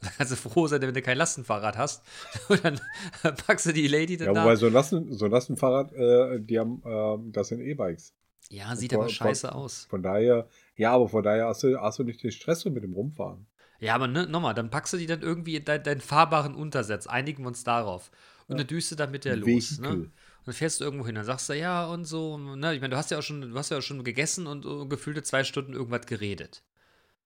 Da 0.01 0.09
kannst 0.17 0.33
du 0.33 0.35
froh 0.35 0.67
sein, 0.67 0.81
wenn 0.81 0.93
du 0.93 1.01
kein 1.01 1.17
Lastenfahrrad 1.17 1.77
hast. 1.77 2.03
Und 2.49 2.65
dann 2.65 2.81
packst 3.47 3.65
du 3.67 3.71
die 3.71 3.87
Lady 3.87 4.17
Ja, 4.17 4.25
dann 4.25 4.43
wobei 4.43 4.49
da. 4.49 4.55
so 4.57 4.65
ein 4.65 4.73
Lasten, 4.73 5.13
so 5.13 5.27
Lastenfahrrad, 5.27 5.93
äh, 5.93 6.41
die 6.41 6.59
haben, 6.59 6.81
ähm, 6.85 7.31
das 7.31 7.47
sind 7.47 7.61
E-Bikes. 7.61 8.13
Ja, 8.49 8.75
sieht 8.75 8.93
Vor- 8.93 9.03
aber 9.03 9.09
scheiße 9.11 9.53
aus. 9.53 9.85
Von 9.89 10.03
daher, 10.03 10.47
ja, 10.75 10.91
aber 10.93 11.07
von 11.09 11.23
daher 11.23 11.47
hast 11.47 11.63
du, 11.63 11.79
hast 11.79 11.99
du 11.99 12.03
nicht 12.03 12.21
den 12.23 12.31
Stress 12.31 12.61
so 12.61 12.69
mit 12.69 12.83
dem 12.83 12.93
Rumfahren. 12.93 13.47
Ja, 13.79 13.95
aber 13.95 14.07
ne, 14.07 14.27
nochmal, 14.27 14.53
dann 14.53 14.69
packst 14.69 14.93
du 14.93 14.97
die 14.97 15.07
dann 15.07 15.21
irgendwie 15.21 15.55
in 15.55 15.65
dein, 15.65 15.83
deinen 15.83 16.01
fahrbaren 16.01 16.55
Untersatz. 16.55 17.07
Einigen 17.07 17.43
wir 17.43 17.47
uns 17.47 17.63
darauf. 17.63 18.11
Und 18.47 18.57
dann 18.59 18.67
düst 18.67 18.91
du 18.91 18.95
dann 18.95 19.11
mit 19.11 19.25
der 19.25 19.35
los. 19.37 19.79
Ne? 19.79 19.89
Und 19.89 20.11
dann 20.45 20.53
fährst 20.53 20.79
du 20.79 20.83
irgendwo 20.85 21.05
hin, 21.05 21.15
dann 21.15 21.25
sagst 21.25 21.49
du 21.49 21.53
ja 21.53 21.85
und 21.87 22.05
so. 22.05 22.37
Ne? 22.37 22.75
Ich 22.75 22.81
meine, 22.81 22.91
du 22.91 22.97
hast 22.97 23.09
ja 23.11 23.17
auch 23.19 23.23
schon, 23.23 23.41
du 23.41 23.55
hast 23.57 23.71
ja 23.71 23.77
auch 23.77 23.81
schon 23.81 24.03
gegessen 24.03 24.47
und 24.47 24.65
uh, 24.65 24.87
gefühlte 24.87 25.23
zwei 25.23 25.43
Stunden 25.43 25.73
irgendwas 25.73 26.05
geredet. 26.05 26.63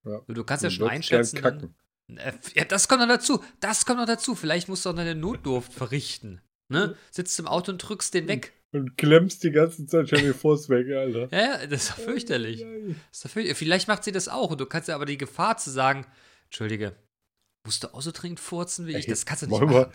Ja. 0.04 0.20
Du 0.28 0.44
kannst 0.44 0.62
ja 0.64 0.70
Du 0.70 0.76
schon 0.76 0.88
einschätzen. 0.88 1.40
kacken. 1.42 1.74
Äh, 2.16 2.32
Ja, 2.54 2.64
das 2.64 2.88
kommt 2.88 3.00
noch 3.00 3.08
dazu. 3.08 3.42
Das 3.60 3.84
kommt 3.84 3.98
noch 3.98 4.06
dazu. 4.06 4.34
Vielleicht 4.34 4.68
musst 4.68 4.84
du 4.86 4.90
auch 4.90 4.94
noch 4.94 5.00
eine 5.02 5.14
Notdurft 5.16 5.72
verrichten. 5.72 6.40
Ne? 6.68 6.96
Sitzt 7.10 7.38
im 7.38 7.46
Auto 7.48 7.72
und 7.72 7.78
drückst 7.78 8.14
den 8.14 8.28
weg. 8.28 8.52
Und 8.72 8.96
klemmst 8.96 9.42
die 9.44 9.50
ganze 9.50 9.86
Zeit 9.86 10.08
schon 10.10 10.20
den 10.20 10.34
Fuß 10.34 10.68
weg, 10.68 10.86
Alter. 10.94 11.28
Ja, 11.34 11.66
das 11.66 11.82
ist 11.84 11.90
doch 11.90 11.96
fürchterlich. 11.98 12.60
Das 12.60 12.96
ist 13.12 13.24
doch 13.24 13.30
fürchterlich. 13.30 13.56
Vielleicht 13.58 13.88
macht 13.88 14.04
sie 14.04 14.12
das 14.12 14.28
auch 14.28 14.50
und 14.50 14.60
du 14.60 14.66
kannst 14.66 14.88
ja 14.88 14.94
aber 14.94 15.06
die 15.06 15.18
Gefahr 15.18 15.56
zu 15.56 15.70
sagen, 15.70 16.06
Entschuldige, 16.44 16.94
musst 17.64 17.84
du 17.84 17.92
auch 17.94 18.02
so 18.02 18.10
dringend 18.12 18.40
furzen 18.40 18.86
wie 18.86 18.96
ich? 18.96 19.06
Das 19.06 19.26
kannst 19.26 19.42
du 19.42 19.46
nicht 19.48 19.60
machen. 19.60 19.92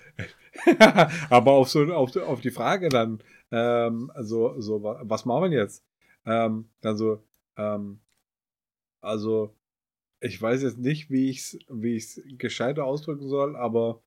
Aber 1.31 1.53
auf, 1.53 1.67
so, 1.69 1.83
auf, 1.91 2.15
auf 2.15 2.41
die 2.41 2.51
Frage 2.51 2.89
dann, 2.89 3.23
ähm, 3.49 4.11
also, 4.13 4.59
so, 4.61 4.83
wa- 4.83 5.01
was 5.03 5.25
machen 5.25 5.49
wir 5.51 5.57
jetzt? 5.59 5.83
Ähm, 6.27 6.69
dann 6.81 6.95
so, 6.95 7.23
ähm, 7.57 7.99
also, 9.01 9.55
ich 10.19 10.39
weiß 10.39 10.61
jetzt 10.61 10.77
nicht, 10.77 11.09
wie 11.09 11.29
ich 11.31 11.39
es 11.39 11.57
wie 11.69 11.95
ich's 11.95 12.21
gescheiter 12.37 12.85
ausdrücken 12.85 13.27
soll, 13.27 13.55
aber 13.55 14.03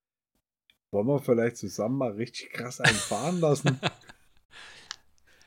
wollen 0.93 1.09
wir 1.09 1.19
vielleicht 1.19 1.57
zusammen 1.57 1.99
mal 1.99 2.13
richtig 2.13 2.53
krass 2.53 2.81
einen 2.81 2.95
fahren 2.95 3.41
lassen? 3.41 3.81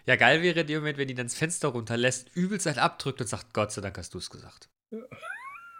Ja, 0.10 0.16
geil 0.16 0.41
wäre 0.41 0.62
in 0.62 0.66
dem 0.66 0.80
Moment, 0.80 0.97
wenn 0.97 1.07
die 1.07 1.14
dann 1.14 1.28
das 1.28 1.36
Fenster 1.36 1.68
runterlässt, 1.68 2.36
übelst 2.36 2.66
einen 2.66 2.80
abdrückt 2.80 3.22
und 3.22 3.28
sagt, 3.28 3.53
Gott 3.53 3.72
sei 3.72 3.82
Dank 3.82 3.95
hast 3.95 4.12
du 4.16 4.18
es 4.18 4.32
gesagt. 4.32 4.68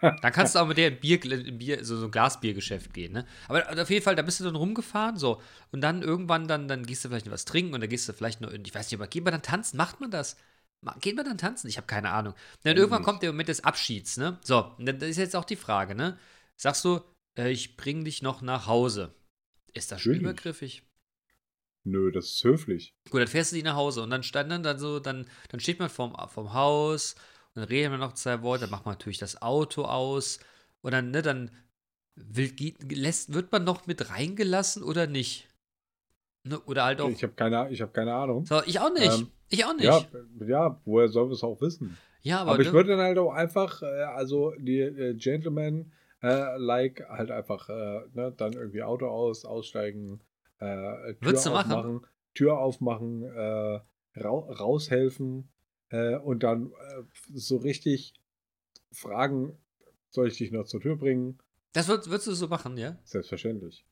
Dann 0.02 0.32
kannst 0.32 0.54
du 0.54 0.60
auch 0.60 0.68
mit 0.68 0.78
der 0.78 0.90
in 0.90 1.00
Bier, 1.00 1.26
in 1.26 1.58
Bier 1.58 1.84
so, 1.84 1.98
so 1.98 2.06
ein 2.06 2.12
Glasbiergeschäft 2.12 2.94
gehen, 2.94 3.12
ne? 3.12 3.26
Aber 3.48 3.68
auf 3.82 3.90
jeden 3.90 4.04
Fall, 4.04 4.16
da 4.16 4.22
bist 4.22 4.40
du 4.40 4.44
dann 4.44 4.56
rumgefahren, 4.56 5.18
so. 5.18 5.42
Und 5.72 5.82
dann 5.82 6.04
irgendwann, 6.04 6.48
dann, 6.48 6.68
dann 6.68 6.86
gehst 6.86 7.04
du 7.04 7.10
vielleicht 7.10 7.26
noch 7.26 7.34
was 7.34 7.46
trinken 7.46 7.74
und 7.74 7.82
dann 7.82 7.90
gehst 7.90 8.08
du 8.08 8.14
vielleicht 8.14 8.40
noch, 8.40 8.52
ich 8.52 8.76
weiß 8.76 8.92
nicht, 8.92 9.00
aber 9.00 9.08
geht 9.08 9.24
man 9.24 9.32
dann 9.32 9.42
tanzen? 9.42 9.78
Macht 9.78 10.00
man 10.00 10.12
das? 10.12 10.38
Geht 11.02 11.16
man 11.16 11.26
dann 11.26 11.40
tanzen? 11.40 11.68
Ich 11.68 11.78
habe 11.78 11.88
keine 11.88 12.12
Ahnung. 12.12 12.36
Dann 12.62 12.74
Weiß 12.74 12.82
irgendwann 12.82 13.02
kommt 13.02 13.24
der 13.24 13.32
Moment 13.32 13.50
des 13.50 13.64
Abschieds, 13.64 14.18
ne? 14.18 14.38
So, 14.44 14.64
und 14.78 14.86
dann 14.86 14.98
ist 15.02 15.18
jetzt 15.18 15.36
auch 15.36 15.44
die 15.44 15.56
Frage, 15.56 15.96
ne? 15.96 16.20
Sagst 16.56 16.86
du, 16.86 17.02
äh, 17.36 17.50
ich 17.50 17.78
bring 17.78 18.06
dich 18.06 18.22
noch 18.22 18.44
nach 18.44 18.68
Hause. 18.68 19.16
Ist 19.74 19.92
das 19.92 20.02
schon 20.02 20.12
Natürlich. 20.12 20.22
übergriffig? 20.22 20.84
Nö, 21.84 22.12
das 22.12 22.26
ist 22.26 22.44
höflich. 22.44 22.94
Gut, 23.10 23.22
dann 23.22 23.28
fährst 23.28 23.52
du 23.52 23.56
die 23.56 23.64
nach 23.64 23.76
Hause 23.76 24.04
und 24.04 24.10
dann 24.10 24.24
stand 24.24 24.52
dann, 24.52 24.64
dann 24.64 24.80
so, 24.80 25.00
dann, 25.00 25.26
dann 25.50 25.60
steht 25.60 25.80
man 25.80 25.90
vorm, 25.90 26.16
vorm 26.30 26.54
Haus 26.54 27.16
und 27.56 27.62
dann 27.62 27.70
redet 27.70 27.92
man 27.92 28.00
noch 28.00 28.14
zwei 28.14 28.42
Worte, 28.42 28.62
dann 28.62 28.72
macht 28.72 28.86
man 28.86 28.94
natürlich 28.94 29.18
das 29.18 29.42
Auto 29.42 29.84
aus 29.84 30.40
und 30.82 30.92
dann, 30.92 31.12
ne, 31.12 31.22
dann 31.22 31.52
will, 32.16 32.54
lässt, 32.92 33.34
wird 33.34 33.52
man 33.52 33.64
noch 33.64 33.88
mit 33.88 34.10
reingelassen 34.10 34.84
oder 34.84 35.08
nicht? 35.08 35.48
Ne, 36.44 36.60
oder 36.62 36.84
halt 36.84 37.02
auch. 37.02 37.10
Ich 37.10 37.24
habe 37.24 37.34
keine, 37.34 37.70
ich 37.70 37.82
hab 37.82 37.94
keine 37.94 38.14
Ahnung. 38.14 38.46
so, 38.46 38.62
ich 38.66 38.80
auch 38.80 38.94
nicht. 38.94 39.20
Ähm, 39.20 39.32
ich 39.50 39.66
auch 39.66 39.74
nicht. 39.74 39.86
Ja, 39.86 40.06
ja, 40.46 40.82
woher 40.86 41.10
sollen 41.10 41.30
wir 41.30 41.36
es 41.36 41.44
auch 41.44 41.60
wissen? 41.62 41.98
Ja, 42.22 42.42
aber, 42.42 42.52
Aber, 42.52 42.62
ich 42.62 42.68
ne, 42.68 42.74
würde 42.74 42.92
dann 42.92 43.00
halt 43.00 43.18
auch 43.18 43.32
einfach, 43.32 43.82
äh, 43.82 43.86
also 43.86 44.54
die 44.58 44.80
äh, 44.80 45.14
Gentlemen, 45.16 45.94
äh, 46.22 46.58
like, 46.58 47.06
halt 47.10 47.32
einfach, 47.32 47.70
äh, 47.70 48.02
ne, 48.14 48.34
dann 48.36 48.54
irgendwie 48.54 48.84
Auto 48.84 49.08
aus, 49.08 49.46
aussteigen, 49.46 50.22
äh, 50.60 51.14
Tür 51.16 51.18
Würdest 51.22 51.46
du 51.46 51.50
machen? 51.52 51.72
aufmachen, 51.72 52.08
Tür 52.34 52.60
aufmachen, 52.60 53.24
äh, 53.24 53.80
rau 54.20 54.40
raushelfen 54.52 55.50
äh, 55.90 56.16
und 56.18 56.44
dann 56.44 56.72
äh, 56.72 57.04
so 57.34 57.58
richtig 57.58 58.14
fragen, 58.92 59.58
soll 60.10 60.28
ich 60.28 60.38
dich 60.38 60.52
noch 60.52 60.66
zur 60.66 60.82
Tür 60.82 60.96
bringen? 60.96 61.40
das 61.74 61.88
würd, 61.88 62.08
würdest 62.08 62.28
du 62.28 62.34
so 62.34 62.48
machen, 62.48 62.78
ja? 62.78 62.98
Selbstverständlich. 63.04 63.86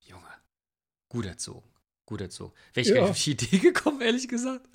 Junge, 0.00 0.26
gut 1.08 1.24
erzogen. 1.26 1.68
Gut 2.06 2.20
erzogen. 2.20 2.52
Wäre 2.74 2.82
ich 2.86 2.88
gar 2.88 2.96
Ja. 2.96 3.02
nicht 3.04 3.10
auf 3.12 3.22
die 3.22 3.30
Idee 3.30 3.58
gekommen, 3.58 4.00
ehrlich 4.02 4.28
gesagt. 4.28 4.68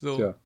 So. 0.00 0.16
Tja. 0.16 0.40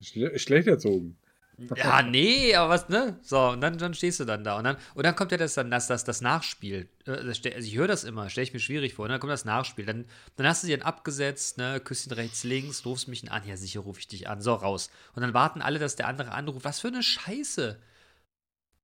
Schle 0.00 0.38
schlecht 0.38 0.68
erzogen. 0.68 1.18
Ja, 1.58 2.02
nee, 2.02 2.54
aber 2.54 2.68
was, 2.74 2.88
ne? 2.90 3.18
So, 3.22 3.48
und 3.48 3.62
dann, 3.62 3.78
dann 3.78 3.94
stehst 3.94 4.20
du 4.20 4.26
dann 4.26 4.44
da. 4.44 4.58
Und 4.58 4.64
dann, 4.64 4.76
und 4.94 5.04
dann 5.06 5.16
kommt 5.16 5.32
ja 5.32 5.38
das, 5.38 5.54
dann 5.54 5.70
das, 5.70 5.86
das, 5.86 6.04
das 6.04 6.20
Nachspiel. 6.20 6.88
Äh, 7.06 7.12
Also 7.12 7.48
ich 7.48 7.76
höre 7.76 7.88
das 7.88 8.04
immer, 8.04 8.28
stelle 8.28 8.44
ich 8.44 8.52
mir 8.52 8.60
schwierig 8.60 8.92
vor. 8.94 9.04
Und 9.06 9.10
dann 9.10 9.20
kommt 9.20 9.32
das 9.32 9.46
Nachspiel. 9.46 9.86
Dann, 9.86 10.04
dann 10.36 10.46
hast 10.46 10.62
du 10.62 10.66
dir 10.66 10.76
dann 10.76 10.86
abgesetzt, 10.86 11.56
ne? 11.56 11.80
Küsschen 11.80 12.12
rechts, 12.12 12.44
links, 12.44 12.84
rufst 12.84 13.08
mich 13.08 13.30
an. 13.32 13.46
Ja, 13.46 13.56
sicher 13.56 13.80
rufe 13.80 14.00
ich 14.00 14.08
dich 14.08 14.28
an. 14.28 14.42
So, 14.42 14.52
raus. 14.54 14.90
Und 15.14 15.22
dann 15.22 15.32
warten 15.32 15.62
alle, 15.62 15.78
dass 15.78 15.96
der 15.96 16.08
andere 16.08 16.32
anruft. 16.32 16.64
Was 16.66 16.80
für 16.80 16.88
eine 16.88 17.02
Scheiße. 17.02 17.80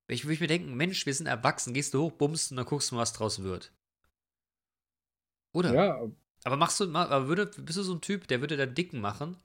Ich 0.06 0.26
würde 0.26 0.40
mir 0.40 0.46
denken, 0.46 0.74
Mensch, 0.74 1.06
wir 1.06 1.14
sind 1.14 1.26
erwachsen, 1.26 1.74
gehst 1.74 1.92
du 1.94 2.02
hoch, 2.02 2.12
bummst 2.12 2.52
und 2.52 2.56
dann 2.56 2.66
guckst 2.66 2.90
du 2.90 2.94
mal, 2.94 3.00
was 3.00 3.12
draus 3.14 3.42
wird. 3.42 3.72
Oder? 5.52 5.72
Ja, 5.74 6.00
Aber 6.44 6.56
machst 6.56 6.80
du, 6.80 6.84
aber 6.94 7.28
würde, 7.28 7.46
bist 7.46 7.78
du 7.78 7.82
so 7.82 7.94
ein 7.94 8.00
Typ, 8.00 8.28
der 8.28 8.40
würde 8.40 8.56
dann 8.56 8.74
dicken 8.74 9.00
machen? 9.00 9.36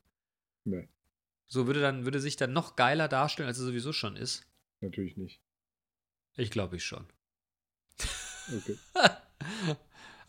nee, 0.66 0.88
So 1.48 1.66
würde 1.66 1.82
dann, 1.82 2.06
würde 2.06 2.20
sich 2.20 2.36
dann 2.36 2.54
noch 2.54 2.76
geiler 2.76 3.08
darstellen, 3.08 3.48
als 3.48 3.60
er 3.60 3.66
sowieso 3.66 3.94
schon 3.94 4.16
ist? 4.16 4.46
natürlich 4.82 5.18
nicht. 5.18 5.42
Ich 6.36 6.52
glaube 6.52 6.76
ich 6.76 6.86
schon. 6.86 7.06
Okay. 8.56 8.78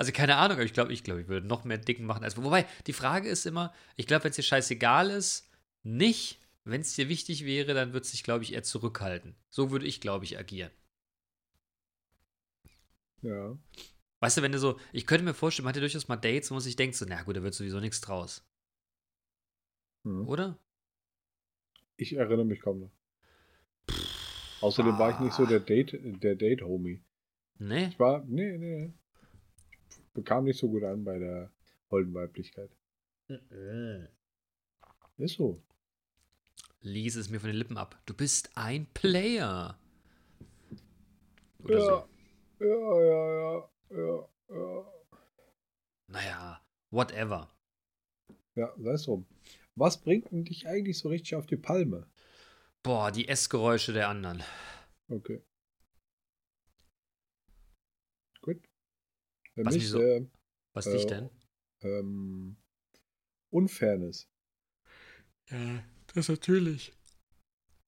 Also 0.00 0.12
keine 0.12 0.36
Ahnung, 0.36 0.58
aber 0.58 0.64
ich 0.64 0.72
glaube, 0.72 0.92
ich 0.92 1.02
glaube, 1.02 1.20
ich 1.22 1.26
würde 1.26 1.48
noch 1.48 1.64
mehr 1.64 1.76
Dicken 1.76 2.06
machen 2.06 2.22
als. 2.22 2.36
Wobei, 2.36 2.68
die 2.86 2.92
Frage 2.92 3.28
ist 3.28 3.46
immer, 3.46 3.74
ich 3.96 4.06
glaube, 4.06 4.22
wenn 4.22 4.30
es 4.30 4.36
dir 4.36 4.44
scheißegal 4.44 5.10
ist, 5.10 5.50
nicht. 5.82 6.38
Wenn 6.62 6.82
es 6.82 6.94
dir 6.94 7.08
wichtig 7.08 7.44
wäre, 7.44 7.74
dann 7.74 7.92
würde 7.92 8.04
es 8.04 8.12
dich, 8.12 8.22
glaube 8.22 8.44
ich, 8.44 8.52
eher 8.52 8.62
zurückhalten. 8.62 9.34
So 9.50 9.72
würde 9.72 9.86
ich, 9.86 10.00
glaube 10.00 10.24
ich, 10.24 10.38
agieren. 10.38 10.70
Ja. 13.22 13.58
Weißt 14.20 14.36
du, 14.36 14.42
wenn 14.42 14.52
du 14.52 14.60
so, 14.60 14.78
ich 14.92 15.04
könnte 15.04 15.24
mir 15.24 15.34
vorstellen, 15.34 15.64
man 15.64 15.70
hat 15.70 15.76
ja 15.76 15.80
durchaus 15.80 16.06
mal 16.06 16.16
Dates, 16.16 16.50
wo 16.50 16.54
man 16.54 16.62
sich 16.62 16.76
denkt, 16.76 16.94
so, 16.94 17.04
na 17.04 17.22
gut, 17.24 17.36
da 17.36 17.42
wird 17.42 17.54
sowieso 17.54 17.80
nichts 17.80 18.00
draus. 18.00 18.44
Hm. 20.04 20.28
Oder? 20.28 20.58
Ich 22.00 22.14
erinnere 22.14 22.46
mich 22.46 22.60
kaum 22.60 22.80
noch. 22.80 22.90
Außerdem 24.60 24.98
war 24.98 25.10
ich 25.10 25.18
nicht 25.18 25.34
so 25.34 25.44
der 25.46 25.60
Date, 25.60 25.98
der 26.22 26.36
Date-Homie. 26.36 27.02
Nee? 27.58 27.88
Ich 27.88 27.98
war, 27.98 28.24
nee, 28.24 28.56
nee. 28.56 28.92
Ich 29.90 30.12
bekam 30.14 30.44
nicht 30.44 30.58
so 30.58 30.68
gut 30.68 30.84
an 30.84 31.04
bei 31.04 31.18
der 31.18 31.50
holden 31.90 32.14
Weiblichkeit. 32.14 32.70
Ist 35.18 35.34
so. 35.34 35.60
Lies 36.80 37.16
es 37.16 37.28
mir 37.30 37.40
von 37.40 37.50
den 37.50 37.56
Lippen 37.56 37.76
ab. 37.76 38.00
Du 38.06 38.14
bist 38.14 38.50
ein 38.54 38.86
Player. 38.94 39.76
Oder 41.64 41.78
Ja. 41.78 41.84
so. 41.84 42.64
Ja, 42.64 43.02
ja, 43.02 43.32
ja, 43.32 43.70
ja, 43.90 44.28
ja. 44.50 44.92
Naja, 46.06 46.60
whatever. 46.90 47.48
Ja, 48.54 48.72
sei 48.78 48.92
es 48.92 49.02
drum. 49.02 49.26
Was 49.78 50.00
bringt 50.00 50.30
denn 50.32 50.44
dich 50.44 50.66
eigentlich 50.66 50.98
so 50.98 51.08
richtig 51.08 51.36
auf 51.36 51.46
die 51.46 51.56
Palme? 51.56 52.06
Boah, 52.82 53.12
die 53.12 53.28
Essgeräusche 53.28 53.92
der 53.92 54.08
anderen. 54.08 54.42
Okay. 55.08 55.40
Gut. 58.40 58.60
Für 59.54 59.64
Was 59.64 59.74
mich 59.74 59.88
so- 59.88 60.00
äh, 60.00 60.26
Was 60.74 60.86
Äh, 60.86 60.92
dich 60.92 61.06
denn? 61.06 61.30
ähm, 61.82 62.56
Unfairness. 63.50 64.28
Ja, 65.48 65.82
das 66.14 66.28
natürlich. 66.28 66.92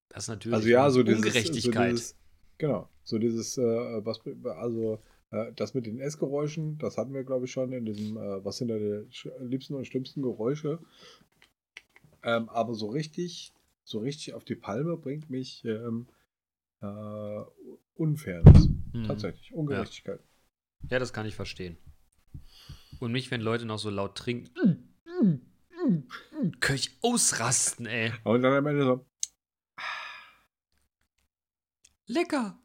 Das 0.08 0.28
natürlich. 0.28 0.54
Also 0.54 0.68
ja, 0.68 0.90
so 0.90 1.02
dieses, 1.02 1.18
Ungerechtigkeit. 1.18 1.90
So 1.90 1.90
dieses, 1.90 2.16
genau, 2.58 2.88
so 3.04 3.18
dieses, 3.18 3.58
äh, 3.58 4.04
was, 4.04 4.20
also 4.56 5.02
äh, 5.30 5.52
das 5.52 5.74
mit 5.74 5.86
den 5.86 6.00
Essgeräuschen, 6.00 6.78
das 6.78 6.96
hatten 6.96 7.12
wir, 7.12 7.24
glaube 7.24 7.44
ich, 7.44 7.52
schon 7.52 7.72
in 7.72 7.84
diesem, 7.84 8.16
äh, 8.16 8.44
was 8.44 8.56
sind 8.56 8.68
da 8.68 8.78
die 8.78 9.06
liebsten 9.40 9.74
und 9.74 9.86
schlimmsten 9.86 10.22
Geräusche. 10.22 10.78
Ähm, 12.22 12.48
aber 12.48 12.74
so 12.74 12.88
richtig, 12.88 13.52
so 13.84 14.00
richtig 14.00 14.34
auf 14.34 14.44
die 14.44 14.54
Palme 14.54 14.96
bringt 14.96 15.30
mich 15.30 15.64
ähm, 15.64 16.06
äh, 16.80 17.40
Unfairness. 17.94 18.68
Hm. 18.92 19.04
Tatsächlich, 19.06 19.52
Ungerechtigkeit. 19.52 20.20
Ja, 20.88 20.98
das 20.98 21.12
kann 21.12 21.26
ich 21.26 21.34
verstehen. 21.34 21.76
Und 22.98 23.12
mich, 23.12 23.30
wenn 23.30 23.40
Leute 23.40 23.66
noch 23.66 23.78
so 23.78 23.90
laut 23.90 24.16
trinken. 24.16 24.86
Kann 26.60 26.76
ich 26.76 26.98
ausrasten, 27.02 27.86
ey. 27.86 28.12
Und 28.24 28.42
dann 28.42 28.52
am 28.52 28.66
Ende 28.66 28.84
so, 28.84 29.06
Lecker. 32.10 32.58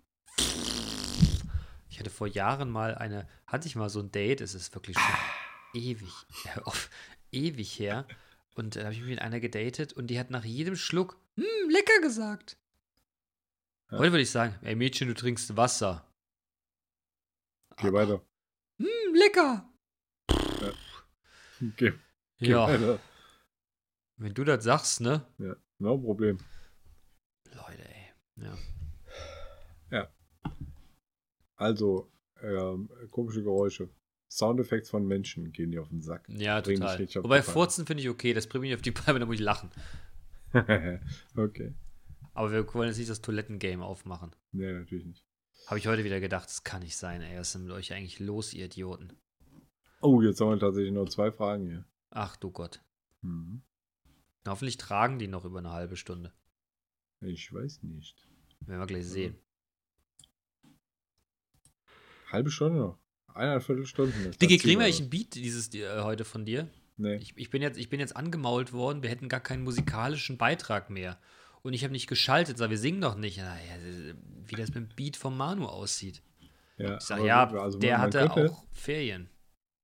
Ich 1.88 2.00
hatte 2.00 2.10
vor 2.10 2.26
Jahren 2.26 2.72
mal 2.72 2.96
eine, 2.96 3.28
hatte 3.46 3.68
ich 3.68 3.76
mal 3.76 3.90
so 3.90 4.00
ein 4.00 4.12
Date, 4.12 4.42
es 4.42 4.56
ist 4.56 4.74
wirklich 4.74 4.98
schon 4.98 5.82
ewig, 5.84 6.12
hör 6.46 6.68
auf, 6.68 6.90
ewig 7.32 7.78
her. 7.78 8.08
Und 8.56 8.76
da 8.76 8.84
habe 8.84 8.94
ich 8.94 9.00
mich 9.02 9.10
mit 9.10 9.20
einer 9.22 9.40
gedatet 9.40 9.94
und 9.94 10.08
die 10.08 10.18
hat 10.20 10.30
nach 10.32 10.46
jedem 10.46 10.76
Schluck, 10.76 11.18
hm, 11.36 11.70
lecker 11.70 12.00
gesagt. 12.02 12.58
Ja. 13.92 14.00
Heute 14.00 14.12
würde 14.14 14.22
ich 14.24 14.32
sagen, 14.32 14.56
ey 14.64 14.76
Mädchen, 14.76 15.08
du 15.10 15.14
trinkst 15.14 15.56
Wasser. 15.58 16.08
geh 17.78 17.92
weiter. 17.92 18.22
Hm, 18.80 19.14
lecker. 19.14 19.70
Geh, 21.78 21.92
geh 22.38 22.48
Ja, 22.50 22.68
weiter. 22.68 23.00
wenn 24.18 24.34
du 24.34 24.44
das 24.44 24.64
sagst, 24.64 25.02
ne? 25.02 25.26
Ja, 25.38 25.56
no 25.80 25.98
Problem. 25.98 26.38
Leute, 27.54 27.90
ey. 27.90 28.12
Ja. 28.38 28.58
Also, 31.58 32.12
ähm, 32.42 32.90
komische 33.12 33.42
Geräusche. 33.42 33.90
Soundeffekte 34.30 34.90
von 34.90 35.06
Menschen 35.06 35.52
gehen 35.52 35.72
dir 35.72 35.82
auf 35.82 35.90
den 35.90 36.02
Sack. 36.02 36.28
Ja, 36.30 36.60
Bring 36.62 36.80
total. 36.80 37.24
Wobei. 37.24 37.42
Furzen 37.42 37.86
finde 37.86 38.04
ich 38.04 38.10
okay, 38.10 38.34
das 38.34 38.48
bringt 38.48 38.64
mich 38.64 38.74
auf 38.74 38.82
die 38.82 38.92
Palme, 38.92 39.20
da 39.20 39.26
muss 39.26 39.36
ich 39.36 39.42
lachen. 39.42 39.70
okay. 41.36 41.74
Aber 42.34 42.52
wir 42.52 42.74
wollen 42.74 42.90
jetzt 42.90 42.98
nicht 42.98 43.10
das 43.10 43.22
Toilettengame 43.22 43.86
aufmachen. 43.86 44.36
Nee, 44.52 44.74
natürlich 44.74 45.06
nicht. 45.06 45.26
Habe 45.68 45.80
ich 45.80 45.88
heute 45.88 46.04
wieder 46.04 46.20
gedacht, 46.20 46.50
das 46.50 46.64
kann 46.64 46.82
nicht 46.82 46.98
sein, 46.98 47.22
ey. 47.22 47.40
Was 47.40 47.48
ist 47.48 47.56
denn 47.56 47.64
mit 47.64 47.72
euch 47.72 47.94
eigentlich 47.94 48.20
los, 48.20 48.54
ihr 48.54 48.66
Idioten? 48.66 49.14
Oh, 50.02 50.22
jetzt 50.22 50.42
haben 50.42 50.50
wir 50.50 50.60
tatsächlich 50.60 50.94
nur 50.94 51.10
zwei 51.10 51.32
Fragen 51.32 51.66
hier. 51.66 51.86
Ach 52.12 52.36
du 52.36 52.52
Gott. 52.52 52.82
Hm. 53.22 53.64
Hoffentlich 54.48 54.78
tragen 54.78 55.18
die 55.18 55.28
noch 55.28 55.46
über 55.46 55.60
eine 55.60 55.72
halbe 55.72 55.96
Stunde. 55.96 56.34
Ich 57.22 57.52
weiß 57.52 57.84
nicht. 57.84 58.28
Werden 58.60 58.80
wir 58.80 58.88
gleich 58.88 59.08
sehen. 59.08 59.38
Halbe 62.32 62.52
Stunde 62.52 62.80
noch. 62.80 63.00
Eineinviertel 63.36 63.86
Stunden. 63.86 64.32
Dicke, 64.42 64.58
kriegen 64.58 64.80
wir 64.80 64.88
einen 64.88 65.10
Beat 65.10 65.36
dieses 65.36 65.74
äh, 65.74 66.02
heute 66.02 66.24
von 66.24 66.46
dir? 66.46 66.70
Nee. 66.96 67.18
Ich, 67.18 67.38
ich, 67.38 67.50
bin 67.50 67.62
jetzt, 67.62 67.78
ich 67.78 67.90
bin 67.90 68.00
jetzt 68.00 68.16
angemault 68.16 68.72
worden, 68.72 69.04
wir 69.04 69.10
hätten 69.10 69.28
gar 69.28 69.42
keinen 69.42 69.64
musikalischen 69.64 70.38
Beitrag 70.38 70.90
mehr. 70.90 71.20
Und 71.62 71.74
ich 71.74 71.84
habe 71.84 71.92
nicht 71.92 72.08
geschaltet, 72.08 72.58
sag, 72.58 72.70
wir 72.70 72.78
singen 72.78 73.02
doch 73.02 73.16
nicht. 73.18 73.38
Na 73.38 73.56
ja, 73.56 74.14
wie 74.46 74.56
das 74.56 74.70
mit 74.74 74.78
dem 74.78 74.96
Beat 74.96 75.18
vom 75.18 75.36
Manu 75.36 75.66
aussieht. 75.66 76.22
Ja, 76.78 76.96
Ich 76.96 77.02
sage, 77.04 77.22
aber 77.22 77.28
ja, 77.28 77.46
gut, 77.46 77.60
also 77.60 77.80
der 77.80 78.00
hatte 78.00 78.20
könnte, 78.20 78.52
auch 78.52 78.64
Ferien. 78.72 79.30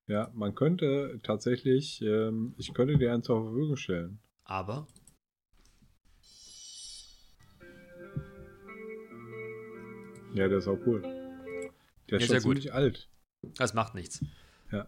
Ja, 0.08 0.32
man 0.34 0.56
könnte 0.56 1.20
tatsächlich, 1.22 2.02
ähm, 2.02 2.54
ich 2.58 2.74
könnte 2.74 2.98
dir 2.98 3.12
einen 3.12 3.24
zur 3.24 3.44
Verfügung 3.44 3.76
stellen. 3.76 4.20
Aber 4.46 4.88
Ja, 10.34 10.48
der 10.48 10.60
ist 10.60 10.68
auch 10.70 10.80
cool. 10.86 11.02
Der 12.10 12.20
ist 12.20 12.30
Ja, 12.30 12.36
schon 12.36 12.44
gut. 12.44 12.58
ziemlich 12.58 12.74
alt. 12.74 13.10
Das 13.56 13.74
macht 13.74 13.96
nichts. 13.96 14.24
Ja. 14.72 14.88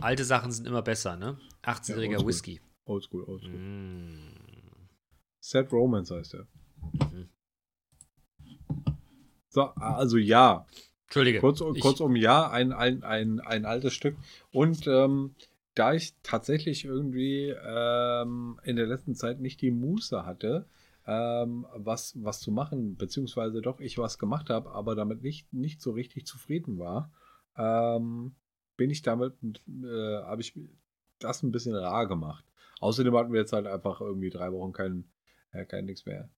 Alte 0.00 0.24
Sachen 0.24 0.52
sind 0.52 0.66
immer 0.66 0.82
besser, 0.82 1.16
ne? 1.16 1.38
18-jähriger 1.62 2.10
oldschool. 2.10 2.26
Whisky. 2.26 2.60
Oldschool, 2.84 3.24
oldschool. 3.24 3.52
Mm. 3.52 4.34
Sad 5.40 5.72
Romance 5.72 6.14
heißt 6.14 6.34
er. 6.34 6.46
Mhm. 7.12 7.28
So, 9.48 9.62
also 9.62 10.16
ja. 10.16 10.66
Entschuldige. 11.06 11.40
Kurz, 11.40 11.60
ich, 11.74 11.82
kurzum, 11.82 12.14
ja, 12.14 12.48
ein, 12.50 12.72
ein, 12.72 13.02
ein, 13.02 13.40
ein 13.40 13.64
altes 13.64 13.94
Stück. 13.94 14.16
Und 14.52 14.86
ähm, 14.86 15.34
da 15.74 15.94
ich 15.94 16.14
tatsächlich 16.22 16.84
irgendwie 16.84 17.48
ähm, 17.48 18.60
in 18.64 18.76
der 18.76 18.86
letzten 18.86 19.14
Zeit 19.14 19.40
nicht 19.40 19.60
die 19.60 19.70
Muße 19.70 20.24
hatte, 20.24 20.66
ähm, 21.06 21.66
was, 21.74 22.14
was 22.22 22.40
zu 22.40 22.52
machen, 22.52 22.96
beziehungsweise 22.96 23.60
doch 23.60 23.80
ich 23.80 23.98
was 23.98 24.18
gemacht 24.18 24.50
habe, 24.50 24.70
aber 24.70 24.94
damit 24.94 25.22
nicht, 25.22 25.52
nicht 25.52 25.80
so 25.80 25.90
richtig 25.92 26.26
zufrieden 26.26 26.78
war, 26.78 27.10
ähm, 27.60 28.34
bin 28.76 28.90
ich 28.90 29.02
damit, 29.02 29.34
äh, 29.68 30.22
habe 30.22 30.40
ich 30.40 30.54
das 31.18 31.42
ein 31.42 31.52
bisschen 31.52 31.74
rar 31.74 32.06
gemacht. 32.08 32.44
Außerdem 32.80 33.14
hatten 33.14 33.32
wir 33.32 33.40
jetzt 33.40 33.52
halt 33.52 33.66
einfach 33.66 34.00
irgendwie 34.00 34.30
drei 34.30 34.50
Wochen 34.52 34.72
kein, 34.72 35.04
äh, 35.52 35.66
kein 35.66 35.84
nix 35.84 36.06
mehr, 36.06 36.30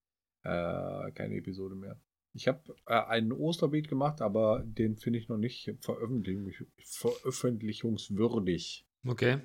äh, 0.42 1.12
keine 1.12 1.36
Episode 1.36 1.76
mehr. 1.76 2.00
Ich 2.34 2.48
habe 2.48 2.74
äh, 2.86 2.94
einen 2.94 3.30
Osterbeat 3.30 3.88
gemacht, 3.88 4.20
aber 4.22 4.64
den 4.64 4.96
finde 4.96 5.18
ich 5.20 5.28
noch 5.28 5.36
nicht 5.36 5.72
veröffentlich 5.80 6.64
veröffentlichungswürdig. 6.78 8.86
okay. 9.06 9.38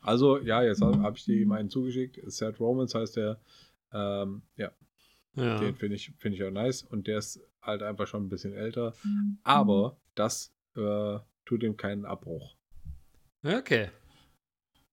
Also, 0.00 0.38
ja, 0.38 0.62
jetzt 0.62 0.82
habe 0.82 1.00
hab 1.02 1.16
ich 1.16 1.24
dir 1.24 1.36
ihm 1.36 1.52
einen 1.52 1.70
zugeschickt. 1.70 2.20
Sad 2.30 2.60
Romance 2.60 2.98
heißt 2.98 3.16
der. 3.16 3.40
Ähm, 3.92 4.42
ja, 4.56 4.72
Ja. 5.36 5.58
den 5.58 5.74
finde 5.76 5.96
ich, 5.96 6.12
find 6.18 6.34
ich 6.34 6.44
auch 6.44 6.50
nice. 6.50 6.82
Und 6.82 7.06
der 7.06 7.18
ist 7.18 7.40
halt 7.64 7.82
einfach 7.82 8.06
schon 8.06 8.24
ein 8.24 8.28
bisschen 8.28 8.54
älter. 8.54 8.94
Aber 9.42 9.96
das 10.14 10.54
äh, 10.76 11.18
tut 11.44 11.62
ihm 11.62 11.76
keinen 11.76 12.04
Abbruch. 12.04 12.56
Okay. 13.42 13.90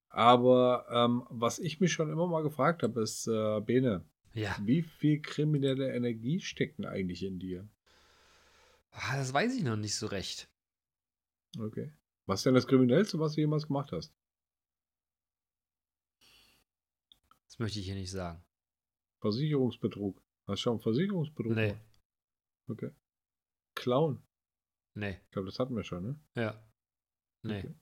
Aber 0.09 0.86
ähm, 0.89 1.26
was 1.30 1.59
ich 1.59 1.80
mich 1.80 1.93
schon 1.93 2.11
immer 2.11 2.28
mal 2.28 2.43
gefragt 2.43 2.84
habe, 2.84 3.01
ist, 3.01 3.28
äh, 3.28 3.61
Bene, 3.61 4.03
Ja. 4.34 4.57
wie 4.61 4.82
viel 4.82 5.22
kriminelle 5.22 5.93
Energie 5.95 6.39
steckt 6.41 6.78
denn 6.80 6.86
eigentlich 6.86 7.24
in 7.24 7.39
dir? 7.39 7.67
Ah, 8.91 9.15
Das 9.17 9.34
weiß 9.34 9.55
ich 9.55 9.63
noch 9.63 9.78
nicht 9.78 9.95
so 9.95 10.07
recht. 10.07 10.49
Okay. 11.57 11.93
Was 12.26 12.41
ist 12.41 12.45
denn 12.45 12.53
das 12.55 12.67
Kriminellste, 12.67 13.19
was 13.19 13.36
du 13.36 13.41
jemals 13.41 13.67
gemacht 13.67 13.91
hast? 13.93 14.13
Das 17.45 17.59
möchte 17.59 17.80
ich 17.80 17.86
hier 17.86 17.95
nicht 17.95 18.11
sagen. 18.11 18.43
Versicherungsbetrug. 19.19 20.22
Hast 20.47 20.59
du 20.59 20.63
schon 20.63 20.80
Versicherungsbetrug 20.80 21.53
Nee. 21.55 21.67
gemacht? 21.69 21.86
Okay. 22.68 22.91
Clown. 23.76 24.22
Nee. 24.93 25.18
Ich 25.26 25.32
glaube, 25.32 25.47
das 25.47 25.59
hatten 25.59 25.76
wir 25.76 25.84
schon, 25.84 26.03
ne? 26.03 26.20
Ja. 26.36 26.62
Nee. 27.43 27.59
Okay. 27.59 27.76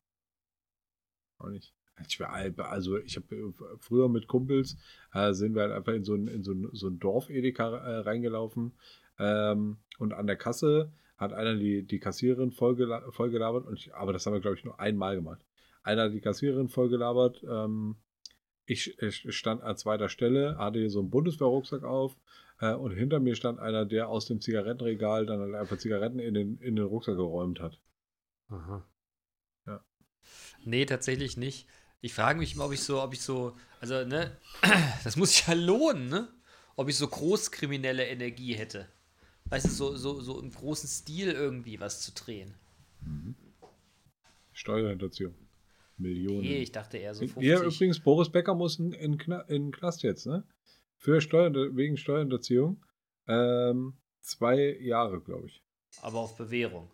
Auch 1.40 1.50
nicht. 1.50 1.74
Ich 2.08 2.20
war, 2.20 2.32
also 2.70 2.98
ich 2.98 3.18
habe 3.18 3.54
früher 3.80 4.08
mit 4.08 4.28
Kumpels 4.28 4.78
äh, 5.14 5.34
sind 5.34 5.54
wir 5.54 5.64
halt 5.64 5.74
einfach 5.74 5.94
in 5.94 6.04
so 6.04 6.16
ein, 6.16 6.28
in 6.28 6.44
so 6.44 6.54
ein, 6.54 6.70
so 6.72 6.88
ein 6.88 7.00
Dorf-Edeka 7.00 7.78
äh, 7.78 7.98
reingelaufen 8.00 8.74
ähm, 9.18 9.78
und 9.98 10.14
an 10.14 10.28
der 10.28 10.38
Kasse 10.38 10.94
hat 11.18 11.34
einer 11.34 11.56
die, 11.56 11.86
die 11.86 12.00
Kassiererin 12.00 12.52
vollgela 12.52 13.12
vollgelabert, 13.12 13.68
und 13.68 13.78
ich, 13.78 13.94
aber 13.94 14.14
das 14.14 14.26
haben 14.26 14.34
wir, 14.34 14.40
glaube 14.40 14.56
ich, 14.56 14.64
nur 14.64 14.80
einmal 14.80 15.16
gemacht. 15.16 15.46
Einer 15.84 16.04
hat 16.04 16.14
die 16.14 16.22
Kassiererin 16.22 16.70
vollgelabert, 16.70 17.44
ähm, 17.44 17.98
ich, 18.66 18.98
ich 19.02 19.36
stand 19.36 19.62
an 19.62 19.76
zweiter 19.76 20.08
Stelle, 20.08 20.58
hatte 20.58 20.80
hier 20.80 20.90
so 20.90 21.00
einen 21.00 21.10
Bundeswehrrucksack 21.10 21.84
auf 21.84 22.16
äh, 22.60 22.74
und 22.74 22.92
hinter 22.92 23.20
mir 23.20 23.36
stand 23.36 23.60
einer, 23.60 23.86
der 23.86 24.10
aus 24.10 24.26
dem 24.26 24.42
Zigarettenregal 24.42 25.26
dann 25.26 25.40
halt 25.40 25.56
einfach 25.56 25.78
Zigaretten 25.78 26.20
in 26.20 26.34
den, 26.34 26.58
in 26.60 26.76
den 26.76 26.86
Rucksack 26.86 27.16
geräumt 27.16 27.60
hat. 27.60 27.80
Aha. 28.50 28.86
Ja. 29.66 29.84
Nee, 30.66 30.86
tatsächlich 30.86 31.38
nicht. 31.38 31.68
Ich 32.02 32.14
frage 32.14 32.40
mich 32.40 32.56
immer, 32.56 32.66
ob 32.66 32.74
ich 32.74 32.82
so, 32.82 33.02
ob 33.02 33.14
ich 33.14 33.22
so, 33.22 33.56
also, 33.82 34.06
ne, 34.06 34.38
das 35.04 35.16
muss 35.16 35.32
sich 35.36 35.48
ja 35.48 35.54
lohnen, 35.54 36.10
ne? 36.10 36.28
Ob 36.76 36.88
ich 36.88 36.96
so 36.96 37.08
großkriminelle 37.08 38.06
Energie 38.08 38.54
hätte. 38.54 38.88
Weißt 39.46 39.66
du, 39.66 39.70
so, 39.70 39.96
so, 39.98 40.22
so 40.22 40.40
im 40.40 40.52
großen 40.52 40.88
Stil 40.88 41.32
irgendwie 41.32 41.80
was 41.80 42.02
zu 42.02 42.14
drehen. 42.14 42.54
Steuerhinterziehung. 44.54 45.34
Millionen. 45.98 46.42
Nee, 46.42 46.62
ich 46.62 46.72
dachte 46.72 46.98
eher 46.98 47.14
so 47.14 47.22
50. 47.22 47.44
Ja, 47.44 47.62
übrigens, 47.62 48.00
Boris 48.00 48.30
Becker 48.30 48.56
muss 48.56 48.80
in, 48.80 48.94
in, 48.94 49.20
in 49.20 49.48
den 49.48 49.72
Knast 49.72 50.04
jetzt, 50.04 50.26
ne? 50.26 50.44
Für 51.00 51.22
Steuer, 51.22 51.54
wegen 51.54 51.96
Steuerhinterziehung. 51.96 52.86
Ähm, 53.26 53.98
zwei 54.20 54.78
Jahre, 54.82 55.22
glaube 55.22 55.48
ich. 55.48 55.64
Aber 56.02 56.20
auf 56.20 56.38
Bewährung. 56.38 56.92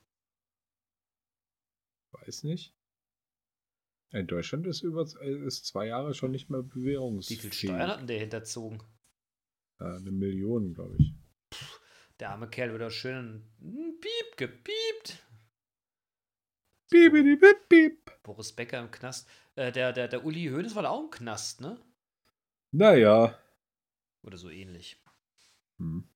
Weiß 2.12 2.44
nicht. 2.44 2.72
In 4.12 4.28
Deutschland 4.28 4.68
ist 4.68 4.84
über 4.84 5.02
ist 5.02 5.66
zwei 5.66 5.88
Jahre 5.88 6.14
schon 6.14 6.32
nicht 6.32 6.52
mehr 6.52 6.62
Bewährungs. 6.62 7.32
Wie 7.32 7.36
viel 7.36 7.52
Steuern 7.52 7.90
hat 7.90 8.00
denn 8.02 8.08
der 8.08 8.20
hinterzogen? 8.20 8.84
Äh, 9.80 9.86
eine 9.86 10.12
Million, 10.12 10.76
glaube 10.76 10.96
ich. 11.00 11.14
Der 12.20 12.30
arme 12.30 12.48
Kerl 12.48 12.72
wird 12.72 12.84
auch 12.84 12.92
schön 12.92 13.44
piep 13.60 14.38
gepiept. 14.38 15.26
Piep, 16.92 17.12
piep, 17.12 17.70
piep. 17.70 18.12
Boris 18.22 18.54
Becker 18.54 18.80
im 18.82 18.92
Knast. 18.92 19.28
Äh, 19.56 19.72
der, 19.72 19.92
der, 19.92 20.08
der 20.08 20.24
Uli 20.24 20.46
Hoeneß 20.46 20.76
war 20.76 20.84
da 20.84 20.90
auch 20.90 21.06
im 21.06 21.10
Knast, 21.10 21.60
ne? 21.60 21.82
Naja. 22.72 23.38
Oder 24.26 24.38
so 24.38 24.50
ähnlich. 24.50 24.98
Hm. 25.78 26.10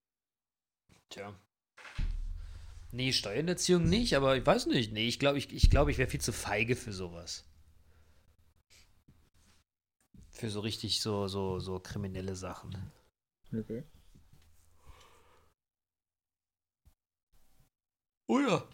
Tja. 1.10 1.39
Nee, 2.91 3.14
Steuerhinterziehung 3.14 3.84
nicht, 3.88 4.16
aber 4.16 4.36
ich 4.36 4.45
weiß 4.45 4.66
nicht. 4.66 4.91
Nee, 4.91 5.07
ich 5.07 5.20
glaube, 5.20 5.38
ich, 5.38 5.53
ich, 5.53 5.70
glaub, 5.70 5.89
ich 5.89 5.99
wäre 5.99 6.10
viel 6.10 6.22
zu 6.22 6.34
feige 6.34 6.76
für 6.76 6.91
sowas. 6.91 7.45
Für 10.32 10.49
so 10.49 10.62
richtig 10.62 11.01
so, 11.01 11.28
so, 11.28 11.60
so 11.60 11.80
kriminelle 11.80 12.36
Sachen. 12.36 12.91
Okay. 13.53 13.84
Oh 18.28 18.39
ja. 18.39 18.68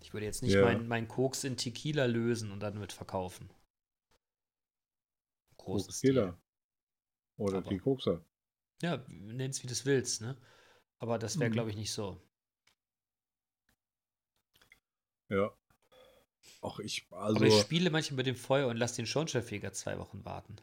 Ich 0.00 0.12
würde 0.12 0.26
jetzt 0.26 0.42
nicht 0.42 0.52
Ja. 0.52 0.64
meinen 0.64 0.86
mein 0.88 1.08
Koks 1.08 1.44
in 1.44 1.56
Tequila 1.56 2.04
lösen 2.04 2.50
und 2.50 2.60
dann 2.60 2.78
mit 2.78 2.92
verkaufen. 2.92 3.48
Großes 5.56 5.96
Stil. 5.96 6.34
Oder 7.42 7.58
Aber- 7.58 7.68
die 7.70 7.78
Kokser. 7.78 8.24
Ja, 8.82 9.04
nenn's 9.08 9.62
wie 9.62 9.66
du 9.68 9.74
willst, 9.84 10.20
ne? 10.22 10.36
Aber 10.98 11.18
das 11.18 11.38
wäre, 11.38 11.50
Mhm. 11.50 11.54
glaube 11.54 11.70
ich, 11.70 11.76
nicht 11.76 11.92
so. 11.92 12.20
Ja. 15.28 15.52
Ach, 16.62 16.78
ich, 16.80 17.06
Aber 17.10 17.22
also. 17.22 17.44
ich 17.44 17.60
spiele 17.60 17.90
manchmal 17.90 18.16
mit 18.18 18.26
dem 18.26 18.36
Feuer 18.36 18.68
und 18.68 18.76
lasse 18.76 18.96
den 18.96 19.06
Schornsteinfeger 19.06 19.72
zwei 19.72 19.98
Wochen 19.98 20.24
warten. 20.24 20.56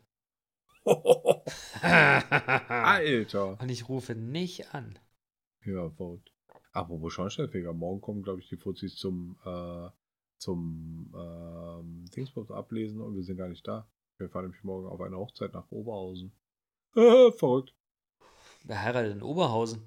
Alter. 1.82 3.60
und 3.62 3.70
ich 3.70 3.88
rufe 3.90 4.16
nicht 4.16 4.74
an. 4.74 4.98
Ja, 5.66 5.90
vote. 5.92 6.24
Apropos 6.72 7.14
Schornsteinfeger, 7.14 7.74
morgen 7.74 8.02
kommen, 8.02 8.22
glaube 8.24 8.42
ich, 8.42 8.48
die 8.50 8.58
Fuzis 8.58 8.96
zum, 8.96 9.38
äh, 9.46 9.90
zum 10.38 11.14
ähm, 11.18 12.06
Dingsbums 12.16 12.52
ablesen 12.52 13.02
und 13.02 13.16
wir 13.16 13.24
sind 13.24 13.38
gar 13.38 13.50
nicht 13.50 13.68
da. 13.68 13.90
Wir 14.18 14.30
fahren 14.30 14.46
nämlich 14.46 14.64
morgen 14.64 14.88
auf 14.88 15.02
eine 15.02 15.18
Hochzeit 15.18 15.54
nach 15.54 15.70
Oberhausen. 15.72 16.32
Verrückt. 17.38 17.74
Wer 18.64 18.82
heiratet 18.82 19.14
in 19.14 19.24
Oberhausen? 19.24 19.82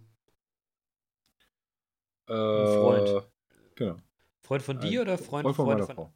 Äh, 2.26 2.32
Freund. 2.32 3.28
Genau. 3.74 3.96
Freund 4.40 4.62
von 4.62 4.78
Ein 4.78 4.88
dir 4.88 5.03
oder 5.03 5.18
Freund, 5.18 5.44
Freund 5.44 5.57
von 5.57 5.66
meiner 5.66 5.86
Frau. 5.86 6.12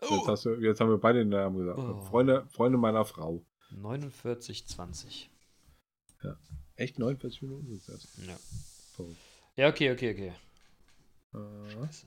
Jetzt, 0.00 0.10
Oh, 0.10 0.36
du, 0.36 0.60
jetzt 0.60 0.80
haben 0.80 0.90
wir 0.90 0.98
beide 0.98 1.18
den 1.20 1.30
Namen 1.30 1.58
gesagt. 1.58 1.78
Oh. 1.78 2.00
Freunde, 2.04 2.46
Freunde 2.50 2.78
meiner 2.78 3.04
Frau. 3.04 3.44
49, 3.70 4.66
20. 4.66 5.30
Echt 6.78 6.96
49 6.98 7.42
Minuten 7.42 7.72
ist 7.72 7.88
das. 7.88 8.06
Ja. 8.24 8.36
Verrückt. 8.94 9.16
ja, 9.56 9.68
okay, 9.68 9.90
okay, 9.90 10.12
okay. 10.12 10.32
Äh, 11.34 11.70
Scheiße. 11.72 12.06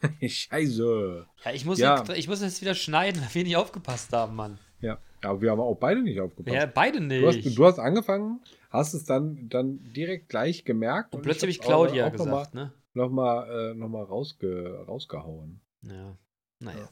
Scheiße. 0.28 1.26
Ja, 1.44 1.52
ich 1.52 1.64
muss, 1.64 1.78
Ja. 1.78 1.98
Jetzt, 1.98 2.10
ich 2.18 2.26
muss 2.26 2.40
jetzt 2.40 2.60
wieder 2.60 2.74
schneiden, 2.74 3.22
weil 3.22 3.32
wir 3.32 3.44
nicht 3.44 3.56
aufgepasst 3.56 4.12
haben, 4.12 4.34
Mann. 4.34 4.58
Ja, 4.80 4.98
aber 5.26 5.40
wir 5.42 5.50
haben 5.50 5.60
auch 5.60 5.76
beide 5.76 6.02
nicht 6.02 6.20
aufgepasst. 6.20 6.54
Ja, 6.54 6.66
beide 6.66 7.00
nicht. 7.00 7.22
Du 7.22 7.26
hast, 7.28 7.58
du 7.58 7.64
hast 7.66 7.78
angefangen, 7.78 8.40
hast 8.70 8.94
es 8.94 9.04
dann, 9.04 9.48
dann 9.48 9.78
direkt 9.92 10.28
gleich 10.28 10.64
gemerkt. 10.64 11.14
und 11.14 11.22
plötzlich 11.22 11.42
habe 11.42 11.50
ich 11.50 11.58
hab's 11.58 11.66
auch- 11.68 11.84
Claudia 11.86 12.06
auch 12.08 12.12
gesagt, 12.12 12.54
ne? 12.54 12.72
Nochmal 12.94 13.46
noch 13.46 13.46
mal, 13.50 13.70
äh, 13.70 13.74
noch 13.74 13.88
mal 13.88 14.02
rausge, 14.04 14.84
rausgehauen. 14.86 15.60
Ja. 15.82 16.16
Naja, 16.60 16.88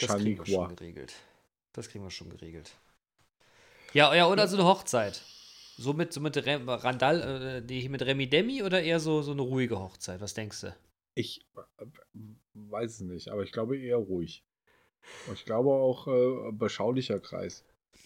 das 0.00 0.16
kriegen 0.16 0.38
wir 0.38 0.46
schon 0.46 0.76
geregelt. 0.76 1.14
Das 1.72 1.88
kriegen 1.88 2.04
wir 2.04 2.10
schon 2.10 2.30
geregelt. 2.30 2.70
Ja, 3.92 4.14
ja, 4.14 4.28
oder 4.28 4.46
so 4.46 4.56
eine 4.56 4.66
Hochzeit. 4.66 5.22
So 5.76 5.92
mit, 5.92 6.12
so 6.12 6.20
mit 6.20 6.36
Rem, 6.44 6.68
Randall, 6.68 7.60
äh, 7.60 7.66
die 7.66 7.88
mit 7.88 8.02
Remi 8.02 8.28
Demi 8.28 8.62
oder 8.62 8.82
eher 8.82 9.00
so, 9.00 9.22
so 9.22 9.32
eine 9.32 9.42
ruhige 9.42 9.78
Hochzeit? 9.78 10.20
Was 10.20 10.34
denkst 10.34 10.60
du? 10.62 10.74
Ich 11.14 11.46
äh, 11.56 11.84
weiß 12.54 12.92
es 12.94 13.00
nicht, 13.00 13.28
aber 13.28 13.42
ich 13.42 13.52
glaube 13.52 13.78
eher 13.78 13.96
ruhig. 13.96 14.44
Ich 15.32 15.44
glaube 15.44 15.70
auch 15.70 16.06
äh, 16.06 16.52
beschaulicher 16.52 17.20
Kreis. 17.20 17.64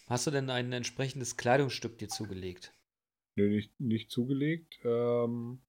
Hast 0.09 0.26
du 0.26 0.30
denn 0.30 0.51
ein 0.51 0.72
entsprechendes 0.72 1.36
Kleidungsstück 1.36 1.99
dir 1.99 2.09
zugelegt? 2.09 2.72
Nö, 3.36 3.49
nicht, 3.49 3.78
nicht 3.80 4.11
zugelegt. 4.11 4.78
Ähm, 4.84 5.61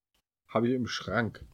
Habe 0.47 0.67
ich 0.67 0.73
im 0.73 0.87
Schrank. 0.87 1.45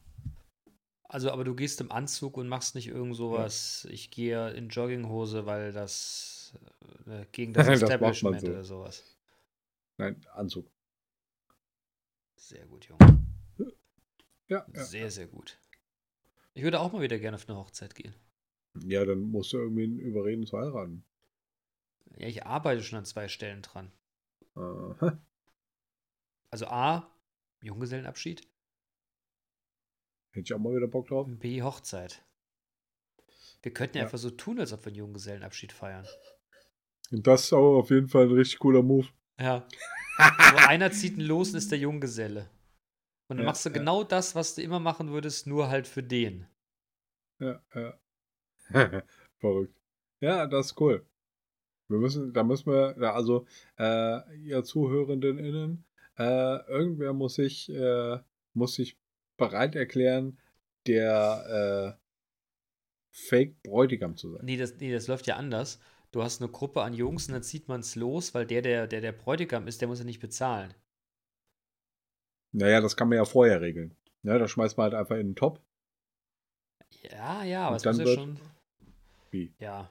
Also, 1.04 1.30
aber 1.30 1.44
du 1.44 1.54
gehst 1.54 1.80
im 1.80 1.90
Anzug 1.90 2.36
und 2.36 2.48
machst 2.48 2.74
nicht 2.74 2.86
irgend 2.88 3.16
sowas, 3.16 3.86
ich 3.90 4.10
gehe 4.10 4.50
in 4.52 4.68
Jogginghose, 4.68 5.44
weil 5.44 5.72
das 5.72 6.56
äh, 7.06 7.26
gegen 7.32 7.52
das 7.54 7.66
Das 7.66 7.82
Establishment 7.82 8.40
so. 8.40 8.46
oder 8.48 8.64
sowas. 8.64 9.16
Nein, 9.98 10.24
Anzug. 10.34 10.70
Sehr 12.36 12.66
gut, 12.66 12.86
Junge. 12.86 13.22
Ja, 14.48 14.66
ja. 14.74 14.84
Sehr, 14.84 15.10
sehr 15.10 15.26
gut. 15.26 15.58
Ich 16.54 16.64
würde 16.64 16.80
auch 16.80 16.92
mal 16.92 17.02
wieder 17.02 17.18
gerne 17.18 17.36
auf 17.36 17.48
eine 17.48 17.58
Hochzeit 17.58 17.94
gehen. 17.94 18.14
Ja, 18.74 19.04
dann 19.04 19.20
musst 19.22 19.52
du 19.52 19.58
irgendwie 19.58 19.84
überreden 19.84 20.46
zu 20.46 20.58
heiraten. 20.58 21.04
Ja, 22.16 22.26
ich 22.26 22.44
arbeite 22.44 22.82
schon 22.82 22.98
an 22.98 23.04
zwei 23.04 23.28
Stellen 23.28 23.62
dran. 23.62 23.92
Aha. 24.54 25.18
Also 26.50 26.66
A, 26.66 27.10
Junggesellenabschied, 27.62 28.46
Hätte 30.32 30.44
ich 30.44 30.54
auch 30.54 30.58
mal 30.58 30.74
wieder 30.74 30.86
Bock 30.86 31.08
drauf. 31.08 31.26
B, 31.28 31.62
Hochzeit. 31.62 32.24
Wir 33.62 33.72
könnten 33.72 33.96
ja 33.98 34.04
einfach 34.04 34.18
so 34.18 34.30
tun, 34.30 34.60
als 34.60 34.72
ob 34.72 34.80
wir 34.84 34.88
einen 34.88 34.96
Junggesellenabschied 34.98 35.72
feiern. 35.72 36.06
Und 37.10 37.26
das 37.26 37.44
ist 37.44 37.52
auch 37.52 37.78
auf 37.80 37.90
jeden 37.90 38.08
Fall 38.08 38.26
ein 38.26 38.32
richtig 38.32 38.60
cooler 38.60 38.82
Move. 38.82 39.08
Ja. 39.40 39.66
so 40.50 40.56
einer 40.68 40.92
zieht 40.92 41.16
ihn 41.16 41.24
los 41.24 41.50
und 41.50 41.56
ist 41.56 41.72
der 41.72 41.78
Junggeselle. 41.80 42.48
Und 43.28 43.36
dann 43.36 43.40
Ja, 43.40 43.44
machst 43.46 43.64
du 43.64 43.70
ja. 43.70 43.74
genau 43.74 44.04
das, 44.04 44.34
was 44.36 44.54
du 44.54 44.62
immer 44.62 44.78
machen 44.78 45.10
würdest, 45.10 45.46
nur 45.46 45.68
halt 45.68 45.86
für 45.88 46.02
den. 46.02 46.46
Ja, 47.40 47.62
ja. 47.74 47.99
Verrückt. 49.38 49.74
Ja, 50.20 50.46
das 50.46 50.66
ist 50.66 50.80
cool. 50.80 51.06
Wir 51.88 51.98
müssen, 51.98 52.32
da 52.32 52.44
müssen 52.44 52.72
wir, 52.72 52.96
also, 53.14 53.46
äh, 53.78 54.36
ihr 54.36 54.62
ZuhörendenInnen, 54.62 55.84
äh, 56.18 56.66
irgendwer 56.68 57.12
muss 57.12 57.34
sich, 57.34 57.68
äh, 57.70 58.18
muss 58.54 58.74
sich 58.74 58.96
bereit 59.36 59.74
erklären, 59.74 60.38
der 60.86 61.96
äh, 61.98 62.00
Fake-Bräutigam 63.10 64.16
zu 64.16 64.32
sein. 64.32 64.44
Nee 64.44 64.56
das, 64.56 64.76
nee, 64.76 64.92
das 64.92 65.08
läuft 65.08 65.26
ja 65.26 65.36
anders. 65.36 65.80
Du 66.12 66.22
hast 66.22 66.40
eine 66.40 66.50
Gruppe 66.50 66.82
an 66.82 66.94
Jungs 66.94 67.28
und 67.28 67.34
dann 67.34 67.42
zieht 67.42 67.68
man 67.68 67.80
es 67.80 67.96
los, 67.96 68.34
weil 68.34 68.46
der, 68.46 68.62
der, 68.62 68.86
der 68.86 69.00
der 69.00 69.12
Bräutigam 69.12 69.66
ist, 69.66 69.80
der 69.80 69.88
muss 69.88 69.98
ja 69.98 70.04
nicht 70.04 70.20
bezahlen. 70.20 70.74
Naja, 72.52 72.80
das 72.80 72.96
kann 72.96 73.08
man 73.08 73.16
ja 73.16 73.24
vorher 73.24 73.60
regeln. 73.60 73.96
Ja, 74.22 74.38
da 74.38 74.48
schmeißt 74.48 74.76
man 74.76 74.84
halt 74.84 74.94
einfach 74.94 75.16
in 75.16 75.28
den 75.28 75.36
Top. 75.36 75.60
Ja, 77.02 77.44
ja, 77.44 77.68
aber 77.68 77.76
es 77.76 77.84
muss 77.84 77.98
ja 77.98 78.06
schon. 78.06 78.38
Wie? 79.30 79.52
Ja. 79.58 79.90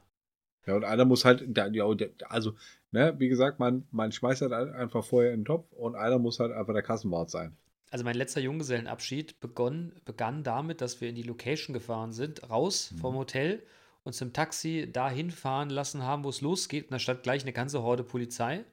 Ja, 0.66 0.76
und 0.76 0.84
einer 0.84 1.06
muss 1.06 1.26
halt, 1.26 1.46
ja, 1.58 1.86
also, 2.28 2.54
ne, 2.92 3.16
wie 3.18 3.30
gesagt, 3.30 3.60
man, 3.60 3.88
man 3.92 4.12
schmeißt 4.12 4.42
halt 4.42 4.52
ein- 4.54 4.74
einfach 4.74 5.04
vorher 5.04 5.34
in 5.34 5.40
den 5.42 5.46
Topf 5.46 5.72
und 5.72 5.96
einer 5.96 6.20
muss 6.20 6.40
halt 6.40 6.52
einfach 6.52 6.74
der 6.74 6.84
Kassenwart 6.84 7.30
sein. 7.30 7.56
Also 7.92 8.06
mein 8.06 8.16
letzter 8.16 8.40
Junggesellenabschied 8.42 9.40
begann, 9.40 9.94
begann 10.06 10.44
damit, 10.44 10.82
dass 10.82 11.02
wir 11.02 11.10
in 11.10 11.16
die 11.16 11.24
Location 11.24 11.74
gefahren 11.74 12.12
sind, 12.12 12.48
raus 12.50 12.94
vom 13.02 13.16
Hotel, 13.16 13.64
uns 14.04 14.22
im 14.22 14.32
Taxi 14.32 14.90
dahin 14.92 15.32
fahren 15.32 15.72
lassen 15.72 16.04
haben, 16.04 16.24
wo 16.24 16.30
es 16.30 16.42
losgeht. 16.42 16.86
Und 16.86 16.92
da 16.92 17.00
stand 17.00 17.24
gleich 17.24 17.42
eine 17.42 17.54
ganze 17.54 17.82
Horde 17.82 18.04
Polizei. 18.04 18.64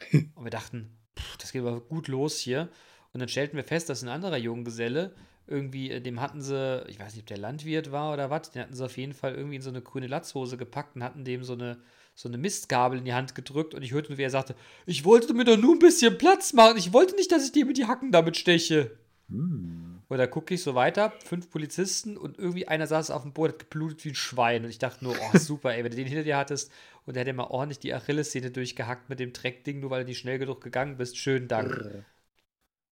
Und 0.34 0.42
wir 0.44 0.50
dachten, 0.50 0.90
pff, 1.16 1.36
das 1.36 1.52
geht 1.52 1.62
aber 1.62 1.80
gut 1.80 2.08
los 2.08 2.38
hier. 2.38 2.68
Und 3.12 3.20
dann 3.20 3.28
stellten 3.28 3.56
wir 3.56 3.64
fest, 3.64 3.88
dass 3.88 4.02
ein 4.02 4.08
anderer 4.08 4.36
Junggeselle 4.38 5.14
irgendwie, 5.48 5.90
äh, 5.90 6.00
dem 6.00 6.20
hatten 6.20 6.40
sie, 6.40 6.84
ich 6.88 6.98
weiß 6.98 7.14
nicht, 7.14 7.22
ob 7.22 7.26
der 7.26 7.38
Landwirt 7.38 7.92
war 7.92 8.12
oder 8.12 8.30
was, 8.30 8.50
den 8.50 8.62
hatten 8.62 8.74
sie 8.74 8.84
auf 8.84 8.96
jeden 8.96 9.14
Fall 9.14 9.34
irgendwie 9.34 9.56
in 9.56 9.62
so 9.62 9.70
eine 9.70 9.82
grüne 9.82 10.06
Latzhose 10.06 10.56
gepackt 10.56 10.96
und 10.96 11.02
hatten 11.02 11.24
dem 11.24 11.44
so 11.44 11.54
eine, 11.54 11.78
so 12.14 12.28
eine 12.28 12.38
Mistgabel 12.38 12.98
in 12.98 13.04
die 13.04 13.14
Hand 13.14 13.34
gedrückt 13.34 13.74
und 13.74 13.82
ich 13.82 13.92
hörte 13.92 14.10
nur, 14.10 14.18
wie 14.18 14.22
er 14.22 14.30
sagte, 14.30 14.54
ich 14.86 15.04
wollte 15.04 15.34
mir 15.34 15.44
doch 15.44 15.56
nur 15.56 15.74
ein 15.74 15.78
bisschen 15.78 16.18
Platz 16.18 16.52
machen, 16.52 16.76
ich 16.76 16.92
wollte 16.92 17.14
nicht, 17.16 17.32
dass 17.32 17.44
ich 17.44 17.52
dir 17.52 17.66
mit 17.66 17.76
die 17.76 17.86
Hacken 17.86 18.12
damit 18.12 18.36
steche. 18.36 18.90
Hm. 19.28 19.88
Und 20.08 20.16
da 20.16 20.26
gucke 20.26 20.54
ich 20.54 20.62
so 20.62 20.74
weiter, 20.74 21.12
fünf 21.22 21.50
Polizisten 21.50 22.16
und 22.16 22.38
irgendwie 22.38 22.66
einer 22.66 22.86
saß 22.86 23.10
auf 23.10 23.22
dem 23.22 23.34
Boot, 23.34 23.50
hat 23.50 23.58
geblutet 23.58 24.04
wie 24.06 24.10
ein 24.10 24.14
Schwein. 24.14 24.64
Und 24.64 24.70
ich 24.70 24.78
dachte 24.78 25.04
nur, 25.04 25.14
oh 25.14 25.36
super, 25.36 25.74
ey, 25.74 25.84
wenn 25.84 25.90
du 25.90 25.98
den 25.98 26.06
hinter 26.06 26.24
dir 26.24 26.38
hattest 26.38 26.72
und 27.04 27.14
der 27.14 27.22
hätte 27.22 27.34
mal 27.34 27.44
ordentlich 27.44 27.78
die 27.78 27.92
Achillessehne 27.92 28.50
durchgehackt 28.50 29.10
mit 29.10 29.20
dem 29.20 29.34
Dreckding, 29.34 29.80
nur 29.80 29.90
weil 29.90 30.04
du 30.04 30.08
nicht 30.08 30.18
schnell 30.18 30.38
genug 30.38 30.62
gegangen 30.62 30.96
bist. 30.96 31.18
Schönen 31.18 31.46
Dank. 31.46 32.04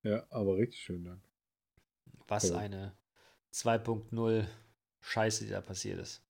Ja, 0.02 0.26
aber 0.28 0.58
richtig 0.58 0.82
schön, 0.82 1.04
Dank. 1.04 1.20
Was 2.28 2.50
Ja. 2.50 2.58
eine 2.58 2.96
2.0 3.52 4.46
Scheiße, 5.00 5.44
die 5.44 5.50
da 5.50 5.60
passiert 5.60 6.00
ist. 6.00 6.22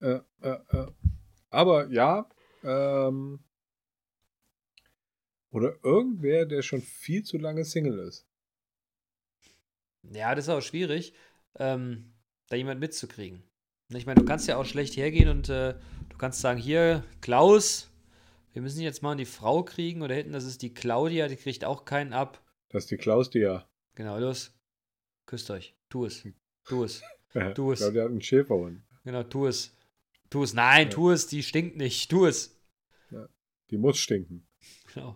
Äh, 0.00 0.20
äh, 0.42 0.58
äh. 0.70 0.86
Aber 1.50 1.88
ja, 1.88 2.28
ähm, 2.62 3.40
oder 5.50 5.76
irgendwer, 5.82 6.44
der 6.46 6.62
schon 6.62 6.82
viel 6.82 7.22
zu 7.22 7.38
lange 7.38 7.64
Single 7.64 7.98
ist. 8.00 8.26
Ja, 10.02 10.34
das 10.34 10.44
ist 10.44 10.50
auch 10.50 10.60
schwierig, 10.60 11.14
ähm, 11.56 12.14
da 12.48 12.56
jemand 12.56 12.80
mitzukriegen. 12.80 13.42
Ich 13.88 14.04
meine, 14.04 14.20
du 14.20 14.26
kannst 14.26 14.46
ja 14.46 14.56
auch 14.58 14.66
schlecht 14.66 14.96
hergehen 14.96 15.30
und 15.30 15.48
äh, 15.48 15.74
du 16.10 16.18
kannst 16.18 16.40
sagen, 16.40 16.60
hier, 16.60 17.02
Klaus, 17.22 17.90
wir 18.52 18.60
müssen 18.60 18.82
jetzt 18.82 19.02
mal 19.02 19.16
die 19.16 19.24
Frau 19.24 19.62
kriegen 19.62 20.02
oder 20.02 20.14
hinten, 20.14 20.32
das 20.32 20.44
ist 20.44 20.60
die 20.60 20.74
Claudia, 20.74 21.28
die 21.28 21.36
kriegt 21.36 21.64
auch 21.64 21.86
keinen 21.86 22.12
ab. 22.12 22.42
Das 22.68 22.84
ist 22.84 22.90
die 22.90 22.98
Klaus, 22.98 23.30
die 23.30 23.38
ja. 23.38 23.66
Genau, 23.94 24.18
los. 24.18 24.52
Küsst 25.28 25.50
euch. 25.50 25.74
Tu 25.90 26.06
es. 26.06 26.26
Tu 26.64 26.84
es. 26.84 27.02
Du 27.34 27.52
Tu 27.54 27.72
es. 27.72 27.80
Ich 27.80 27.84
glaube, 27.84 27.92
der 27.92 28.04
hat 28.04 28.10
einen 28.10 28.22
Schäferhund. 28.22 28.82
Genau, 29.04 29.22
tu 29.24 29.46
es. 29.46 29.76
Tu 30.30 30.42
es. 30.42 30.54
Nein, 30.54 30.88
Ja. 30.88 30.94
tu 30.94 31.10
es. 31.10 31.26
Die 31.26 31.42
stinkt 31.42 31.76
nicht. 31.76 32.10
Tu 32.10 32.24
es. 32.24 32.58
Die 33.70 33.76
muss 33.76 33.98
stinken. 33.98 34.48
Genau. 34.94 35.14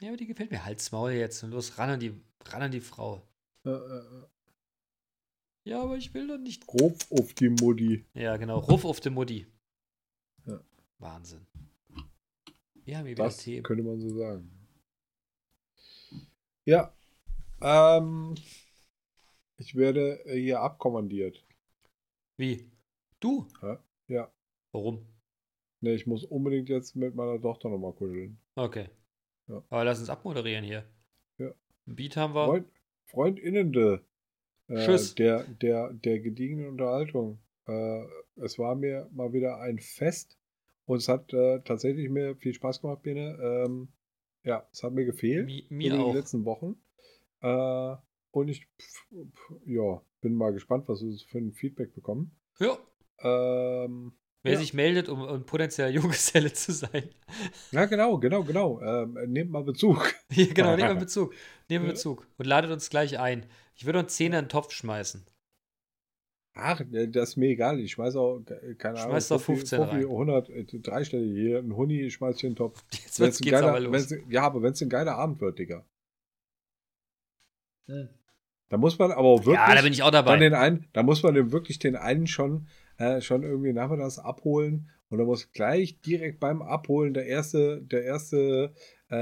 Ja, 0.00 0.08
aber 0.10 0.16
die 0.16 0.26
gefällt 0.28 0.52
mir. 0.52 0.64
Halt's 0.64 0.92
Maul 0.92 1.10
jetzt 1.10 1.42
und 1.42 1.50
los, 1.50 1.76
ran 1.76 1.90
an 1.90 1.98
die, 1.98 2.14
ran 2.44 2.62
an 2.62 2.70
die 2.70 2.80
Frau. 2.80 3.26
Äh, 3.64 3.70
äh. 3.70 4.22
Ja, 5.64 5.82
aber 5.82 5.96
ich 5.96 6.14
will 6.14 6.28
doch 6.28 6.38
nicht. 6.38 6.64
grob 6.68 6.96
auf 7.10 7.32
die 7.34 7.48
Mutti. 7.48 8.06
Ja, 8.14 8.36
genau. 8.36 8.60
Ruf 8.60 8.84
auf 8.84 9.00
die 9.00 9.10
Mutti. 9.10 9.48
Ja. 10.46 10.60
Wahnsinn. 10.98 11.44
Wir 12.84 12.98
haben 12.98 13.06
hier 13.06 13.16
Das 13.16 13.38
Themen. 13.38 13.64
könnte 13.64 13.82
man 13.82 14.00
so 14.00 14.16
sagen. 14.16 14.48
Ja. 16.64 16.94
Ähm, 17.60 18.36
ich 19.56 19.74
werde 19.76 20.20
hier 20.26 20.60
abkommandiert. 20.60 21.44
Wie? 22.36 22.70
Du? 23.20 23.46
Ja. 24.08 24.30
Warum? 24.72 25.06
Ne, 25.80 25.92
ich 25.94 26.06
muss 26.06 26.24
unbedingt 26.24 26.68
jetzt 26.68 26.96
mit 26.96 27.14
meiner 27.14 27.40
Tochter 27.40 27.68
nochmal 27.68 27.92
kuscheln. 27.92 28.38
Okay. 28.54 28.88
Ja. 29.48 29.62
Aber 29.68 29.84
lass 29.84 30.00
uns 30.00 30.08
abmoderieren 30.10 30.64
hier. 30.64 30.84
Ja. 31.38 31.50
Ein 31.86 31.94
Beat 31.96 32.16
haben 32.16 32.34
wir. 32.34 32.46
Freund, 32.46 32.66
Freundinnende. 33.06 34.04
Äh, 34.68 34.84
Tschüss. 34.84 35.14
Der, 35.14 35.44
der, 35.44 35.92
der 35.92 36.20
gediegenen 36.20 36.68
Unterhaltung. 36.68 37.38
Äh, 37.66 38.04
es 38.36 38.58
war 38.58 38.74
mir 38.74 39.08
mal 39.12 39.32
wieder 39.32 39.58
ein 39.60 39.78
Fest 39.78 40.38
und 40.86 40.98
es 40.98 41.08
hat 41.08 41.32
äh, 41.32 41.60
tatsächlich 41.60 42.08
mir 42.10 42.34
viel 42.36 42.54
Spaß 42.54 42.80
gemacht, 42.80 43.02
Bene. 43.02 43.38
Ähm, 43.40 43.88
ja, 44.42 44.66
es 44.72 44.82
hat 44.82 44.92
mir 44.92 45.04
gefehlt. 45.04 45.46
Mi- 45.46 45.66
mir 45.68 45.92
wie 45.92 45.98
auch. 45.98 46.10
die 46.10 46.16
letzten 46.18 46.44
Wochen. 46.44 46.76
Äh, 47.42 47.96
und 48.34 48.48
ich 48.48 48.66
pf, 48.80 49.04
pf, 49.32 49.52
ja, 49.66 50.00
bin 50.20 50.34
mal 50.34 50.52
gespannt, 50.52 50.88
was 50.88 51.02
wir 51.02 51.12
so 51.12 51.24
für 51.26 51.38
ein 51.38 51.52
Feedback 51.52 51.94
bekommen. 51.94 52.30
Ja. 52.58 52.76
Ähm, 53.20 54.12
Wer 54.42 54.52
Ja. 54.54 54.58
sich 54.58 54.74
meldet, 54.74 55.08
um, 55.08 55.22
um 55.22 55.46
potenzieller 55.46 55.88
Junggeselle 56.42 56.52
zu 56.52 56.72
sein. 56.72 57.08
ja, 57.70 57.86
genau, 57.86 58.18
genau, 58.18 58.42
genau. 58.44 58.80
Ähm, 58.82 59.14
nehmt 59.32 59.50
mal 59.50 59.62
Bezug. 59.64 60.14
Hier, 60.30 60.52
genau, 60.52 60.76
nehmen 60.76 60.90
wir 60.90 60.94
Bezug. 61.06 61.32
Nehmen 61.68 61.84
wir 61.84 61.88
Ja. 61.90 61.94
Bezug. 61.94 62.26
Und 62.36 62.46
ladet 62.46 62.70
uns 62.70 62.90
gleich 62.90 63.18
ein. 63.18 63.46
Ich 63.74 63.86
würde 63.86 64.00
uns 64.00 64.14
10 64.16 64.26
in 64.26 64.32
den 64.32 64.48
Topf 64.50 64.70
schmeißen. 64.72 65.24
Ach, 66.56 66.80
äh, 66.92 67.08
das 67.08 67.30
ist 67.30 67.36
mir 67.36 67.48
egal. 67.48 67.80
Ich 67.80 67.92
schmeiß 67.92 68.14
auch, 68.16 68.40
äh, 68.46 68.74
keine 68.74 68.98
Ahnung, 68.98 69.12
Schmeiß 69.12 69.28
doch 69.28 69.40
Fuffi- 69.40 69.56
15 69.56 69.78
Fuffi, 69.80 69.96
rein. 69.96 70.04
100, 70.04 70.50
äh, 70.50 70.64
dreistellig 70.80 71.32
hier, 71.36 71.58
ein 71.60 71.74
Huni 71.74 72.10
schmeiß 72.10 72.36
ich 72.36 72.44
in 72.44 72.50
den 72.50 72.56
Topf. 72.56 72.84
Jetzt 72.92 73.18
Wenn's 73.18 73.20
wird's, 73.20 73.40
ein 73.40 73.44
geht's 73.44 73.52
geiler- 73.52 73.68
aber 73.70 73.80
los. 73.80 73.92
wenn's- 74.10 74.24
Ja, 74.28 74.42
aber 74.42 74.62
wenn 74.62 74.72
es 74.72 74.80
ein 74.82 74.88
geiler 74.90 75.16
Abend 75.16 75.40
wird, 75.40 75.58
Digga, 75.58 75.84
Hm. 77.88 78.08
Da 78.74 78.78
muss 78.78 78.98
man 78.98 79.12
aber 79.12 79.38
wirklich. 79.38 79.54
Ja, 79.54 79.72
da 79.72 79.82
bin 79.82 79.92
ich 79.92 80.02
auch 80.02 80.10
dabei. 80.10 80.36
Den 80.36 80.52
einen, 80.52 80.88
da 80.94 81.04
muss 81.04 81.22
man 81.22 81.52
wirklich 81.52 81.78
den 81.78 81.94
einen 81.94 82.26
schon, 82.26 82.66
äh, 82.98 83.20
schon 83.20 83.44
irgendwie 83.44 83.72
nachmittags 83.72 84.18
abholen 84.18 84.90
und 85.10 85.18
da 85.18 85.24
muss 85.24 85.52
gleich 85.52 86.00
direkt 86.00 86.40
beim 86.40 86.60
Abholen 86.60 87.14
der 87.14 87.24
erste, 87.26 87.80
der 87.82 88.02
erste 88.02 88.74
äh, 89.12 89.14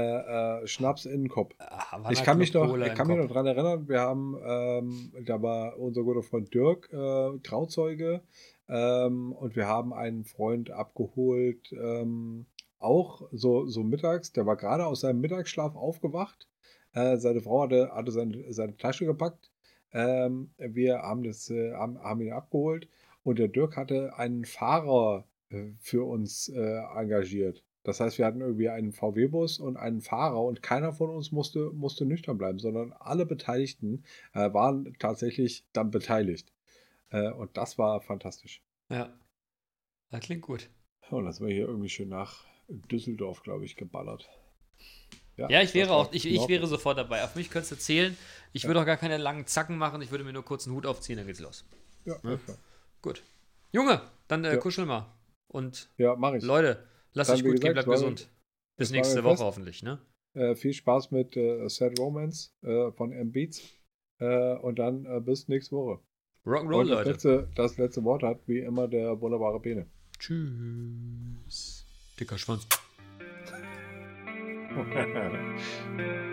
äh, 0.63 0.65
Schnaps 0.65 1.05
in 1.05 1.21
den 1.21 1.29
Kopf. 1.29 1.53
Havana 1.59 2.11
Ich 2.11 2.23
kann 2.23 2.39
mich 2.39 2.51
noch, 2.51 2.75
ich 2.75 2.95
kann 2.95 3.05
mich 3.05 3.17
noch 3.17 3.29
dran 3.29 3.45
erinnern, 3.45 3.87
wir 3.87 3.99
haben, 3.99 4.39
ähm, 4.43 5.13
da 5.23 5.39
war 5.43 5.77
unser 5.77 6.01
guter 6.01 6.23
Freund 6.23 6.51
Dirk 6.51 6.89
äh, 6.91 7.37
Trauzeuge 7.43 8.23
ähm, 8.67 9.33
und 9.33 9.55
wir 9.55 9.67
haben 9.67 9.93
einen 9.93 10.23
Freund 10.23 10.71
abgeholt, 10.71 11.71
ähm, 11.73 12.47
auch 12.79 13.21
so, 13.31 13.67
so 13.67 13.83
mittags, 13.83 14.31
der 14.31 14.47
war 14.47 14.55
gerade 14.55 14.87
aus 14.87 15.01
seinem 15.01 15.21
Mittagsschlaf 15.21 15.75
aufgewacht. 15.75 16.47
Äh, 16.93 17.17
seine 17.17 17.41
Frau 17.41 17.63
hatte, 17.63 17.91
hatte 17.93 18.11
seine, 18.11 18.53
seine 18.53 18.77
Tasche 18.77 19.05
gepackt. 19.05 19.51
Ähm, 19.91 20.51
wir 20.57 20.99
haben, 20.99 21.23
das, 21.23 21.49
äh, 21.49 21.73
haben, 21.73 21.99
haben 21.99 22.21
ihn 22.21 22.33
abgeholt 22.33 22.87
und 23.23 23.39
der 23.39 23.47
Dirk 23.47 23.77
hatte 23.77 24.17
einen 24.17 24.45
Fahrer 24.45 25.25
äh, 25.49 25.71
für 25.79 26.07
uns 26.07 26.49
äh, 26.49 26.77
engagiert. 26.95 27.63
Das 27.83 27.99
heißt, 27.99 28.17
wir 28.17 28.25
hatten 28.25 28.41
irgendwie 28.41 28.69
einen 28.69 28.93
VW-Bus 28.93 29.59
und 29.59 29.75
einen 29.75 30.01
Fahrer 30.01 30.41
und 30.41 30.63
keiner 30.63 30.93
von 30.93 31.09
uns 31.09 31.31
musste, 31.31 31.71
musste 31.71 32.05
nüchtern 32.05 32.37
bleiben, 32.37 32.57
sondern 32.57 32.93
alle 32.93 33.25
Beteiligten 33.25 34.05
waren 34.33 34.95
tatsächlich 34.99 35.65
dann 35.73 35.91
beteiligt. 35.91 36.53
Und 37.11 37.57
das 37.57 37.77
war 37.77 37.99
fantastisch. 37.99 38.63
Ja. 38.89 39.13
Das 40.11 40.21
klingt 40.21 40.43
gut. 40.43 40.69
Und 41.09 41.25
das 41.25 41.41
war 41.41 41.49
hier 41.49 41.67
irgendwie 41.67 41.89
schön 41.89 42.07
nach 42.07 42.45
Düsseldorf, 42.69 43.43
glaube 43.43 43.65
ich, 43.65 43.75
geballert. 43.75 44.29
Ja, 45.37 45.61
ich 45.61 45.73
wäre 45.73 45.91
auch, 45.91 46.11
ich, 46.13 46.25
ich 46.27 46.47
wäre 46.47 46.67
sofort 46.67 46.97
dabei. 46.97 47.23
Auf 47.23 47.35
mich 47.35 47.49
könntest 47.49 47.71
du 47.71 47.77
zählen. 47.77 48.15
Ich 48.51 48.65
würde 48.65 48.79
auch 48.81 48.85
gar 48.85 48.97
keine 48.97 49.17
langen 49.17 49.47
Zacken 49.47 49.77
machen. 49.77 50.01
Ich 50.01 50.11
würde 50.11 50.23
mir 50.23 50.33
nur 50.33 50.45
kurz 50.45 50.67
einen 50.67 50.75
Hut 50.75 50.85
aufziehen, 50.85 51.17
dann 51.17 51.25
geht's 51.27 51.39
los. 51.39 51.65
Ja, 52.05 52.15
Ne? 52.23 52.39
ja. 52.47 52.53
Gut. 53.01 53.23
Junge, 53.71 54.01
dann 54.27 54.43
äh, 54.45 54.51
Ja. 54.53 54.57
kuschel 54.57 54.85
mal. 54.85 55.07
Und 55.47 55.89
ja 55.97 56.15
mache 56.15 56.37
ich. 56.37 56.43
Leute, 56.43 56.83
lasst 57.13 57.31
euch 57.31 57.41
gut 57.43 57.53
gehen, 57.53 57.61
gesagt, 57.61 57.73
bleibt 57.73 57.87
war- 57.87 57.95
gesund. 57.95 58.29
Bis 58.77 58.91
nächste 58.91 59.23
Woche 59.23 59.33
fest. 59.37 59.43
hoffentlich, 59.43 59.83
ne? 59.83 59.99
Äh, 60.35 60.55
viel 60.55 60.73
Spaß 60.73 61.11
mit 61.11 61.35
äh, 61.37 61.67
Sad 61.69 61.97
Romance 61.99 62.51
äh, 62.63 62.91
von 62.91 63.11
M-Beats. 63.11 63.61
Äh, 64.19 64.55
und 64.57 64.77
dann 64.79 65.05
äh, 65.05 65.19
bis 65.19 65.47
nächste 65.47 65.75
Woche. 65.75 65.99
Rock'n'Roll, 66.45 66.81
Und 66.81 66.87
das 66.89 66.97
Leute. 66.97 67.09
letzte, 67.11 67.47
das 67.55 67.77
letzte 67.77 68.03
Wort 68.03 68.21
hat 68.23 68.39
wie 68.47 68.59
immer 68.59 68.87
der 68.87 69.19
wunderbare 69.21 69.59
Bene. 69.59 69.87
Tschüss. 70.19 71.85
Dicker 72.19 72.37
Schwanz. 72.37 72.67
Música 74.75 75.31
uhum. 75.97 76.32